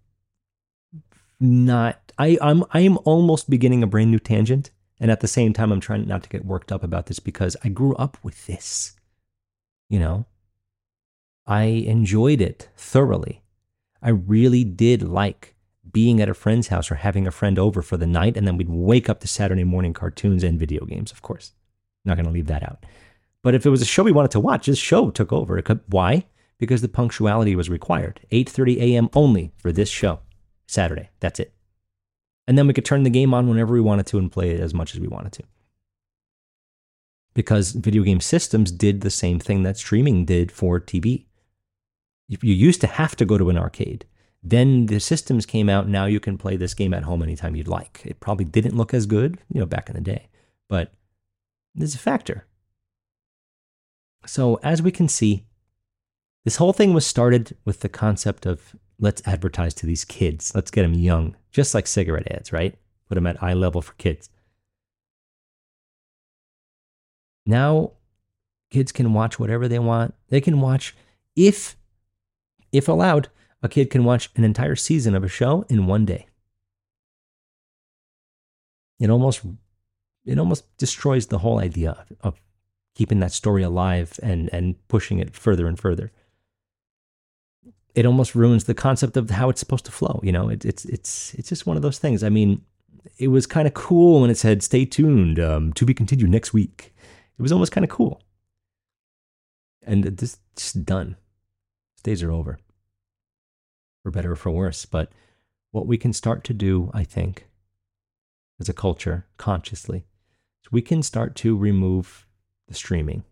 not 1.42 2.14
I, 2.18 2.38
I'm 2.42 2.64
I 2.72 2.82
am 2.82 2.98
almost 3.04 3.50
beginning 3.50 3.84
a 3.84 3.88
brand 3.88 4.12
new 4.12 4.20
tangent 4.20 4.72
and 5.02 5.10
at 5.10 5.20
the 5.20 5.28
same 5.28 5.52
time, 5.52 5.72
I'm 5.72 5.80
trying 5.80 6.08
not 6.08 6.22
to 6.24 6.30
get 6.30 6.46
worked 6.46 6.72
up 6.72 6.84
about 6.84 7.08
this 7.08 7.20
because 7.20 7.58
I 7.64 7.70
grew 7.70 7.96
up 7.96 8.20
with 8.22 8.46
this. 8.46 8.94
You 9.89 10.00
know, 10.00 10.28
I 11.48 11.64
enjoyed 11.64 12.39
it 12.39 12.70
thoroughly. 12.78 13.42
I 14.00 14.10
really 14.10 14.64
did 14.64 15.02
like 15.02 15.56
being 15.92 16.22
at 16.22 16.30
a 16.30 16.36
friend's 16.36 16.68
house 16.68 16.92
or 16.92 16.96
having 16.96 17.26
a 17.26 17.32
friend 17.32 17.58
over 17.58 17.82
for 17.82 17.98
the 17.98 18.06
night, 18.06 18.38
and 18.38 18.46
then 18.46 18.58
we'd 18.58 18.70
wake 18.70 19.10
up 19.10 19.20
to 19.22 19.28
Saturday 19.28 19.64
morning 19.64 19.92
cartoons 19.92 20.44
and 20.44 20.60
video 20.60 20.86
games, 20.86 21.12
of 21.12 21.24
course. 21.24 21.54
Not 22.06 22.16
going 22.16 22.28
to 22.28 22.32
leave 22.32 22.48
that 22.48 22.64
out. 22.64 22.86
But 23.42 23.56
if 23.56 23.66
it 23.66 23.72
was 23.72 23.82
a 23.82 23.86
show 23.86 24.04
we 24.04 24.12
wanted 24.12 24.32
to 24.32 24.39
watch, 24.39 24.68
this 24.68 24.78
show 24.78 25.10
took 25.10 25.34
over. 25.34 25.60
Could, 25.64 25.80
why? 25.88 26.28
Because 26.60 26.84
the 26.84 26.88
punctuality 26.88 27.56
was 27.56 27.72
required. 27.72 28.20
8:30 28.32 28.78
a.m. 28.78 29.10
only 29.16 29.52
for 29.58 29.72
this 29.72 29.89
show. 29.89 30.20
Saturday. 30.72 31.09
That's 31.19 31.39
it. 31.39 31.53
And 32.47 32.57
then 32.57 32.65
we 32.65 32.74
could 32.74 32.86
turn 32.86 33.03
the 33.03 33.09
game 33.09 33.34
on 33.34 33.47
whenever 33.47 33.74
we 33.74 33.82
wanted 33.82 34.07
to 34.07 34.17
and 34.17 34.32
play 34.32 34.51
it 34.51 34.59
as 34.59 34.74
much 34.74 34.93
as 34.93 34.99
we 34.99 35.07
wanted 35.07 35.34
to. 35.34 35.43
Because 37.34 37.72
video 37.72 38.03
game 38.03 38.22
systems 38.22 38.72
did 38.72 39.01
the 39.01 39.09
same 39.09 39.39
thing 39.39 39.63
that 39.63 39.78
streaming 39.78 40.26
did 40.26 40.51
for 40.51 40.80
TV. 40.80 41.26
You 42.28 42.38
used 42.41 42.82
to 42.82 42.88
have 42.88 43.15
to 43.17 43.26
go 43.26 43.38
to 43.38 43.49
an 43.49 43.57
arcade. 43.57 44.05
Then 44.41 44.86
the 44.88 44.99
systems 44.99 45.45
came 45.45 45.69
out. 45.69 45.88
Now 45.88 46.05
you 46.05 46.19
can 46.19 46.38
play 46.38 46.55
this 46.55 46.74
game 46.74 46.93
at 46.93 47.03
home 47.03 47.22
anytime 47.22 47.55
you'd 47.55 47.67
like. 47.67 48.01
It 48.05 48.19
probably 48.19 48.45
didn't 48.45 48.76
look 48.76 48.93
as 48.93 49.05
good, 49.05 49.38
you 49.53 49.59
know, 49.59 49.65
back 49.65 49.89
in 49.89 49.95
the 49.95 50.01
day, 50.01 50.30
but 50.67 50.93
there's 51.76 51.95
a 51.95 51.99
factor. 51.99 52.47
So 54.26 54.59
as 54.63 54.82
we 54.82 54.91
can 54.91 55.07
see, 55.07 55.45
this 56.43 56.55
whole 56.55 56.74
thing 56.74 56.93
was 56.93 57.05
started 57.05 57.55
with 57.65 57.82
the 57.82 57.89
concept 57.89 58.45
of 58.45 58.76
let's 59.02 59.22
advertise 59.26 59.74
to 59.74 59.86
these 59.86 60.06
kids. 60.06 60.54
Let's 60.56 60.72
get 60.72 60.84
them 60.84 60.93
young, 60.93 61.36
just 61.52 61.74
like 61.74 61.88
cigarette 61.88 62.32
ads, 62.32 62.54
right? 62.54 62.76
Put 63.10 63.16
them 63.16 63.28
at 63.28 63.43
eye 63.43 63.54
level 63.54 63.82
for 63.82 63.93
kids. 63.93 64.30
Now, 67.45 67.93
kids 68.70 68.91
can 68.91 69.14
watch 69.14 69.39
whatever 69.39 69.68
they 69.68 69.80
want. 69.80 70.14
They 70.30 70.39
can 70.39 70.62
watch, 70.62 70.95
if 71.36 71.76
if 72.72 72.88
allowed, 72.88 73.28
a 73.62 73.68
kid 73.68 73.89
can 73.89 74.06
watch 74.06 74.30
an 74.38 74.45
entire 74.45 74.78
season 74.78 75.14
of 75.14 75.24
a 75.24 75.28
show 75.28 75.66
in 75.68 75.88
one 75.88 76.06
day. 76.06 76.28
It 78.99 79.10
almost 79.10 79.41
it 80.26 80.38
almost 80.38 80.78
destroys 80.78 81.28
the 81.28 81.39
whole 81.39 81.60
idea 81.60 81.91
of, 81.91 82.18
of 82.22 82.41
keeping 82.93 83.20
that 83.20 83.32
story 83.32 83.64
alive 83.64 84.20
and 84.22 84.49
and 84.54 84.76
pushing 84.88 85.18
it 85.18 85.36
further 85.36 85.68
and 85.68 85.80
further 85.80 86.12
it 87.96 88.06
almost 88.06 88.36
ruins 88.36 88.66
the 88.66 88.74
concept 88.74 89.18
of 89.18 89.30
how 89.30 89.50
it's 89.50 89.60
supposed 89.60 89.86
to 89.86 89.92
flow. 89.92 90.20
You 90.24 90.32
know, 90.32 90.50
it, 90.50 90.66
it's 90.66 90.86
it's 90.86 91.34
it's 91.36 91.50
just 91.50 91.66
one 91.66 91.78
of 91.78 91.84
those 91.84 92.00
things. 92.00 92.24
I 92.24 92.30
mean, 92.30 92.62
it 93.18 93.28
was 93.28 93.46
kind 93.46 93.68
of 93.68 93.74
cool 93.74 94.22
when 94.22 94.30
it 94.30 94.38
said 94.38 94.64
"Stay 94.64 94.86
tuned 94.86 95.39
um, 95.39 95.74
to 95.74 95.86
be 95.86 95.94
continued 95.94 96.30
next 96.30 96.54
week." 96.54 96.94
It 97.38 97.42
was 97.42 97.52
almost 97.52 97.72
kind 97.72 97.84
of 97.84 97.89
cool, 97.89 98.22
and 99.84 100.04
this 100.04 100.38
just 100.56 100.86
done. 100.86 101.18
Days 102.04 102.24
are 102.24 102.32
over, 102.32 102.58
for 104.02 104.12
better 104.12 104.32
or 104.32 104.36
for 104.36 104.52
worse. 104.52 104.86
But 104.86 105.12
what 105.72 105.86
we 105.86 105.98
can 105.98 106.14
start 106.14 106.44
to 106.46 106.54
do, 106.54 106.89
I 106.94 107.04
think, 107.04 107.48
as 108.60 108.70
a 108.70 108.74
culture, 108.74 109.28
consciously, 109.38 110.06
is 110.64 110.72
we 110.72 110.82
can 110.82 111.04
start 111.04 111.36
to 111.38 111.56
remove 111.56 112.26
the 112.68 112.74
streaming 112.74 113.24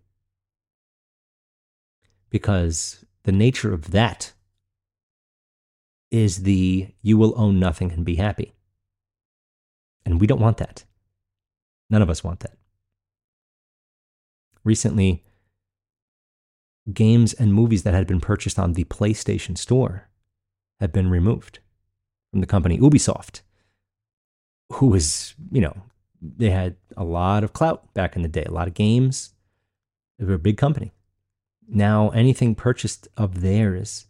because 2.29 3.05
the 3.23 3.31
nature 3.31 3.73
of 3.73 3.91
that 3.91 4.33
is 6.11 6.43
the 6.43 6.89
you 7.01 7.17
will 7.17 7.33
own 7.37 7.59
nothing 7.59 7.91
and 7.91 8.05
be 8.05 8.15
happy. 8.15 8.53
And 10.05 10.19
we 10.19 10.27
don't 10.27 10.41
want 10.41 10.57
that. 10.57 10.85
None 11.89 12.01
of 12.01 12.09
us 12.09 12.23
want 12.23 12.39
that. 12.41 12.57
Recently, 14.63 15.23
games 16.93 17.33
and 17.33 17.53
movies 17.53 17.83
that 17.83 17.93
had 17.93 18.07
been 18.07 18.19
purchased 18.19 18.59
on 18.59 18.73
the 18.73 18.83
PlayStation 18.85 19.57
Store 19.57 20.09
have 20.79 20.91
been 20.91 21.09
removed 21.09 21.59
from 22.31 22.41
the 22.41 22.47
company 22.47 22.77
Ubisoft, 22.77 23.41
who 24.73 24.87
was, 24.87 25.35
you 25.51 25.61
know, 25.61 25.75
they 26.21 26.49
had 26.49 26.75
a 26.97 27.03
lot 27.03 27.43
of 27.43 27.53
clout 27.53 27.93
back 27.93 28.15
in 28.15 28.21
the 28.21 28.27
day, 28.27 28.43
a 28.43 28.51
lot 28.51 28.67
of 28.67 28.73
games. 28.73 29.33
They 30.17 30.25
were 30.25 30.33
a 30.33 30.39
big 30.39 30.57
company. 30.57 30.93
Now, 31.67 32.09
anything 32.09 32.55
purchased 32.55 33.07
of 33.15 33.41
theirs 33.41 34.07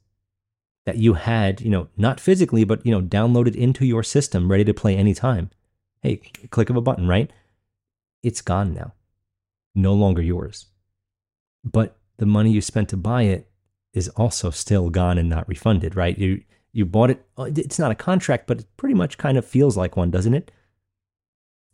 that 0.89 0.97
you 0.97 1.13
had, 1.13 1.61
you 1.61 1.69
know, 1.69 1.87
not 1.97 2.19
physically, 2.19 2.63
but, 2.63 2.83
you 2.83 2.91
know, 2.91 2.99
downloaded 2.99 3.55
into 3.55 3.85
your 3.85 4.01
system, 4.01 4.49
ready 4.49 4.63
to 4.63 4.73
play 4.73 4.97
anytime. 4.97 5.51
Hey, 6.01 6.15
click 6.49 6.71
of 6.71 6.75
a 6.75 6.81
button, 6.81 7.07
right? 7.07 7.31
It's 8.23 8.41
gone 8.41 8.73
now. 8.73 8.93
No 9.75 9.93
longer 9.93 10.23
yours. 10.23 10.65
But 11.63 11.95
the 12.17 12.25
money 12.25 12.49
you 12.49 12.59
spent 12.59 12.89
to 12.89 12.97
buy 12.97 13.23
it 13.23 13.51
is 13.93 14.09
also 14.09 14.49
still 14.49 14.89
gone 14.89 15.19
and 15.19 15.29
not 15.29 15.47
refunded, 15.47 15.95
right? 15.95 16.17
You 16.17 16.41
you 16.71 16.87
bought 16.87 17.11
it. 17.11 17.23
Uh, 17.37 17.51
it's 17.55 17.77
not 17.77 17.91
a 17.91 17.95
contract, 17.95 18.47
but 18.47 18.61
it 18.61 18.77
pretty 18.77 18.95
much 18.95 19.19
kind 19.19 19.37
of 19.37 19.45
feels 19.45 19.77
like 19.77 19.95
one, 19.95 20.09
doesn't 20.09 20.33
it? 20.33 20.49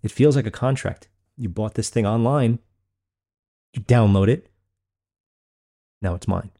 It 0.03 0.11
feels 0.11 0.35
like 0.35 0.45
a 0.45 0.51
contract. 0.51 1.07
You 1.37 1.47
bought 1.47 1.75
this 1.75 1.89
thing 1.89 2.05
online. 2.05 2.59
You 3.71 3.81
download 3.81 4.27
it. 4.27 4.49
Now 6.01 6.15
it's 6.15 6.27
mine 6.27 6.51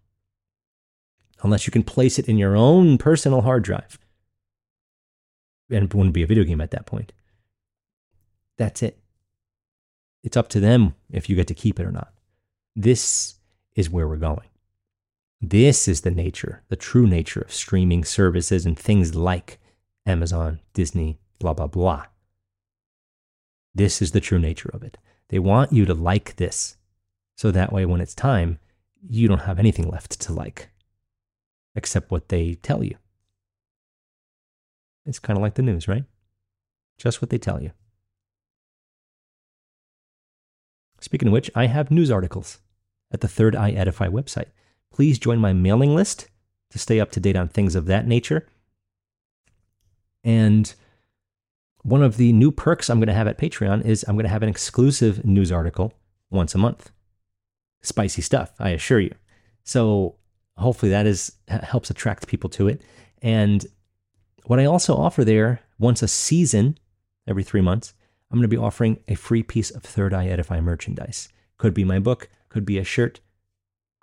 unless 1.46 1.68
you 1.68 1.72
can 1.72 1.84
place 1.84 2.18
it 2.18 2.28
in 2.28 2.38
your 2.38 2.56
own 2.56 2.98
personal 2.98 3.42
hard 3.42 3.64
drive. 3.64 4.00
And 5.70 5.86
it 5.86 5.94
wouldn't 5.94 6.14
be 6.14 6.24
a 6.24 6.28
video 6.28 6.44
game 6.44 6.60
at 6.60 6.72
that 6.72 6.86
point. 6.86 7.14
That's 8.58 8.82
it. 8.82 8.98
It's 10.24 10.36
up 10.36 10.50
to 10.50 10.60
them 10.60 10.96
if 11.12 11.30
you 11.30 11.36
get 11.36 11.48
to 11.48 11.54
keep 11.54 11.80
it 11.80 11.86
or 11.86 11.92
not. 11.92 12.12
This 12.76 13.36
is 13.76 13.92
where 13.92 14.08
we're 14.08 14.18
going. 14.18 14.50
This 15.40 15.88
is 15.88 16.02
the 16.02 16.12
nature, 16.12 16.64
the 16.70 16.76
true 16.76 17.06
nature 17.06 17.42
of 17.42 17.54
streaming 17.54 18.04
services 18.04 18.66
and 18.66 18.78
things 18.78 19.14
like 19.14 19.60
Amazon, 20.06 20.62
Disney, 20.74 21.20
blah, 21.40 21.54
blah, 21.54 21.68
blah. 21.68 22.06
This 23.76 24.02
is 24.02 24.12
the 24.12 24.22
true 24.22 24.40
nature 24.40 24.72
of 24.74 24.82
it. 24.82 24.98
They 25.30 25.38
want 25.38 25.74
you 25.74 25.86
to 25.86 25.94
like 25.94 26.38
this. 26.38 26.78
So 27.38 27.52
that 27.52 27.72
way, 27.72 27.86
when 27.86 28.02
it's 28.02 28.16
time, 28.16 28.58
you 29.08 29.28
don't 29.28 29.42
have 29.42 29.60
anything 29.60 29.88
left 29.88 30.20
to 30.22 30.34
like 30.34 30.70
accept 31.76 32.12
what 32.12 32.30
they 32.30 32.56
tell 32.56 32.84
you. 32.84 32.96
It's 35.06 35.20
kind 35.20 35.38
of 35.38 35.44
like 35.44 35.56
the 35.56 35.62
news, 35.62 35.88
right? 35.88 36.06
Just 36.98 37.22
what 37.22 37.30
they 37.30 37.38
tell 37.38 37.62
you. 37.62 37.72
Speaking 41.00 41.28
of 41.28 41.34
which, 41.34 41.52
I 41.54 41.68
have 41.68 41.92
news 41.92 42.10
articles 42.10 42.60
at 43.12 43.22
the 43.22 43.28
Third 43.28 43.56
Eye 43.56 43.72
Edify 43.72 44.08
website. 44.08 44.48
Please 44.92 45.20
join 45.20 45.40
my 45.40 45.54
mailing 45.54 45.94
list 45.94 46.28
to 46.72 46.80
stay 46.80 47.00
up 47.00 47.12
to 47.12 47.20
date 47.20 47.36
on 47.36 47.48
things 47.48 47.76
of 47.76 47.86
that 47.86 48.08
nature. 48.08 48.48
And 50.24 50.74
one 51.84 52.02
of 52.02 52.18
the 52.18 52.34
new 52.34 52.52
perks 52.52 52.90
I'm 52.90 52.98
going 52.98 53.08
to 53.08 53.14
have 53.14 53.28
at 53.28 53.38
Patreon 53.38 53.86
is 53.86 54.04
I'm 54.08 54.16
going 54.16 54.24
to 54.24 54.30
have 54.30 54.42
an 54.42 54.50
exclusive 54.50 55.24
news 55.24 55.52
article 55.52 55.94
once 56.32 56.56
a 56.56 56.58
month. 56.58 56.90
Spicy 57.84 58.24
stuff, 58.24 58.54
I 58.58 58.70
assure 58.70 59.00
you. 59.00 59.14
So 59.64 60.16
hopefully 60.58 60.90
that 60.92 61.06
is 61.06 61.34
helps 61.48 61.90
attract 61.90 62.28
people 62.28 62.50
to 62.52 62.68
it. 62.68 62.82
And 63.22 63.66
what 64.46 64.60
I 64.60 64.66
also 64.66 64.96
offer 64.96 65.24
there 65.24 65.62
once 65.80 66.02
a 66.02 66.08
season, 66.08 66.78
every 67.28 67.44
three 67.44 67.62
months, 67.62 67.94
I'm 68.32 68.38
going 68.38 68.50
to 68.50 68.56
be 68.56 68.58
offering 68.58 69.00
a 69.08 69.16
free 69.16 69.44
piece 69.44 69.72
of 69.72 69.84
Third 69.84 70.14
Eye 70.14 70.28
Edify 70.28 70.60
merchandise. 70.60 71.30
Could 71.58 71.74
be 71.74 71.84
my 71.84 72.00
book, 72.00 72.30
could 72.50 72.66
be 72.66 72.78
a 72.78 72.84
shirt, 72.84 73.22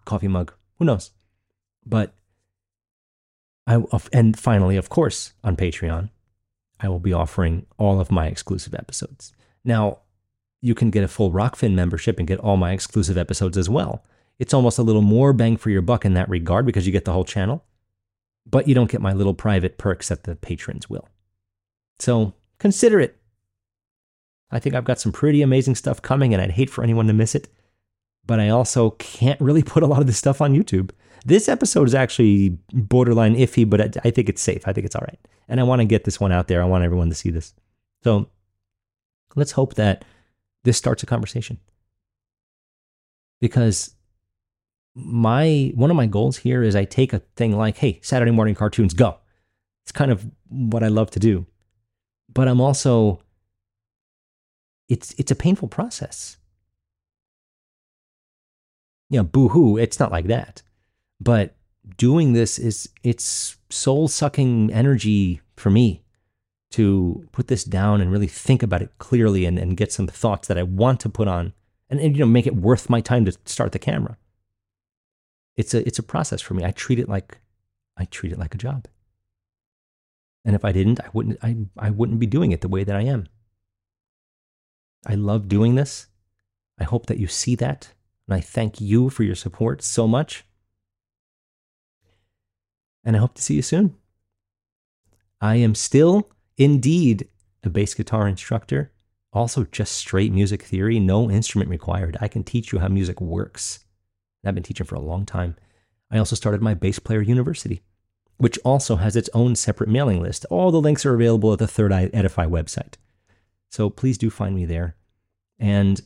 coffee 0.05 0.29
mug, 0.29 0.53
who 0.79 0.85
knows? 0.85 1.11
But 1.85 2.15
I 3.67 3.83
and 4.13 4.39
finally, 4.39 4.77
of 4.77 4.89
course, 4.89 5.35
on 5.45 5.57
Patreon, 5.57 6.11
I 6.81 6.89
will 6.89 7.01
be 7.01 7.13
offering 7.13 7.67
all 7.79 8.01
of 8.01 8.11
my 8.11 8.27
exclusive 8.27 8.75
episodes. 8.75 9.33
Now, 9.65 9.99
you 10.61 10.75
can 10.75 10.91
get 10.91 11.05
a 11.05 11.09
full 11.09 11.33
Rokfin 11.33 11.75
membership 11.75 12.19
and 12.19 12.27
get 12.27 12.41
all 12.41 12.57
my 12.57 12.73
exclusive 12.73 13.17
episodes 13.17 13.57
as 13.57 13.69
well. 13.69 14.05
It's 14.43 14.53
almost 14.53 14.81
a 14.81 14.83
little 14.83 15.03
more 15.03 15.33
bang 15.33 15.57
for 15.57 15.71
your 15.71 15.83
buck 15.83 16.05
in 16.05 16.15
that 16.15 16.29
regard 16.29 16.67
because 16.67 16.85
you 16.85 16.91
get 16.91 17.05
the 17.05 17.13
whole 17.13 17.25
channel, 17.25 17.65
but 18.45 18.67
you 18.67 18.75
don't 18.75 18.91
get 18.91 19.01
my 19.01 19.13
little 19.13 19.35
private 19.35 19.79
perks 19.79 20.09
that 20.09 20.25
the 20.25 20.35
patrons 20.35 20.91
will. 20.91 21.09
So 22.01 22.35
consider 22.59 22.99
it. 22.99 23.17
I 24.51 24.59
think 24.59 24.75
I've 24.75 24.83
got 24.83 24.99
some 24.99 25.13
pretty 25.13 25.43
amazing 25.43 25.77
stuff 25.77 26.03
coming, 26.03 26.35
and 26.35 26.43
I'd 26.43 26.51
hate 26.51 26.71
for 26.71 26.83
anyone 26.83 27.07
to 27.07 27.13
miss 27.13 27.37
it. 27.37 27.47
But 28.27 28.41
I 28.41 28.49
also 28.49 28.91
can't 28.99 29.41
really 29.49 29.63
put 29.63 29.85
a 29.85 29.87
lot 29.87 30.01
of 30.01 30.09
this 30.09 30.19
stuff 30.19 30.41
on 30.41 30.55
YouTube. 30.55 30.91
This 31.25 31.49
episode 31.49 31.87
is 31.87 31.95
actually 31.95 32.59
borderline 32.73 33.37
iffy, 33.37 33.69
but 33.71 33.97
I, 34.05 34.11
think 34.11 34.29
it's 34.29 34.43
safe. 34.43 34.67
I 34.67 34.73
think 34.73 34.87
it's 34.87 34.97
all 34.97 35.07
right. 35.07 35.21
And 35.47 35.61
I 35.61 35.63
want 35.63 35.83
to 35.83 35.87
get 35.87 36.03
this 36.03 36.19
one 36.19 36.33
out 36.33 36.49
there. 36.49 36.61
I 36.61 36.67
want 36.67 36.83
everyone 36.83 37.11
to 37.11 37.15
see 37.15 37.31
this. 37.31 37.55
So 38.03 38.29
let's 39.37 39.53
hope 39.53 39.75
that 39.75 40.05
this 40.65 40.77
starts 40.77 41.05
a 41.05 41.07
conversation. 41.07 41.61
Because 43.41 43.95
my 44.95 45.73
one 45.75 45.91
of 45.91 45.97
my 45.97 46.07
goals 46.07 46.39
here 46.39 46.63
is 46.63 46.77
I 46.77 46.85
take 46.85 47.13
a 47.13 47.21
thing 47.37 47.57
like, 47.57 47.79
hey, 47.79 47.99
Saturday 48.03 48.31
morning 48.31 48.55
cartoons, 48.55 48.95
go. 48.95 49.17
It's 49.85 49.93
kind 49.93 50.11
of 50.11 50.27
what 50.49 50.83
I 50.83 50.89
love 50.89 51.11
to 51.13 51.19
do. 51.19 51.47
But 52.33 52.49
I'm 52.49 52.61
also 52.61 53.21
it's 54.89 55.15
it's 55.19 55.31
a 55.31 55.37
painful 55.37 55.69
process. 55.69 56.37
You 59.11 59.19
know, 59.19 59.25
boo-hoo, 59.25 59.77
it's 59.77 60.01
not 60.01 60.13
like 60.13 60.27
that. 60.27 60.63
But 61.21 61.55
doing 61.97 62.33
this 62.33 62.59
is 62.59 62.89
it's 63.03 63.57
soul 63.71 64.09
sucking 64.09 64.73
energy 64.73 65.41
for 65.57 65.71
me 65.71 66.03
to 66.71 67.27
put 67.33 67.49
this 67.49 67.65
down 67.65 68.01
and 68.01 68.11
really 68.11 68.27
think 68.27 68.63
about 68.63 68.83
it 68.83 68.91
clearly 68.99 69.45
and, 69.45 69.59
and 69.59 69.77
get 69.77 69.93
some 69.93 70.07
thoughts 70.07 70.49
that 70.49 70.57
I 70.57 70.63
want 70.63 71.01
to 71.01 71.11
put 71.11 71.29
on 71.29 71.53
and, 71.91 72.01
and 72.01 72.17
you 72.17 72.21
know 72.21 72.27
make 72.27 72.47
it 72.47 72.57
worth 72.57 72.89
my 72.89 73.01
time 73.01 73.25
to 73.27 73.37
start 73.45 73.73
the 73.73 73.79
camera. 73.79 74.17
It's 75.57 75.75
a 75.75 75.87
it's 75.87 75.99
a 75.99 76.03
process 76.03 76.41
for 76.41 76.55
me. 76.55 76.65
I 76.65 76.71
treat 76.71 76.99
it 76.99 77.09
like 77.09 77.39
I 77.97 78.07
treat 78.07 78.33
it 78.33 78.39
like 78.39 78.55
a 78.55 78.59
job. 78.59 78.87
And 80.45 80.57
if 80.57 80.65
I 80.65 80.73
didn't, 80.73 81.01
I 81.01 81.09
wouldn't 81.13 81.39
I, 81.43 81.57
I 81.79 81.91
wouldn't 81.91 82.19
be 82.19 82.27
doing 82.27 82.53
it 82.53 82.61
the 82.61 82.69
way 82.69 82.85
that 82.85 82.97
I 82.97 83.03
am. 83.03 83.27
I 85.07 85.15
love 85.15 85.49
doing 85.49 85.75
this. 85.75 86.07
I 86.79 86.85
hope 86.85 87.07
that 87.07 87.19
you 87.19 87.27
see 87.27 87.55
that. 87.57 87.93
And 88.27 88.35
I 88.35 88.41
thank 88.41 88.81
you 88.81 89.11
for 89.11 89.23
your 89.25 89.35
support 89.35 89.83
so 89.83 90.07
much. 90.09 90.45
And 93.05 93.17
I 93.17 93.19
hope 93.19 93.35
to 93.35 93.43
see 93.43 93.55
you 93.55 93.63
soon. 93.63 93.97
I 95.41 95.57
am 95.57 95.75
still 95.75 96.31
indeed 96.57 97.29
a 97.65 97.71
bass 97.71 97.95
guitar 97.95 98.29
instructor, 98.29 98.93
also 99.33 99.65
just 99.65 99.97
straight 99.97 100.33
music 100.33 100.63
theory, 100.63 101.01
no 101.01 101.31
instrument 101.31 101.71
required. 101.71 102.17
I 102.21 102.29
can 102.29 102.45
teach 102.45 102.73
you 102.73 102.79
how 102.79 102.89
music 102.89 103.21
works. 103.21 103.85
I've 104.45 104.55
been 104.55 104.63
teaching 104.63 104.87
for 104.87 104.95
a 104.95 105.01
long 105.01 105.25
time. 105.25 105.57
I 106.11 106.19
also 106.19 106.37
started 106.37 106.61
my 106.61 106.75
bass 106.75 106.99
player 106.99 107.23
university, 107.23 107.83
which 108.37 108.59
also 108.65 108.97
has 108.97 109.17
its 109.17 109.31
own 109.35 109.55
separate 109.57 109.89
mailing 109.89 110.21
list. 110.21 110.45
All 110.51 110.71
the 110.71 110.81
links 110.81 111.07
are 111.07 111.15
available 111.15 111.53
at 111.53 111.59
the 111.59 111.67
Third 111.67 111.93
Eye 111.93 112.11
Edify 112.13 112.47
website. 112.47 112.95
So 113.71 113.89
please 113.89 114.19
do 114.19 114.29
find 114.29 114.55
me 114.55 114.67
there. 114.67 114.97
And 115.59 116.01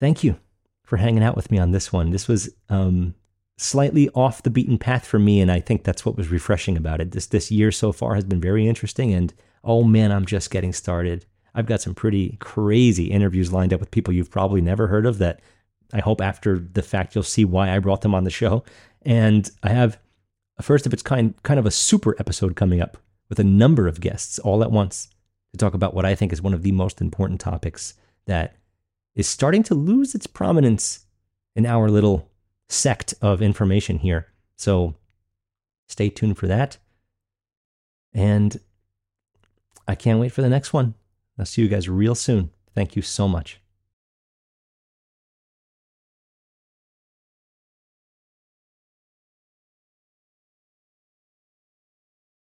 thank 0.00 0.24
you 0.24 0.38
for 0.82 0.96
hanging 0.96 1.22
out 1.22 1.36
with 1.36 1.50
me 1.50 1.58
on 1.58 1.72
this 1.72 1.92
one. 1.92 2.10
This 2.10 2.26
was 2.26 2.50
um, 2.68 3.14
slightly 3.58 4.08
off 4.10 4.42
the 4.42 4.50
beaten 4.50 4.78
path 4.78 5.06
for 5.06 5.18
me, 5.18 5.40
and 5.40 5.52
I 5.52 5.60
think 5.60 5.84
that's 5.84 6.06
what 6.06 6.16
was 6.16 6.28
refreshing 6.28 6.76
about 6.76 7.00
it. 7.00 7.12
This 7.12 7.26
this 7.26 7.50
year 7.50 7.70
so 7.70 7.92
far 7.92 8.14
has 8.14 8.24
been 8.24 8.40
very 8.40 8.66
interesting, 8.66 9.12
and 9.12 9.34
oh 9.62 9.84
man, 9.84 10.10
I'm 10.10 10.24
just 10.24 10.50
getting 10.50 10.72
started. 10.72 11.26
I've 11.54 11.66
got 11.66 11.82
some 11.82 11.94
pretty 11.94 12.38
crazy 12.40 13.06
interviews 13.06 13.52
lined 13.52 13.74
up 13.74 13.80
with 13.80 13.90
people 13.90 14.14
you've 14.14 14.30
probably 14.30 14.60
never 14.60 14.86
heard 14.86 15.04
of 15.04 15.18
that 15.18 15.40
I 15.92 16.00
hope 16.00 16.20
after 16.20 16.58
the 16.58 16.82
fact 16.82 17.14
you'll 17.14 17.24
see 17.24 17.44
why 17.44 17.74
I 17.74 17.78
brought 17.78 18.02
them 18.02 18.14
on 18.14 18.24
the 18.24 18.30
show. 18.30 18.64
And 19.02 19.50
I 19.62 19.70
have 19.70 19.98
a 20.58 20.62
first 20.62 20.86
of 20.86 20.92
its 20.92 21.02
kind 21.02 21.34
kind 21.42 21.58
of 21.58 21.66
a 21.66 21.70
super 21.70 22.14
episode 22.18 22.56
coming 22.56 22.80
up 22.80 22.96
with 23.28 23.38
a 23.38 23.44
number 23.44 23.88
of 23.88 24.00
guests 24.00 24.38
all 24.38 24.62
at 24.62 24.70
once 24.70 25.08
to 25.52 25.58
talk 25.58 25.74
about 25.74 25.94
what 25.94 26.04
I 26.04 26.14
think 26.14 26.32
is 26.32 26.42
one 26.42 26.54
of 26.54 26.62
the 26.62 26.72
most 26.72 27.00
important 27.00 27.40
topics 27.40 27.94
that 28.26 28.56
is 29.14 29.26
starting 29.28 29.62
to 29.64 29.74
lose 29.74 30.14
its 30.14 30.26
prominence 30.26 31.06
in 31.56 31.66
our 31.66 31.90
little 31.90 32.28
sect 32.68 33.14
of 33.20 33.42
information 33.42 33.98
here. 33.98 34.28
So 34.56 34.94
stay 35.88 36.08
tuned 36.08 36.38
for 36.38 36.46
that. 36.46 36.78
And 38.12 38.60
I 39.88 39.94
can't 39.94 40.20
wait 40.20 40.32
for 40.32 40.42
the 40.42 40.48
next 40.48 40.72
one. 40.72 40.94
I'll 41.38 41.46
see 41.46 41.62
you 41.62 41.68
guys 41.68 41.88
real 41.88 42.14
soon. 42.14 42.50
Thank 42.74 42.96
you 42.96 43.02
so 43.02 43.26
much. 43.26 43.59